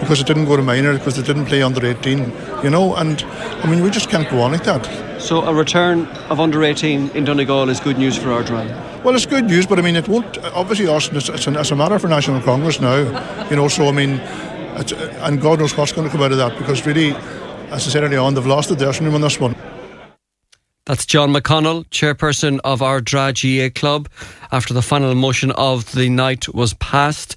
because 0.00 0.20
it 0.20 0.26
didn't 0.26 0.46
go 0.46 0.56
to 0.56 0.62
minor 0.62 0.96
because 0.96 1.16
they 1.16 1.22
didn't 1.22 1.46
play 1.46 1.62
under 1.62 1.84
18 1.84 2.18
you 2.62 2.70
know 2.70 2.94
and 2.96 3.22
I 3.22 3.70
mean 3.70 3.82
we 3.82 3.90
just 3.90 4.10
can't 4.10 4.28
go 4.30 4.42
on 4.42 4.52
like 4.52 4.64
that 4.64 5.08
so 5.20 5.42
a 5.42 5.52
return 5.52 6.06
of 6.30 6.38
under 6.38 6.62
18 6.62 7.10
in 7.10 7.24
Donegal 7.24 7.68
is 7.68 7.80
good 7.80 7.98
news 7.98 8.16
for 8.16 8.28
Ardara. 8.28 9.04
Well, 9.04 9.14
it's 9.14 9.26
good 9.26 9.44
news, 9.44 9.66
but 9.66 9.78
I 9.78 9.82
mean, 9.82 9.96
it 9.96 10.08
won't. 10.08 10.38
Obviously, 10.38 10.86
Austin, 10.86 11.16
it's, 11.16 11.28
it's, 11.28 11.46
a, 11.46 11.58
it's 11.58 11.70
a 11.70 11.76
matter 11.76 11.98
for 11.98 12.08
National 12.08 12.40
Congress 12.40 12.80
now, 12.80 12.98
you 13.48 13.56
know. 13.56 13.68
So 13.68 13.88
I 13.88 13.92
mean, 13.92 14.20
and 14.20 15.40
God 15.40 15.58
knows 15.58 15.76
what's 15.76 15.92
going 15.92 16.06
to 16.06 16.12
come 16.12 16.22
out 16.22 16.32
of 16.32 16.38
that 16.38 16.56
because 16.58 16.86
really, 16.86 17.10
as 17.70 17.86
I 17.86 17.90
said 17.90 18.04
earlier 18.04 18.20
on, 18.20 18.34
they've 18.34 18.46
lost 18.46 18.68
the 18.68 18.76
dressing 18.76 19.06
room 19.06 19.16
on 19.16 19.20
this 19.20 19.40
one. 19.40 19.56
That's 20.84 21.04
John 21.04 21.32
McConnell, 21.34 21.84
chairperson 21.90 22.60
of 22.64 22.80
our 22.80 23.00
Ardara 23.00 23.34
GAA 23.34 23.78
club. 23.78 24.08
After 24.52 24.72
the 24.72 24.82
final 24.82 25.14
motion 25.14 25.50
of 25.52 25.92
the 25.92 26.08
night 26.08 26.48
was 26.54 26.72
passed, 26.74 27.36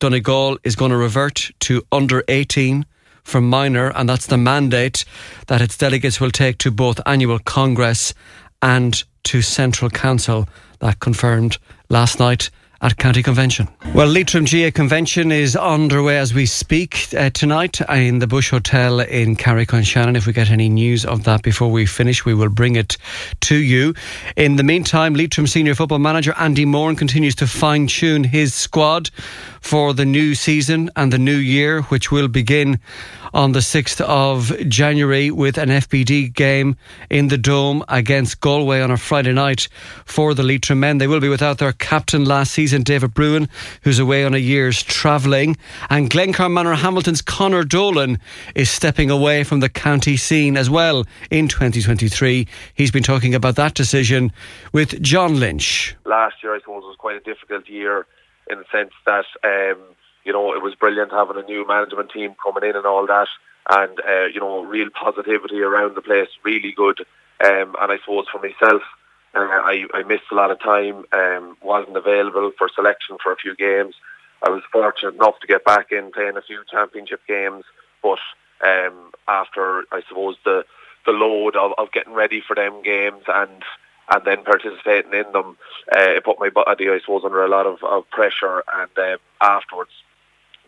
Donegal 0.00 0.58
is 0.64 0.76
going 0.76 0.90
to 0.90 0.96
revert 0.96 1.50
to 1.60 1.82
under 1.92 2.24
18 2.26 2.86
for 3.22 3.40
minor, 3.40 3.92
and 3.94 4.08
that's 4.08 4.26
the 4.26 4.38
mandate 4.38 5.04
that 5.46 5.60
its 5.60 5.76
delegates 5.76 6.20
will 6.20 6.30
take 6.30 6.58
to 6.58 6.70
both 6.70 7.00
annual 7.06 7.38
Congress 7.38 8.14
and 8.62 9.04
to 9.24 9.42
Central 9.42 9.90
Council. 9.90 10.48
That 10.80 11.00
confirmed 11.00 11.58
last 11.90 12.18
night 12.18 12.50
at 12.82 12.96
County 12.96 13.22
Convention. 13.22 13.68
Well, 13.94 14.06
Leitrim 14.06 14.46
GAA 14.46 14.70
Convention 14.72 15.30
is 15.30 15.54
underway 15.54 16.16
as 16.16 16.32
we 16.32 16.46
speak 16.46 17.08
uh, 17.14 17.28
tonight 17.30 17.80
in 17.82 18.20
the 18.20 18.26
Bush 18.26 18.50
Hotel 18.50 19.00
in 19.00 19.36
Carrick-on-Shannon. 19.36 20.16
If 20.16 20.26
we 20.26 20.32
get 20.32 20.50
any 20.50 20.70
news 20.70 21.04
of 21.04 21.24
that 21.24 21.42
before 21.42 21.70
we 21.70 21.84
finish, 21.84 22.24
we 22.24 22.32
will 22.32 22.48
bring 22.48 22.76
it 22.76 22.96
to 23.40 23.56
you. 23.56 23.94
In 24.36 24.56
the 24.56 24.62
meantime, 24.62 25.14
Leitrim 25.14 25.46
senior 25.46 25.74
football 25.74 25.98
manager 25.98 26.32
Andy 26.38 26.64
Moran 26.64 26.96
continues 26.96 27.34
to 27.36 27.46
fine 27.46 27.86
tune 27.86 28.24
his 28.24 28.54
squad 28.54 29.10
for 29.60 29.92
the 29.92 30.06
new 30.06 30.34
season 30.34 30.90
and 30.96 31.12
the 31.12 31.18
new 31.18 31.36
year, 31.36 31.82
which 31.82 32.10
will 32.10 32.28
begin 32.28 32.80
on 33.34 33.52
the 33.52 33.60
6th 33.60 34.00
of 34.00 34.52
January 34.68 35.30
with 35.30 35.56
an 35.56 35.68
FBD 35.68 36.32
game 36.32 36.76
in 37.10 37.28
the 37.28 37.38
Dome 37.38 37.84
against 37.88 38.40
Galway 38.40 38.80
on 38.80 38.90
a 38.90 38.96
Friday 38.96 39.32
night 39.32 39.68
for 40.04 40.34
the 40.34 40.42
Leitrim 40.42 40.80
men. 40.80 40.98
They 40.98 41.06
will 41.06 41.20
be 41.20 41.28
without 41.28 41.58
their 41.58 41.72
captain 41.72 42.24
last 42.24 42.52
season 42.52 42.69
season, 42.70 42.84
David 42.84 43.12
Bruin, 43.14 43.48
who's 43.82 43.98
away 43.98 44.24
on 44.24 44.32
a 44.32 44.38
year's 44.38 44.80
travelling. 44.80 45.56
And 45.88 46.08
Glencar 46.08 46.48
Manorhamilton's 46.48 47.20
Connor 47.20 47.64
Dolan 47.64 48.20
is 48.54 48.70
stepping 48.70 49.10
away 49.10 49.42
from 49.42 49.58
the 49.58 49.68
county 49.68 50.16
scene 50.16 50.56
as 50.56 50.70
well 50.70 51.04
in 51.32 51.48
2023. 51.48 52.46
He's 52.72 52.92
been 52.92 53.02
talking 53.02 53.34
about 53.34 53.56
that 53.56 53.74
decision 53.74 54.30
with 54.72 55.02
John 55.02 55.40
Lynch. 55.40 55.96
Last 56.04 56.36
year, 56.44 56.54
I 56.54 56.60
suppose, 56.60 56.84
was 56.84 56.94
quite 56.96 57.16
a 57.16 57.20
difficult 57.20 57.68
year 57.68 58.06
in 58.48 58.58
the 58.58 58.64
sense 58.70 58.92
that, 59.04 59.26
um, 59.42 59.80
you 60.22 60.32
know, 60.32 60.54
it 60.54 60.62
was 60.62 60.76
brilliant 60.76 61.10
having 61.10 61.38
a 61.38 61.42
new 61.42 61.66
management 61.66 62.12
team 62.12 62.36
coming 62.40 62.70
in 62.70 62.76
and 62.76 62.86
all 62.86 63.04
that. 63.08 63.28
And, 63.68 63.98
uh, 64.08 64.26
you 64.32 64.38
know, 64.38 64.62
real 64.62 64.90
positivity 64.90 65.60
around 65.60 65.96
the 65.96 66.02
place, 66.02 66.28
really 66.44 66.70
good. 66.70 67.00
Um, 67.44 67.74
and 67.80 67.90
I 67.90 67.98
suppose 67.98 68.26
for 68.30 68.40
myself, 68.40 68.82
uh, 69.34 69.38
I, 69.38 69.84
I 69.94 70.02
missed 70.02 70.24
a 70.32 70.34
lot 70.34 70.50
of 70.50 70.60
time, 70.60 71.04
um, 71.12 71.56
wasn't 71.62 71.96
available 71.96 72.50
for 72.58 72.68
selection 72.74 73.16
for 73.22 73.32
a 73.32 73.36
few 73.36 73.54
games. 73.54 73.94
I 74.42 74.50
was 74.50 74.62
fortunate 74.72 75.14
enough 75.14 75.38
to 75.40 75.46
get 75.46 75.64
back 75.64 75.92
in 75.92 76.10
playing 76.12 76.36
a 76.36 76.42
few 76.42 76.62
championship 76.70 77.20
games, 77.28 77.64
but 78.02 78.18
um, 78.64 79.12
after 79.28 79.84
I 79.92 80.02
suppose 80.08 80.36
the 80.44 80.64
the 81.06 81.12
load 81.12 81.56
of, 81.56 81.72
of 81.78 81.92
getting 81.92 82.12
ready 82.12 82.42
for 82.46 82.54
them 82.54 82.82
games 82.82 83.22
and 83.28 83.62
and 84.12 84.24
then 84.24 84.42
participating 84.42 85.14
in 85.14 85.30
them, 85.32 85.56
uh, 85.94 86.16
it 86.16 86.24
put 86.24 86.40
my 86.40 86.50
body 86.50 86.88
I 86.88 86.98
suppose 87.00 87.22
under 87.24 87.44
a 87.44 87.48
lot 87.48 87.66
of, 87.66 87.82
of 87.84 88.10
pressure. 88.10 88.64
And 88.74 88.90
um, 88.98 89.18
afterwards, 89.40 89.92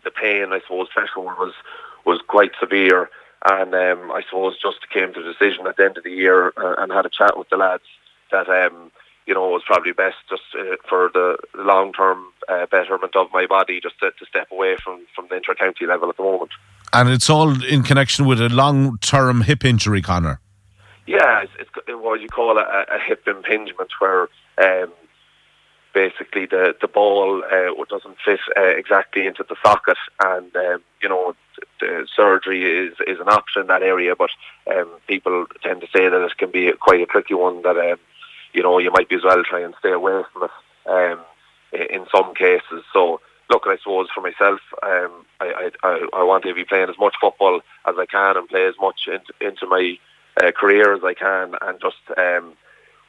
the 0.03 0.11
pain 0.11 0.53
I 0.53 0.61
suppose 0.61 0.87
threshold 0.93 1.33
was 1.37 1.53
was 2.05 2.21
quite 2.27 2.51
severe. 2.59 3.09
And 3.49 3.75
um, 3.75 4.11
I 4.11 4.21
suppose 4.29 4.55
just 4.61 4.89
came 4.89 5.13
to 5.13 5.21
the 5.21 5.33
decision 5.33 5.67
at 5.67 5.75
the 5.75 5.83
end 5.83 5.97
of 5.97 6.05
the 6.05 6.11
year 6.11 6.53
uh, 6.55 6.75
and 6.77 6.93
had 6.93 7.05
a 7.05 7.09
chat 7.09 7.37
with 7.37 7.49
the 7.49 7.57
lads 7.57 7.83
that 8.33 8.49
um, 8.49 8.91
you 9.25 9.33
know 9.33 9.47
was 9.47 9.63
probably 9.65 9.93
best 9.93 10.17
just 10.29 10.43
uh, 10.59 10.75
for 10.89 11.09
the 11.13 11.37
long 11.55 11.93
term 11.93 12.25
uh, 12.49 12.65
betterment 12.65 13.15
of 13.15 13.27
my 13.31 13.45
body 13.45 13.79
just 13.79 13.97
to, 13.99 14.11
to 14.11 14.25
step 14.25 14.47
away 14.51 14.75
from 14.83 15.05
from 15.15 15.27
the 15.29 15.37
inter 15.37 15.55
county 15.55 15.85
level 15.85 16.09
at 16.09 16.17
the 16.17 16.23
moment. 16.23 16.51
And 16.91 17.09
it's 17.09 17.29
all 17.29 17.63
in 17.63 17.83
connection 17.83 18.25
with 18.25 18.41
a 18.41 18.49
long 18.49 18.97
term 18.99 19.41
hip 19.41 19.63
injury, 19.63 20.01
Connor. 20.01 20.39
Yeah, 21.05 21.43
it's, 21.43 21.51
it's 21.59 21.69
what 21.87 22.21
you 22.21 22.27
call 22.27 22.57
a, 22.57 22.85
a 22.89 22.99
hip 22.99 23.27
impingement, 23.27 23.89
where 23.99 24.29
um, 24.57 24.91
basically 25.93 26.45
the 26.45 26.75
the 26.81 26.87
ball 26.87 27.43
uh, 27.43 27.83
doesn't 27.89 28.17
fit 28.23 28.39
uh, 28.57 28.61
exactly 28.61 29.25
into 29.25 29.43
the 29.47 29.55
socket, 29.63 29.97
and 30.23 30.55
um, 30.55 30.83
you 31.01 31.09
know 31.09 31.35
the 31.79 32.07
surgery 32.15 32.87
is 32.87 32.93
is 33.07 33.19
an 33.19 33.29
option 33.29 33.61
in 33.61 33.67
that 33.67 33.83
area, 33.83 34.15
but 34.15 34.31
um, 34.71 34.89
people 35.07 35.45
tend 35.61 35.81
to 35.81 35.87
say 35.87 36.09
that 36.09 36.21
it 36.21 36.37
can 36.37 36.51
be 36.51 36.71
quite 36.79 37.01
a 37.01 37.05
tricky 37.05 37.33
one. 37.33 37.61
That 37.61 37.77
um, 37.77 37.99
you 38.53 38.63
know 38.63 38.79
you 38.79 38.91
might 38.91 39.09
be 39.09 39.15
as 39.15 39.23
well 39.23 39.43
try 39.43 39.61
and 39.61 39.75
stay 39.79 39.91
away 39.91 40.23
from 40.31 40.43
it 40.43 40.51
um, 40.89 41.19
in 41.71 42.05
some 42.15 42.33
cases. 42.33 42.83
So 42.93 43.19
look, 43.49 43.63
I 43.65 43.77
suppose 43.77 44.07
for 44.13 44.21
myself, 44.21 44.59
um, 44.81 45.25
I, 45.39 45.71
I 45.83 46.07
I 46.13 46.23
want 46.23 46.43
to 46.43 46.53
be 46.53 46.65
playing 46.65 46.89
as 46.89 46.97
much 46.99 47.15
football 47.19 47.61
as 47.87 47.95
I 47.97 48.05
can 48.05 48.37
and 48.37 48.47
play 48.47 48.65
as 48.65 48.75
much 48.79 49.07
into, 49.07 49.33
into 49.41 49.67
my 49.67 49.97
uh, 50.41 50.51
career 50.51 50.93
as 50.93 51.03
I 51.03 51.13
can, 51.13 51.55
and 51.61 51.79
just 51.81 51.97
um, 52.17 52.53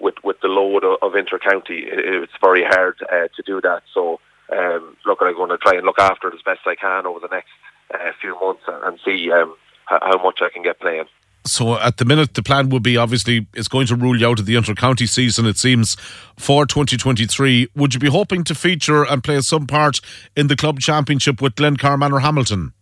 with 0.00 0.14
with 0.22 0.40
the 0.40 0.48
load 0.48 0.84
of, 0.84 1.14
inter-county, 1.14 1.78
it, 1.78 1.98
it's 1.98 2.32
very 2.40 2.64
hard 2.64 2.96
uh, 3.10 3.28
to 3.36 3.42
do 3.46 3.60
that. 3.60 3.82
So, 3.92 4.20
um, 4.52 4.96
look, 5.06 5.18
I'm 5.22 5.34
going 5.34 5.50
to 5.50 5.58
try 5.58 5.76
and 5.76 5.86
look 5.86 5.98
after 5.98 6.28
it 6.28 6.34
as 6.34 6.42
best 6.42 6.60
I 6.66 6.74
can 6.74 7.06
over 7.06 7.20
the 7.20 7.28
next 7.28 7.52
uh, 7.92 8.10
few 8.20 8.38
months 8.40 8.62
and, 8.66 8.82
and 8.84 8.98
see 9.04 9.30
um, 9.32 9.54
how 9.86 10.22
much 10.22 10.40
I 10.42 10.50
can 10.52 10.62
get 10.62 10.80
playing. 10.80 11.06
So 11.46 11.78
at 11.78 11.98
the 11.98 12.04
minute, 12.06 12.34
the 12.34 12.42
plan 12.42 12.70
would 12.70 12.82
be 12.82 12.96
obviously 12.96 13.46
it's 13.54 13.68
going 13.68 13.86
to 13.88 13.96
rule 13.96 14.18
you 14.18 14.26
out 14.26 14.40
of 14.40 14.46
the 14.46 14.56
inter-county 14.56 15.06
season. 15.06 15.44
It 15.46 15.58
seems 15.58 15.94
for 16.36 16.64
2023. 16.64 17.68
Would 17.76 17.94
you 17.94 18.00
be 18.00 18.08
hoping 18.08 18.44
to 18.44 18.54
feature 18.54 19.04
and 19.04 19.22
play 19.22 19.40
some 19.42 19.66
part 19.66 20.00
in 20.34 20.46
the 20.46 20.56
club 20.56 20.80
championship 20.80 21.42
with 21.42 21.54
Glencar 21.54 21.98
Manorhamilton? 21.98 22.72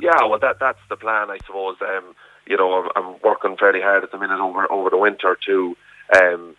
Yeah, 0.00 0.24
well, 0.24 0.38
that 0.40 0.58
that's 0.60 0.78
the 0.88 0.96
plan, 0.96 1.30
I 1.30 1.38
suppose. 1.46 1.76
Um, 1.80 2.14
you 2.46 2.56
know, 2.56 2.72
I'm, 2.72 2.90
I'm, 2.96 3.16
working 3.22 3.56
fairly 3.56 3.80
hard 3.80 4.04
at 4.04 4.12
the 4.12 4.18
minute 4.18 4.40
over 4.40 4.70
over 4.70 4.90
the 4.90 4.98
winter 4.98 5.36
to 5.46 5.76
um, 6.16 6.56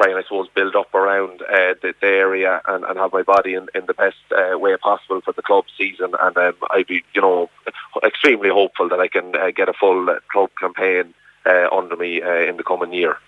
try 0.00 0.10
and 0.10 0.18
I 0.18 0.22
suppose 0.22 0.48
build 0.54 0.76
up 0.76 0.94
around 0.94 1.42
uh, 1.42 1.74
the, 1.82 1.94
area 2.02 2.60
and, 2.66 2.84
and, 2.84 2.98
have 2.98 3.12
my 3.12 3.22
body 3.22 3.54
in, 3.54 3.68
in 3.74 3.86
the 3.86 3.94
best 3.94 4.16
uh, 4.32 4.58
way 4.58 4.76
possible 4.76 5.20
for 5.20 5.32
the 5.32 5.42
club 5.42 5.64
season. 5.76 6.12
And 6.20 6.36
um, 6.36 6.54
I'd 6.70 6.86
be, 6.86 7.04
you 7.14 7.20
know, 7.20 7.50
extremely 8.02 8.48
hopeful 8.48 8.88
that 8.88 9.00
I 9.00 9.08
can 9.08 9.34
uh, 9.36 9.50
get 9.50 9.68
a 9.68 9.72
full 9.72 10.06
club 10.32 10.50
campaign 10.58 11.14
uh, 11.44 11.68
under 11.72 11.96
me 11.96 12.22
uh, 12.22 12.48
in 12.48 12.56
the 12.56 12.62
coming 12.62 12.92
year 12.92 13.18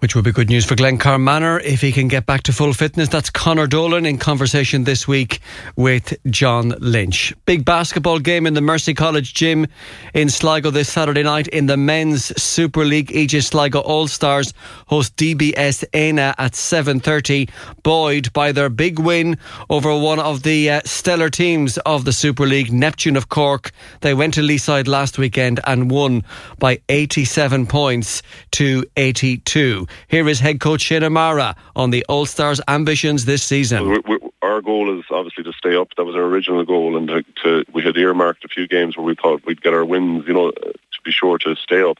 which 0.00 0.14
would 0.14 0.24
be 0.24 0.32
good 0.32 0.48
news 0.48 0.64
for 0.64 0.74
Glencar 0.74 1.20
Manor 1.20 1.60
if 1.60 1.80
he 1.80 1.92
can 1.92 2.08
get 2.08 2.26
back 2.26 2.42
to 2.44 2.52
full 2.52 2.72
fitness. 2.72 3.08
That's 3.08 3.30
Connor 3.30 3.66
Dolan 3.66 4.06
in 4.06 4.18
conversation 4.18 4.84
this 4.84 5.06
week 5.06 5.40
with 5.76 6.14
John 6.28 6.74
Lynch. 6.80 7.34
Big 7.44 7.64
basketball 7.64 8.18
game 8.18 8.46
in 8.46 8.54
the 8.54 8.62
Mercy 8.62 8.94
College 8.94 9.34
gym 9.34 9.66
in 10.14 10.30
Sligo 10.30 10.70
this 10.70 10.88
Saturday 10.88 11.22
night 11.22 11.48
in 11.48 11.66
the 11.66 11.76
men's 11.76 12.26
Super 12.42 12.84
League. 12.84 13.08
EJ 13.08 13.44
Sligo 13.44 13.80
All 13.80 14.08
Stars 14.08 14.54
host 14.86 15.16
DBS 15.16 15.84
Éanna 15.92 16.34
at 16.38 16.52
7.30. 16.52 17.50
Buoyed 17.82 18.32
by 18.32 18.52
their 18.52 18.70
big 18.70 18.98
win 18.98 19.36
over 19.68 19.94
one 19.94 20.18
of 20.18 20.42
the 20.42 20.70
uh, 20.70 20.80
stellar 20.86 21.28
teams 21.28 21.76
of 21.78 22.06
the 22.06 22.12
Super 22.12 22.46
League, 22.46 22.72
Neptune 22.72 23.16
of 23.16 23.28
Cork. 23.28 23.70
They 24.00 24.14
went 24.14 24.34
to 24.34 24.40
Leeside 24.40 24.88
last 24.88 25.18
weekend 25.18 25.60
and 25.66 25.90
won 25.90 26.24
by 26.58 26.80
87 26.88 27.66
points 27.66 28.22
to 28.52 28.84
82. 28.96 29.86
Here 30.08 30.28
is 30.28 30.40
head 30.40 30.60
coach 30.60 30.82
Shane 30.82 31.04
on 31.04 31.90
the 31.90 32.04
All 32.08 32.26
Stars' 32.26 32.60
ambitions 32.68 33.24
this 33.24 33.42
season. 33.42 33.88
We're, 33.88 34.00
we're, 34.06 34.18
our 34.42 34.60
goal 34.60 34.98
is 34.98 35.04
obviously 35.10 35.44
to 35.44 35.52
stay 35.52 35.76
up. 35.76 35.88
That 35.96 36.04
was 36.04 36.16
our 36.16 36.22
original 36.22 36.64
goal, 36.64 36.96
and 36.96 37.08
to, 37.08 37.24
to, 37.42 37.64
we 37.72 37.82
had 37.82 37.96
earmarked 37.96 38.44
a 38.44 38.48
few 38.48 38.66
games 38.66 38.96
where 38.96 39.04
we 39.04 39.14
thought 39.14 39.44
we'd 39.46 39.62
get 39.62 39.74
our 39.74 39.84
wins. 39.84 40.26
You 40.26 40.34
know, 40.34 40.50
to 40.50 40.74
be 41.04 41.10
sure 41.10 41.38
to 41.38 41.56
stay 41.56 41.82
up. 41.82 41.98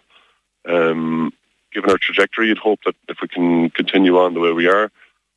Um, 0.66 1.32
given 1.72 1.91
our 1.91 1.99
trajectory, 1.99 2.49
you'd 2.49 2.59
hope 2.59 2.80
that 2.84 2.95
if 3.09 3.18
we 3.22 3.28
can 3.28 3.70
continue 3.70 4.18
on 4.18 4.34
the 4.34 4.41
way 4.41 4.53
we 4.53 4.66
are, 4.66 4.91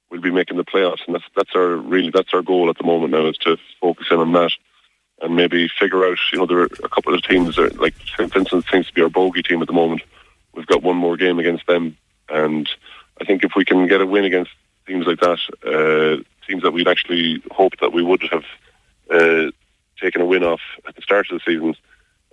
we'll 0.09 0.21
be 0.21 0.31
making 0.31 0.57
the 0.57 0.65
playoffs, 0.65 1.05
and 1.05 1.15
that's 1.15 1.25
that's 1.35 1.55
our 1.55 1.75
really 1.75 2.11
that's 2.11 2.33
our 2.33 2.41
goal 2.41 2.69
at 2.69 2.77
the 2.77 2.83
moment 2.83 3.11
now 3.11 3.25
is 3.27 3.37
to 3.39 3.57
focus 3.81 4.07
in 4.11 4.19
on 4.19 4.33
that 4.33 4.51
and 5.21 5.35
maybe 5.35 5.67
figure 5.79 6.05
out. 6.05 6.17
You 6.31 6.39
know, 6.39 6.45
there 6.45 6.59
are 6.59 6.69
a 6.83 6.89
couple 6.89 7.13
of 7.13 7.23
teams 7.23 7.55
that, 7.55 7.79
like 7.79 7.95
St 8.17 8.33
Vincent 8.33 8.65
seems 8.71 8.87
to 8.87 8.93
be 8.93 9.01
our 9.01 9.09
bogey 9.09 9.43
team 9.43 9.61
at 9.61 9.67
the 9.67 9.73
moment. 9.73 10.01
We've 10.53 10.67
got 10.67 10.83
one 10.83 10.97
more 10.97 11.17
game 11.17 11.39
against 11.39 11.65
them 11.67 11.97
and 12.33 12.69
I 13.21 13.25
think 13.25 13.43
if 13.43 13.53
we 13.55 13.63
can 13.63 13.87
get 13.87 14.01
a 14.01 14.05
win 14.05 14.25
against 14.25 14.51
teams 14.87 15.05
like 15.05 15.19
that, 15.19 15.39
uh, 15.65 16.23
teams 16.47 16.63
that 16.63 16.71
we'd 16.71 16.87
actually 16.87 17.41
hoped 17.51 17.79
that 17.79 17.93
we 17.93 18.03
would 18.03 18.23
have 18.23 18.43
uh, 19.09 19.51
taken 20.01 20.21
a 20.21 20.25
win 20.25 20.43
off 20.43 20.61
at 20.87 20.95
the 20.95 21.01
start 21.01 21.29
of 21.31 21.39
the 21.39 21.51
season, 21.51 21.75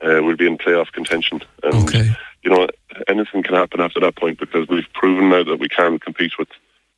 uh, 0.02 0.22
we'll 0.22 0.36
be 0.36 0.46
in 0.46 0.58
playoff 0.58 0.92
contention. 0.92 1.42
And, 1.62 1.88
okay. 1.88 2.10
You 2.42 2.50
know, 2.50 2.68
anything 3.06 3.42
can 3.42 3.54
happen 3.54 3.80
after 3.80 4.00
that 4.00 4.16
point 4.16 4.40
because 4.40 4.66
we've 4.66 4.90
proven 4.94 5.28
now 5.28 5.44
that 5.44 5.60
we 5.60 5.68
can 5.68 5.98
compete 5.98 6.38
with 6.38 6.48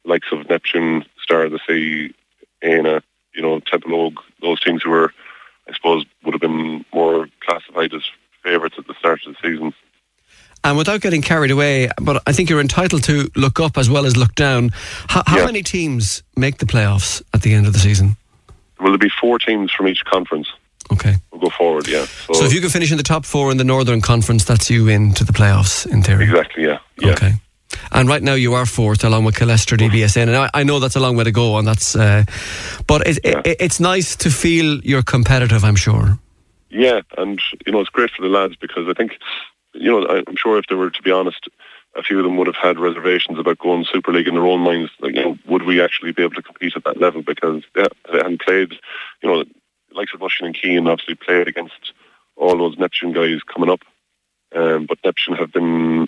the 0.04 0.10
likes 0.10 0.28
of 0.30 0.48
Neptune, 0.48 1.04
Star 1.20 1.42
of 1.42 1.50
the 1.50 1.58
Sea, 1.66 2.14
Éanna, 2.62 3.02
you 3.34 3.42
know, 3.42 3.58
Templeogue, 3.60 4.18
those 4.40 4.60
teams 4.60 4.84
who 4.84 4.90
were, 4.90 5.12
I 5.68 5.74
suppose, 5.74 6.04
would 6.22 6.34
have 6.34 6.40
been 6.40 6.84
more 6.94 7.26
classified 7.40 7.92
as 7.92 8.02
favourites 8.44 8.76
at 8.78 8.86
the 8.86 8.94
start 8.94 9.20
of 9.26 9.34
the 9.34 9.48
season. 9.48 9.74
And 10.64 10.78
without 10.78 11.00
getting 11.00 11.22
carried 11.22 11.50
away, 11.50 11.90
but 12.00 12.22
I 12.26 12.32
think 12.32 12.48
you're 12.48 12.60
entitled 12.60 13.02
to 13.04 13.28
look 13.34 13.58
up 13.58 13.76
as 13.76 13.90
well 13.90 14.06
as 14.06 14.16
look 14.16 14.34
down. 14.36 14.70
How, 15.08 15.22
how 15.26 15.38
yeah. 15.38 15.46
many 15.46 15.62
teams 15.62 16.22
make 16.36 16.58
the 16.58 16.66
playoffs 16.66 17.20
at 17.34 17.42
the 17.42 17.52
end 17.52 17.66
of 17.66 17.72
the 17.72 17.80
season? 17.80 18.16
Will 18.80 18.90
there 18.90 18.98
be 18.98 19.10
four 19.20 19.38
teams 19.38 19.72
from 19.72 19.88
each 19.88 20.04
conference? 20.04 20.48
Okay. 20.92 21.16
We'll 21.30 21.40
go 21.40 21.50
forward, 21.50 21.88
yeah. 21.88 22.04
So, 22.04 22.34
so, 22.34 22.44
if 22.44 22.52
you 22.52 22.60
can 22.60 22.70
finish 22.70 22.90
in 22.90 22.96
the 22.96 23.02
top 23.02 23.24
four 23.24 23.50
in 23.50 23.56
the 23.56 23.64
Northern 23.64 24.00
Conference, 24.00 24.44
that's 24.44 24.70
you 24.70 24.88
into 24.88 25.24
the 25.24 25.32
playoffs, 25.32 25.86
in 25.86 26.02
theory? 26.02 26.24
Exactly, 26.24 26.64
yeah. 26.64 26.78
yeah. 27.00 27.12
Okay. 27.12 27.32
And 27.90 28.08
right 28.08 28.22
now 28.22 28.34
you 28.34 28.54
are 28.54 28.66
fourth 28.66 29.04
along 29.04 29.24
with 29.24 29.34
Killester 29.34 29.76
DBS 29.76 30.16
Éanna. 30.16 30.28
And 30.28 30.36
I, 30.36 30.50
I 30.54 30.64
know 30.64 30.78
that's 30.78 30.96
a 30.96 31.00
long 31.00 31.16
way 31.16 31.24
to 31.24 31.32
go, 31.32 31.56
and 31.58 31.66
that's, 31.66 31.96
uh, 31.96 32.24
but 32.86 33.06
it, 33.06 33.18
yeah. 33.24 33.42
it, 33.44 33.56
it's 33.60 33.80
nice 33.80 34.16
to 34.16 34.30
feel 34.30 34.80
you're 34.80 35.02
competitive, 35.02 35.64
I'm 35.64 35.76
sure. 35.76 36.18
Yeah, 36.70 37.00
and, 37.18 37.40
you 37.66 37.72
know, 37.72 37.80
it's 37.80 37.90
great 37.90 38.10
for 38.10 38.22
the 38.22 38.28
lads 38.28 38.56
because 38.56 38.88
I 38.88 38.94
think 38.94 39.18
you 39.74 39.90
know, 39.90 40.06
I'm 40.06 40.36
sure 40.36 40.58
if 40.58 40.66
they 40.68 40.74
were 40.74 40.90
to 40.90 41.02
be 41.02 41.10
honest, 41.10 41.48
a 41.94 42.02
few 42.02 42.18
of 42.18 42.24
them 42.24 42.36
would 42.36 42.46
have 42.46 42.56
had 42.56 42.78
reservations 42.78 43.38
about 43.38 43.58
going 43.58 43.84
Super 43.84 44.12
League 44.12 44.28
in 44.28 44.34
their 44.34 44.46
own 44.46 44.60
minds. 44.60 44.90
Like, 45.00 45.14
you 45.14 45.22
know, 45.22 45.38
would 45.46 45.62
we 45.62 45.80
actually 45.80 46.12
be 46.12 46.22
able 46.22 46.34
to 46.34 46.42
compete 46.42 46.74
at 46.76 46.84
that 46.84 47.00
level? 47.00 47.22
Because 47.22 47.62
yeah, 47.76 47.88
they 48.10 48.18
hadn't 48.18 48.42
played, 48.42 48.72
you 49.22 49.28
know, 49.28 49.44
likes 49.94 50.14
of 50.14 50.20
Mushin 50.20 50.46
and 50.46 50.54
Keane 50.54 50.88
obviously 50.88 51.14
played 51.14 51.48
against 51.48 51.92
all 52.36 52.56
those 52.56 52.78
Neptune 52.78 53.12
guys 53.12 53.40
coming 53.42 53.70
up. 53.70 53.80
Um, 54.54 54.86
but 54.86 54.98
Neptune 55.04 55.36
have 55.36 55.52
been, 55.52 56.06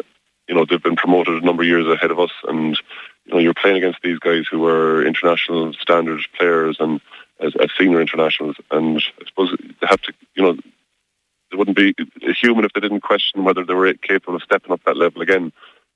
you 0.49 0.55
know, 0.55 0.65
they've 0.69 0.83
been 0.83 0.97
promoted 0.97 1.43
a 1.43 1.47
number 1.47 1.63
of 1.63 1.69
years 1.69 1.87
ahead 1.87 2.11
of 2.11 2.21
us, 2.21 2.33
and 2.47 2.79
you 3.25 3.35
know, 3.35 3.39
you're 3.39 3.55
playing 3.55 3.79
against 3.79 4.01
these 4.03 4.19
guys 4.19 4.45
who 4.51 4.67
are 4.67 5.05
international 5.07 5.73
standard 5.75 6.21
players 6.39 6.77
and 6.79 7.01
as, 7.41 7.55
as 7.61 7.71
senior 7.79 8.01
internationals, 8.01 8.57
and 8.71 8.99
I 8.99 9.27
suppose 9.27 9.57
they 9.59 9.87
have 9.87 10.03
to, 10.03 10.13
you 10.35 10.43
know, 10.43 10.57
they 11.55 11.59
wouldn't 11.59 11.77
be 11.77 11.95
human 12.43 12.65
if 12.65 12.73
they 12.73 12.81
didn't 12.81 13.03
question 13.03 13.45
whether 13.45 13.65
they 13.65 13.75
were 13.75 13.95
capable 13.95 14.35
of 14.35 14.43
stepping 14.43 14.73
up 14.73 14.81
that 14.85 14.97
level 14.97 15.23
again. 15.23 15.53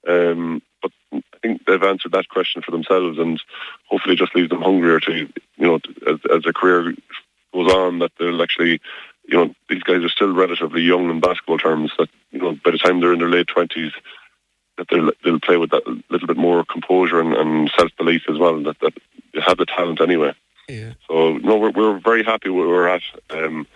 Um, 0.07 0.63
but 0.81 0.93
I 1.13 1.21
think 1.43 1.67
they've 1.67 1.83
answered 1.83 2.13
that 2.13 2.29
question 2.29 2.63
for 2.63 2.71
themselves, 2.71 3.19
and 3.19 3.43
hopefully 3.89 4.15
just 4.15 4.37
leaves 4.37 4.51
them 4.51 4.63
hungrier 4.63 5.01
to, 5.01 5.13
you 5.13 5.31
know, 5.57 5.81
as, 6.07 6.19
as 6.33 6.43
their 6.45 6.53
career 6.53 6.95
goes 7.53 7.73
on, 7.73 7.99
that 7.99 8.13
they'll 8.19 8.41
actually, 8.41 8.81
you 9.25 9.37
know, 9.37 9.55
these 9.69 9.83
guys 9.83 10.05
are 10.05 10.09
still 10.09 10.33
relatively 10.33 10.83
young 10.83 11.11
in 11.11 11.19
basketball 11.19 11.59
terms. 11.59 11.91
That 11.99 12.09
you 12.31 12.39
know, 12.39 12.53
by 12.65 12.71
the 12.71 12.79
time 12.79 13.01
they're 13.01 13.13
in 13.13 13.19
their 13.19 13.29
late 13.29 13.49
twenties, 13.49 13.93
that 14.77 14.87
they'll 14.91 15.11
they'll 15.25 15.41
play 15.41 15.57
with 15.57 15.71
that 15.71 15.87
little 16.09 16.29
bit 16.29 16.37
more 16.37 16.65
composure 16.65 17.21
and, 17.21 17.35
and 17.35 17.71
self 17.77 17.91
belief 17.99 18.23
as 18.31 18.39
well. 18.39 18.63
That 18.63 18.79
that 18.79 18.95
they 19.35 19.41
have 19.41 19.59
the 19.59 19.67
talent 19.67 20.01
anyway. 20.01 20.35
Yeah. 20.69 20.93
So 21.09 21.39
no, 21.39 21.57
we're 21.57 21.71
we're 21.71 21.99
very 21.99 22.23
happy 22.23 22.49
where 22.49 22.69
we're 22.69 22.89
at, 22.89 23.03
um, 23.31 23.67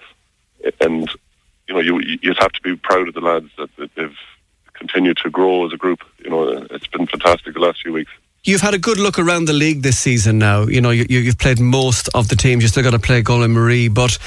and 0.80 1.10
you 1.68 1.74
know, 1.74 1.80
you 1.80 2.18
you 2.22 2.34
have 2.38 2.52
to 2.52 2.62
be 2.62 2.76
proud 2.76 3.08
of 3.08 3.14
the 3.14 3.20
lads 3.20 3.50
that, 3.58 3.74
that 3.76 3.94
they've 3.94 4.16
continued 4.74 5.16
to 5.18 5.30
grow 5.30 5.66
as 5.66 5.72
a 5.72 5.76
group. 5.76 6.00
You 6.24 6.30
know, 6.30 6.48
it's 6.70 6.86
been 6.86 7.06
fantastic 7.06 7.54
the 7.54 7.60
last 7.60 7.82
few 7.82 7.92
weeks. 7.92 8.10
You've 8.44 8.60
had 8.60 8.74
a 8.74 8.78
good 8.78 8.98
look 8.98 9.20
around 9.20 9.44
the 9.44 9.52
league 9.52 9.82
this 9.82 9.98
season 9.98 10.38
now. 10.38 10.62
You 10.62 10.80
know, 10.80 10.90
you, 10.90 11.06
you've 11.08 11.38
played 11.38 11.60
most 11.60 12.08
of 12.12 12.26
the 12.26 12.34
teams. 12.34 12.64
You're 12.64 12.70
still 12.70 12.82
got 12.82 12.90
to 12.90 12.98
play 12.98 13.22
Golden 13.22 13.52
Marie, 13.52 13.86
but 13.86 14.18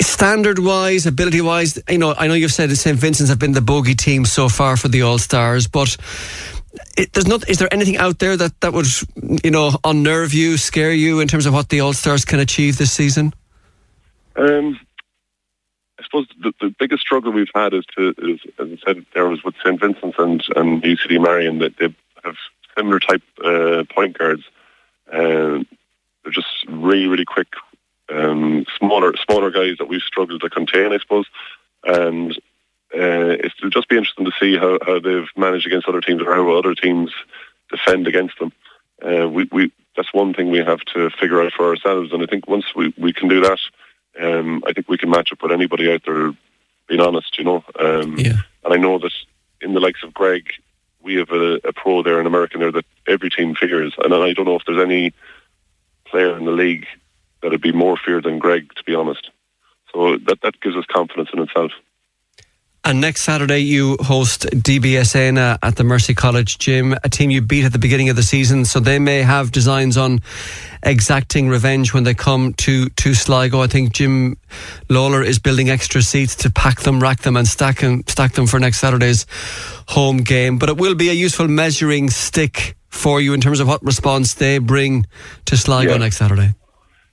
standard 0.00 0.58
wise, 0.58 1.06
ability 1.06 1.40
wise, 1.40 1.78
you 1.88 1.98
know, 1.98 2.14
I 2.18 2.26
know 2.26 2.34
you've 2.34 2.52
said 2.52 2.70
that 2.70 2.76
St. 2.76 2.98
Vincent's 2.98 3.30
have 3.30 3.38
been 3.38 3.52
the 3.52 3.60
bogey 3.60 3.94
team 3.94 4.24
so 4.24 4.48
far 4.48 4.76
for 4.76 4.88
the 4.88 5.02
All 5.02 5.18
Stars, 5.18 5.68
but 5.68 5.96
it, 6.96 7.12
there's 7.12 7.28
not. 7.28 7.48
Is 7.48 7.58
there 7.58 7.72
anything 7.72 7.98
out 7.98 8.18
there 8.18 8.36
that, 8.36 8.60
that 8.62 8.72
would, 8.72 8.86
you 9.44 9.52
know, 9.52 9.76
unnerve 9.84 10.34
you, 10.34 10.56
scare 10.56 10.92
you 10.92 11.20
in 11.20 11.28
terms 11.28 11.46
of 11.46 11.54
what 11.54 11.68
the 11.68 11.80
All 11.80 11.92
Stars 11.92 12.24
can 12.24 12.40
achieve 12.40 12.78
this 12.78 12.90
season? 12.90 13.32
Um, 14.34 14.78
suppose 16.08 16.26
the, 16.40 16.52
the 16.60 16.74
biggest 16.78 17.02
struggle 17.02 17.32
we've 17.32 17.46
had 17.54 17.74
is 17.74 17.84
to, 17.96 18.14
is, 18.18 18.40
as 18.58 18.68
I 18.72 18.78
said, 18.84 19.06
there 19.14 19.28
was 19.28 19.44
with 19.44 19.54
St. 19.64 19.80
Vincent's 19.80 20.18
and, 20.18 20.42
and 20.56 20.82
UCD 20.82 21.22
Marian 21.22 21.58
that 21.58 21.76
they 21.78 21.94
have 22.24 22.36
similar 22.76 22.98
type 23.00 23.22
uh, 23.44 23.84
point 23.94 24.18
guards. 24.18 24.42
Um, 25.12 25.66
they're 26.22 26.32
just 26.32 26.48
really, 26.68 27.06
really 27.06 27.24
quick, 27.24 27.48
um, 28.08 28.66
smaller, 28.76 29.14
smaller 29.16 29.50
guys 29.50 29.76
that 29.78 29.88
we've 29.88 30.02
struggled 30.02 30.40
to 30.40 30.50
contain, 30.50 30.92
I 30.92 30.98
suppose. 30.98 31.26
And 31.84 32.32
uh, 32.94 33.36
it'll 33.44 33.70
just 33.70 33.88
be 33.88 33.96
interesting 33.96 34.24
to 34.24 34.32
see 34.40 34.56
how, 34.56 34.78
how 34.84 34.98
they've 34.98 35.28
managed 35.36 35.66
against 35.66 35.88
other 35.88 36.00
teams 36.00 36.22
or 36.22 36.34
how 36.34 36.50
other 36.50 36.74
teams 36.74 37.12
defend 37.70 38.06
against 38.06 38.38
them. 38.38 38.52
Uh, 39.02 39.28
we, 39.28 39.48
we, 39.52 39.72
that's 39.96 40.12
one 40.12 40.34
thing 40.34 40.50
we 40.50 40.58
have 40.58 40.80
to 40.94 41.10
figure 41.10 41.42
out 41.42 41.52
for 41.52 41.68
ourselves. 41.68 42.12
And 42.12 42.22
I 42.22 42.26
think 42.26 42.48
once 42.48 42.64
we, 42.74 42.94
we 42.98 43.12
can 43.12 43.28
do 43.28 43.40
that, 43.40 43.58
um, 44.20 44.62
I 44.66 44.72
think 44.72 44.88
we 44.88 44.98
can 44.98 45.10
match 45.10 45.32
up 45.32 45.42
with 45.42 45.52
anybody 45.52 45.90
out 45.92 46.02
there. 46.04 46.32
Being 46.86 47.00
honest, 47.00 47.36
you 47.36 47.44
know. 47.44 47.62
Um, 47.78 48.16
yeah. 48.18 48.38
And 48.64 48.72
I 48.72 48.76
know 48.78 48.98
that 48.98 49.12
in 49.60 49.74
the 49.74 49.80
likes 49.80 50.02
of 50.02 50.14
Greg, 50.14 50.48
we 51.02 51.16
have 51.16 51.30
a, 51.30 51.60
a, 51.64 51.72
pro 51.72 52.02
there, 52.02 52.18
an 52.18 52.26
American 52.26 52.60
there 52.60 52.72
that 52.72 52.86
every 53.06 53.28
team 53.28 53.54
fears. 53.54 53.94
And 53.98 54.14
I 54.14 54.32
don't 54.32 54.46
know 54.46 54.56
if 54.56 54.62
there's 54.66 54.82
any 54.82 55.12
player 56.06 56.36
in 56.36 56.46
the 56.46 56.50
league 56.50 56.86
that 57.42 57.50
would 57.50 57.60
be 57.60 57.72
more 57.72 57.96
feared 57.96 58.24
than 58.24 58.38
Greg, 58.38 58.72
to 58.74 58.84
be 58.84 58.94
honest. 58.94 59.30
So 59.92 60.16
that 60.16 60.40
that 60.42 60.60
gives 60.60 60.76
us 60.76 60.84
confidence 60.86 61.30
in 61.32 61.40
itself. 61.40 61.72
And 62.88 63.02
next 63.02 63.20
Saturday, 63.20 63.58
you 63.58 63.98
host 64.00 64.46
DBS 64.46 65.14
Éanna 65.14 65.58
at 65.62 65.76
the 65.76 65.84
Mercy 65.84 66.14
College 66.14 66.56
Gym, 66.56 66.94
a 67.04 67.10
team 67.10 67.28
you 67.28 67.42
beat 67.42 67.66
at 67.66 67.72
the 67.74 67.78
beginning 67.78 68.08
of 68.08 68.16
the 68.16 68.22
season. 68.22 68.64
So 68.64 68.80
they 68.80 68.98
may 68.98 69.20
have 69.20 69.52
designs 69.52 69.98
on 69.98 70.20
exacting 70.82 71.50
revenge 71.50 71.92
when 71.92 72.04
they 72.04 72.14
come 72.14 72.54
to, 72.54 72.88
to 72.88 73.12
Sligo. 73.12 73.60
I 73.60 73.66
think 73.66 73.92
Jim 73.92 74.38
Lawler 74.88 75.22
is 75.22 75.38
building 75.38 75.68
extra 75.68 76.00
seats 76.00 76.34
to 76.36 76.50
pack 76.50 76.80
them, 76.80 76.98
rack 76.98 77.20
them, 77.20 77.36
and 77.36 77.46
stack 77.46 77.80
them, 77.80 78.04
stack 78.06 78.32
them 78.32 78.46
for 78.46 78.58
next 78.58 78.78
Saturday's 78.78 79.26
home 79.88 80.22
game. 80.22 80.56
But 80.56 80.70
it 80.70 80.78
will 80.78 80.94
be 80.94 81.10
a 81.10 81.12
useful 81.12 81.46
measuring 81.46 82.08
stick 82.08 82.74
for 82.88 83.20
you 83.20 83.34
in 83.34 83.42
terms 83.42 83.60
of 83.60 83.68
what 83.68 83.84
response 83.84 84.32
they 84.32 84.56
bring 84.56 85.04
to 85.44 85.58
Sligo 85.58 85.90
Yeah. 85.92 85.98
next 85.98 86.16
Saturday. 86.16 86.54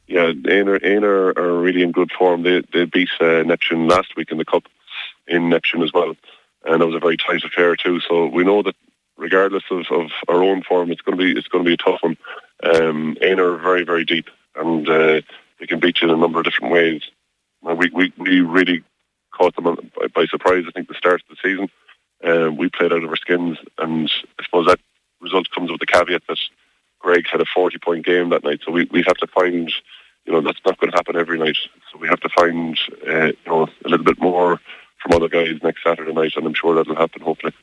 Yeah, 0.07 0.31
Éanna, 0.31 0.79
Éanna 0.79 1.37
are 1.37 1.59
really 1.59 1.83
in 1.83 1.91
good 1.91 2.11
form. 2.17 2.43
They 2.43 2.61
they 2.71 2.85
beat 2.85 3.09
uh, 3.19 3.43
Neptune 3.43 3.89
last 3.89 4.15
week 4.15 4.31
in 4.31 4.37
the 4.37 4.45
cup 4.45 4.63
in 5.27 5.49
Neptune 5.49 5.83
as 5.83 5.93
well, 5.93 6.15
and 6.65 6.81
it 6.81 6.85
was 6.85 6.95
a 6.95 6.99
very 6.99 7.17
tight 7.17 7.43
affair 7.43 7.75
too. 7.75 7.99
So 8.01 8.27
we 8.27 8.43
know 8.43 8.61
that 8.63 8.75
regardless 9.17 9.63
of, 9.71 9.85
of 9.91 10.11
our 10.27 10.43
own 10.43 10.63
form, 10.63 10.91
it's 10.91 11.01
going 11.01 11.17
to 11.17 11.23
be 11.23 11.37
it's 11.37 11.47
going 11.47 11.63
to 11.63 11.67
be 11.67 11.73
a 11.73 11.77
tough 11.77 12.01
one. 12.01 12.17
Um, 12.63 13.17
Éanna 13.21 13.39
are 13.39 13.57
very 13.57 13.83
very 13.83 14.05
deep, 14.05 14.29
and 14.55 14.87
uh, 14.87 15.21
they 15.59 15.67
can 15.67 15.79
beat 15.79 16.01
you 16.01 16.09
in 16.09 16.13
a 16.13 16.17
number 16.17 16.39
of 16.39 16.45
different 16.45 16.73
ways. 16.73 17.03
We 17.61 17.89
we 17.93 18.13
we 18.17 18.41
really 18.41 18.83
caught 19.35 19.55
them 19.55 19.63
by, 19.65 20.07
by 20.13 20.25
surprise. 20.25 20.65
I 20.67 20.71
think 20.71 20.87
the 20.87 20.93
start 20.95 21.21
of 21.21 21.35
the 21.35 21.37
season, 21.43 21.69
uh, 22.23 22.51
we 22.51 22.69
played 22.69 22.93
out 22.93 23.03
of 23.03 23.09
our 23.09 23.15
skins, 23.15 23.57
and 23.77 24.11
I 24.39 24.43
suppose 24.43 24.67
that 24.67 24.79
result 25.21 25.49
comes 25.51 25.71
with 25.71 25.79
the 25.79 25.85
caveat 25.85 26.23
that 26.27 26.39
Greg 26.99 27.27
had 27.29 27.41
a 27.41 27.45
40 27.45 27.77
point 27.79 28.05
game 28.05 28.29
that 28.29 28.43
night. 28.43 28.61
So 28.65 28.71
we, 28.71 28.85
we 28.91 29.03
have 29.05 29.17
to 29.17 29.27
find, 29.27 29.71
you 30.25 30.33
know, 30.33 30.41
that's 30.41 30.59
not 30.65 30.79
going 30.79 30.91
to 30.91 30.97
happen 30.97 31.15
every 31.15 31.37
night. 31.37 31.57
So 31.91 31.99
we 31.99 32.07
have 32.07 32.19
to 32.21 32.29
find, 32.29 32.79
uh, 33.07 33.25
you 33.25 33.35
know, 33.45 33.67
a 33.85 33.89
little 33.89 34.05
bit 34.05 34.19
more 34.19 34.59
from 35.05 35.15
other 35.15 35.29
guys 35.29 35.61
next 35.63 35.83
Saturday 35.83 36.13
night, 36.13 36.33
and 36.35 36.45
I'm 36.45 36.53
sure 36.53 36.75
that'll 36.75 36.95
happen, 36.95 37.21
hopefully. 37.21 37.53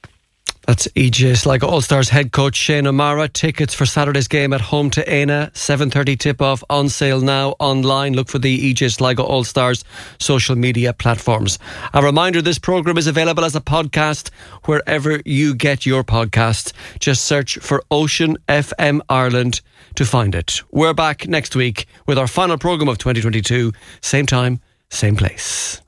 That's 0.67 0.87
EJ 0.89 1.39
Sligo 1.39 1.67
All 1.67 1.81
Stars 1.81 2.09
head 2.09 2.31
coach 2.31 2.55
Shane 2.55 2.87
O'Mara. 2.87 3.29
Tickets 3.29 3.75
for 3.75 3.85
Saturday's 3.85 4.29
game 4.29 4.53
at 4.53 4.61
home 4.61 4.91
to 4.91 5.05
Éanna. 5.05 5.51
7.30 5.55 6.17
tip-off 6.17 6.63
on 6.71 6.89
sale 6.89 7.21
now 7.21 7.57
online. 7.59 8.13
Look 8.13 8.29
for 8.29 8.39
the 8.39 8.73
EJ 8.73 8.95
Sligo 8.95 9.25
All 9.25 9.43
Stars 9.43 9.85
social 10.21 10.55
media 10.55 10.93
platforms. 10.93 11.59
A 11.95 12.01
reminder, 12.01 12.41
this 12.41 12.61
programme 12.61 12.97
is 12.97 13.09
available 13.09 13.45
as 13.45 13.57
a 13.57 13.61
podcast 13.61 14.31
wherever 14.67 15.21
you 15.25 15.57
get 15.57 15.85
your 15.85 16.05
podcasts. 16.05 16.73
Just 17.01 17.25
search 17.25 17.59
for 17.59 17.83
Ocean 17.91 18.39
FM 18.49 19.01
Ireland 19.09 19.63
to 19.97 20.05
find 20.05 20.33
it. 20.33 20.63
We're 20.71 20.95
back 20.95 21.27
next 21.27 21.57
week 21.57 21.87
with 22.07 22.19
our 22.19 22.29
final 22.29 22.57
programme 22.57 22.89
of 22.89 22.99
2022. 22.99 23.73
Same 24.01 24.27
time, 24.27 24.61
same 24.91 25.17
place. 25.17 25.83